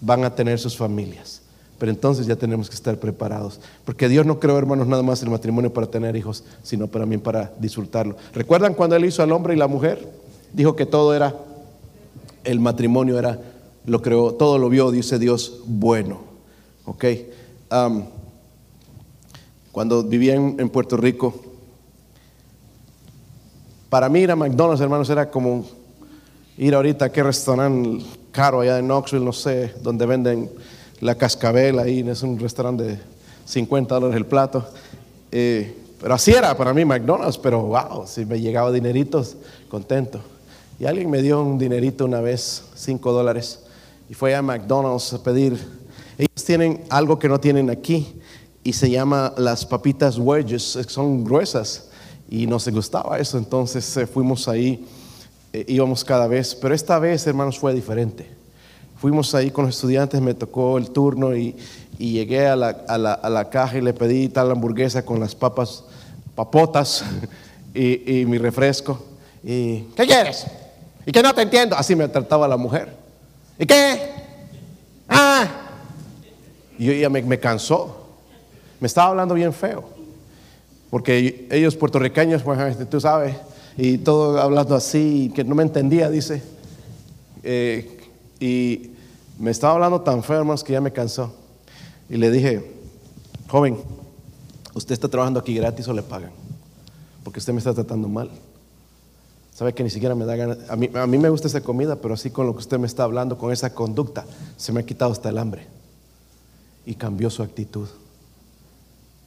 van 0.02 0.24
a 0.24 0.34
tener 0.34 0.60
sus 0.60 0.76
familias. 0.76 1.42
Pero 1.78 1.92
entonces 1.92 2.26
ya 2.26 2.36
tenemos 2.36 2.70
que 2.70 2.76
estar 2.76 2.98
preparados. 2.98 3.60
Porque 3.84 4.08
Dios 4.08 4.26
no 4.26 4.40
creó, 4.40 4.58
hermanos, 4.58 4.88
nada 4.88 5.04
más 5.04 5.22
el 5.22 5.30
matrimonio 5.30 5.74
para 5.74 5.88
tener 5.88 6.16
hijos, 6.16 6.44
sino 6.64 6.88
también 6.88 7.22
para 7.22 7.52
disfrutarlo. 7.60 8.16
¿Recuerdan 8.34 8.74
cuando 8.74 8.96
Él 8.96 9.06
hizo 9.06 9.22
al 9.22 9.32
hombre 9.32 9.54
y 9.54 9.58
la 9.58 9.68
mujer? 9.68 10.08
Dijo 10.54 10.76
que 10.76 10.86
todo 10.86 11.14
era, 11.14 11.36
el 12.44 12.60
matrimonio 12.60 13.20
era, 13.20 13.40
lo 13.86 14.02
creó, 14.02 14.34
todo 14.34 14.58
lo 14.58 14.70
vio, 14.70 14.90
dice 14.90 15.20
Dios, 15.20 15.62
bueno. 15.66 16.20
¿Ok? 16.86 17.06
cuando 19.72 20.04
vivía 20.04 20.36
en 20.36 20.70
Puerto 20.70 20.96
Rico, 20.96 21.55
para 23.96 24.10
mí 24.10 24.20
ir 24.20 24.32
a 24.32 24.36
McDonald's, 24.36 24.82
hermanos, 24.82 25.10
era 25.10 25.32
como 25.32 25.66
ir 26.58 26.76
ahorita 26.76 27.06
a 27.06 27.10
qué 27.14 27.24
restaurante 27.24 28.04
caro 28.30 28.60
allá 28.60 28.78
en 28.78 28.88
Knoxville, 28.88 29.24
no 29.24 29.32
sé, 29.32 29.74
donde 29.82 30.06
venden 30.06 30.52
la 31.00 31.16
cascabel 31.16 31.80
ahí, 31.80 32.06
es 32.06 32.22
un 32.22 32.38
restaurante 32.38 32.84
de 32.84 33.00
50 33.46 33.96
dólares 33.96 34.18
el 34.18 34.26
plato. 34.26 34.68
Eh, 35.32 35.78
pero 36.02 36.14
así 36.14 36.32
era 36.32 36.58
para 36.58 36.74
mí 36.74 36.84
McDonald's, 36.84 37.38
pero 37.38 37.62
wow, 37.62 38.06
si 38.06 38.26
me 38.26 38.38
llegaba 38.42 38.70
dineritos, 38.70 39.38
contento. 39.70 40.20
Y 40.78 40.84
alguien 40.84 41.10
me 41.10 41.22
dio 41.22 41.42
un 41.42 41.58
dinerito 41.58 42.04
una 42.04 42.20
vez, 42.20 42.66
cinco 42.76 43.14
dólares, 43.14 43.62
y 44.10 44.14
fue 44.14 44.36
a 44.36 44.42
McDonald's 44.42 45.14
a 45.14 45.24
pedir. 45.24 45.54
Ellos 46.18 46.44
tienen 46.46 46.84
algo 46.90 47.18
que 47.18 47.30
no 47.30 47.40
tienen 47.40 47.70
aquí 47.70 48.20
y 48.62 48.74
se 48.74 48.90
llama 48.90 49.34
las 49.38 49.66
papitas 49.66 50.18
wedges, 50.18 50.80
son 50.86 51.24
gruesas 51.24 51.92
y 52.30 52.48
nos 52.48 52.68
gustaba 52.70 53.20
eso, 53.20 53.38
entonces 53.38 53.98
eh, 53.98 54.08
fuimos 54.08 54.48
ahí, 54.48 54.86
eh, 55.54 55.66
íbamos 55.68 56.04
cada 56.04 56.28
vez, 56.28 56.56
pero 56.56 56.74
esta 56.74 57.00
vez, 57.00 57.26
hermanos, 57.28 57.60
fue 57.60 57.74
diferente. 57.74 58.30
Fuimos 58.98 59.36
ahí 59.36 59.52
con 59.52 59.66
los 59.66 59.76
estudiantes, 59.76 60.20
me 60.22 60.34
tocó 60.34 60.78
el 60.78 60.90
turno 60.90 61.36
y, 61.36 61.56
y 62.00 62.14
llegué 62.14 62.48
a 62.48 62.56
la, 62.56 62.70
a, 62.88 62.98
la, 62.98 63.14
a 63.14 63.30
la, 63.30 63.50
caja 63.50 63.78
y 63.78 63.82
le 63.82 63.94
pedí 63.94 64.30
tal 64.30 64.52
hamburguesa 64.52 65.06
con 65.06 65.20
las 65.20 65.36
papas, 65.36 65.84
papotas 66.34 67.04
y, 67.74 68.22
y 68.22 68.26
mi 68.26 68.38
refresco. 68.38 69.04
Y, 69.44 69.82
¿Qué 69.96 70.06
quieres? 70.08 70.48
¿Y 71.06 71.12
qué 71.12 71.22
no 71.22 71.34
te 71.34 71.44
entiendo? 71.44 71.76
Así 71.76 71.96
me 71.96 72.08
trataba 72.08 72.48
la 72.48 72.58
mujer. 72.58 72.96
¿Y 73.60 73.66
qué? 73.66 74.12
Ah. 75.08 75.48
Y 76.80 76.90
ella 76.90 77.10
me, 77.10 77.22
me 77.22 77.40
cansó. 77.40 78.08
Me 78.80 78.88
estaba 78.88 79.10
hablando 79.10 79.36
bien 79.36 79.54
feo. 79.54 79.95
Porque 80.96 81.46
ellos 81.52 81.76
puertorriqueños, 81.76 82.42
tú 82.90 83.02
sabes, 83.02 83.36
y 83.76 83.98
todo 83.98 84.40
hablando 84.40 84.76
así, 84.76 85.30
que 85.36 85.44
no 85.44 85.54
me 85.54 85.64
entendía, 85.64 86.10
dice. 86.10 86.42
Eh, 87.44 88.00
y 88.40 88.92
me 89.38 89.52
estaba 89.52 89.74
hablando 89.74 90.00
tan 90.00 90.24
feo, 90.24 90.38
hermanos, 90.38 90.64
que 90.64 90.72
ya 90.72 90.80
me 90.80 90.94
cansó. 90.94 91.36
Y 92.10 92.16
le 92.16 92.32
dije, 92.32 92.72
joven, 93.50 93.78
¿usted 94.74 94.94
está 94.94 95.10
trabajando 95.10 95.42
aquí 95.42 95.54
gratis 95.56 95.86
o 95.90 95.94
le 95.94 96.02
pagan? 96.02 96.32
Porque 97.26 97.40
usted 97.40 97.52
me 97.52 97.60
está 97.60 97.74
tratando 97.74 98.08
mal. 98.08 98.32
Sabe 99.54 99.74
que 99.74 99.84
ni 99.84 99.90
siquiera 99.90 100.16
me 100.16 100.24
da 100.24 100.38
ganas. 100.38 100.60
A 100.70 100.78
mí, 100.78 100.90
a 100.94 101.06
mí 101.06 101.18
me 101.18 101.28
gusta 101.28 101.50
esa 101.50 101.60
comida, 101.60 101.98
pero 101.98 102.14
así 102.14 102.30
con 102.30 102.48
lo 102.48 102.54
que 102.54 102.60
usted 102.60 102.80
me 102.80 102.88
está 102.88 103.04
hablando, 103.04 103.38
con 103.38 103.52
esa 103.52 103.76
conducta, 103.76 104.24
se 104.56 104.72
me 104.72 104.80
ha 104.80 104.86
quitado 104.86 105.12
hasta 105.12 105.28
el 105.28 105.40
hambre. 105.40 105.68
Y 106.86 106.96
cambió 106.96 107.30
su 107.30 107.44
actitud. 107.44 107.90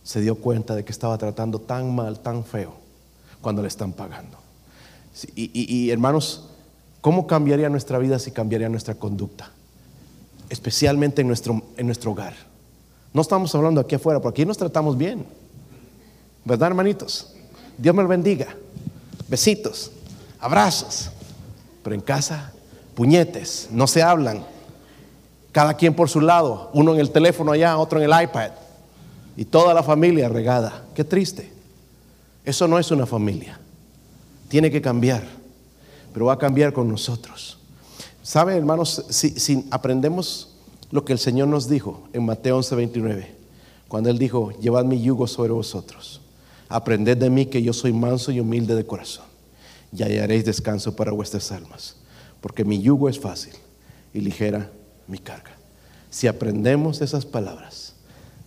Se 0.08 0.22
dio 0.22 0.36
cuenta 0.36 0.74
de 0.74 0.86
que 0.86 0.90
estaba 0.90 1.18
tratando 1.18 1.58
tan 1.58 1.94
mal, 1.94 2.20
tan 2.20 2.42
feo, 2.42 2.72
cuando 3.42 3.60
le 3.60 3.68
están 3.68 3.92
pagando. 3.92 4.38
Y, 5.34 5.50
y, 5.52 5.70
y 5.70 5.90
hermanos, 5.90 6.48
¿cómo 7.02 7.26
cambiaría 7.26 7.68
nuestra 7.68 7.98
vida 7.98 8.18
si 8.18 8.30
cambiaría 8.30 8.70
nuestra 8.70 8.94
conducta? 8.94 9.50
Especialmente 10.48 11.20
en 11.20 11.26
nuestro, 11.26 11.62
en 11.76 11.84
nuestro 11.84 12.12
hogar. 12.12 12.32
No 13.12 13.20
estamos 13.20 13.54
hablando 13.54 13.82
aquí 13.82 13.96
afuera, 13.96 14.18
porque 14.18 14.40
aquí 14.40 14.46
nos 14.48 14.56
tratamos 14.56 14.96
bien. 14.96 15.26
¿Verdad, 16.42 16.68
hermanitos? 16.68 17.34
Dios 17.76 17.94
me 17.94 18.02
lo 18.02 18.08
bendiga. 18.08 18.46
Besitos, 19.28 19.92
abrazos. 20.40 21.10
Pero 21.82 21.94
en 21.94 22.00
casa, 22.00 22.50
puñetes, 22.94 23.68
no 23.70 23.86
se 23.86 24.02
hablan. 24.02 24.42
Cada 25.52 25.74
quien 25.74 25.92
por 25.92 26.08
su 26.08 26.22
lado, 26.22 26.70
uno 26.72 26.94
en 26.94 27.00
el 27.00 27.10
teléfono 27.10 27.52
allá, 27.52 27.76
otro 27.76 28.02
en 28.02 28.10
el 28.10 28.22
iPad. 28.22 28.52
Y 29.38 29.44
toda 29.44 29.72
la 29.72 29.84
familia 29.84 30.28
regada. 30.28 30.84
Qué 30.96 31.04
triste. 31.04 31.48
Eso 32.44 32.66
no 32.66 32.76
es 32.76 32.90
una 32.90 33.06
familia. 33.06 33.60
Tiene 34.48 34.68
que 34.68 34.82
cambiar. 34.82 35.22
Pero 36.12 36.26
va 36.26 36.32
a 36.32 36.38
cambiar 36.38 36.72
con 36.72 36.88
nosotros. 36.88 37.56
¿Sabe, 38.20 38.56
hermanos? 38.56 39.04
Si, 39.10 39.30
si 39.38 39.64
aprendemos 39.70 40.56
lo 40.90 41.04
que 41.04 41.12
el 41.12 41.20
Señor 41.20 41.46
nos 41.46 41.68
dijo 41.68 42.08
en 42.12 42.26
Mateo 42.26 42.56
11, 42.56 42.74
29, 42.74 43.34
cuando 43.86 44.10
Él 44.10 44.18
dijo, 44.18 44.50
llevad 44.58 44.84
mi 44.84 45.00
yugo 45.00 45.28
sobre 45.28 45.52
vosotros, 45.52 46.20
aprended 46.68 47.16
de 47.16 47.30
mí 47.30 47.46
que 47.46 47.62
yo 47.62 47.72
soy 47.72 47.92
manso 47.92 48.32
y 48.32 48.40
humilde 48.40 48.74
de 48.74 48.86
corazón, 48.86 49.26
y 49.96 50.02
hallaréis 50.02 50.46
descanso 50.46 50.96
para 50.96 51.12
vuestras 51.12 51.52
almas, 51.52 51.94
porque 52.40 52.64
mi 52.64 52.82
yugo 52.82 53.08
es 53.08 53.20
fácil 53.20 53.54
y 54.12 54.20
ligera 54.20 54.68
mi 55.06 55.18
carga. 55.18 55.52
Si 56.10 56.26
aprendemos 56.26 57.00
esas 57.02 57.24
palabras 57.24 57.87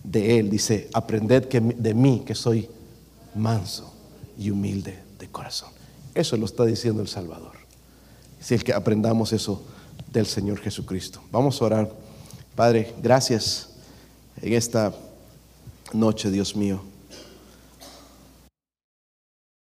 de 0.04 0.38
Él, 0.38 0.50
dice, 0.50 0.88
aprended 0.92 1.46
que, 1.46 1.60
de 1.60 1.94
mí 1.94 2.22
que 2.26 2.34
soy 2.34 2.68
manso 3.34 3.92
y 4.38 4.50
humilde 4.50 4.98
de 5.18 5.28
corazón. 5.28 5.70
Eso 6.14 6.36
lo 6.36 6.46
está 6.46 6.64
diciendo 6.64 7.02
el 7.02 7.08
Salvador. 7.08 7.52
Es 8.40 8.64
que 8.64 8.72
aprendamos 8.72 9.32
eso 9.32 9.62
del 10.12 10.26
Señor 10.26 10.58
Jesucristo. 10.58 11.22
Vamos 11.30 11.60
a 11.60 11.64
orar. 11.64 11.92
Padre, 12.54 12.92
gracias 13.02 13.70
en 14.40 14.52
esta 14.52 14.92
noche, 15.92 16.30
Dios 16.30 16.56
mío. 16.56 16.82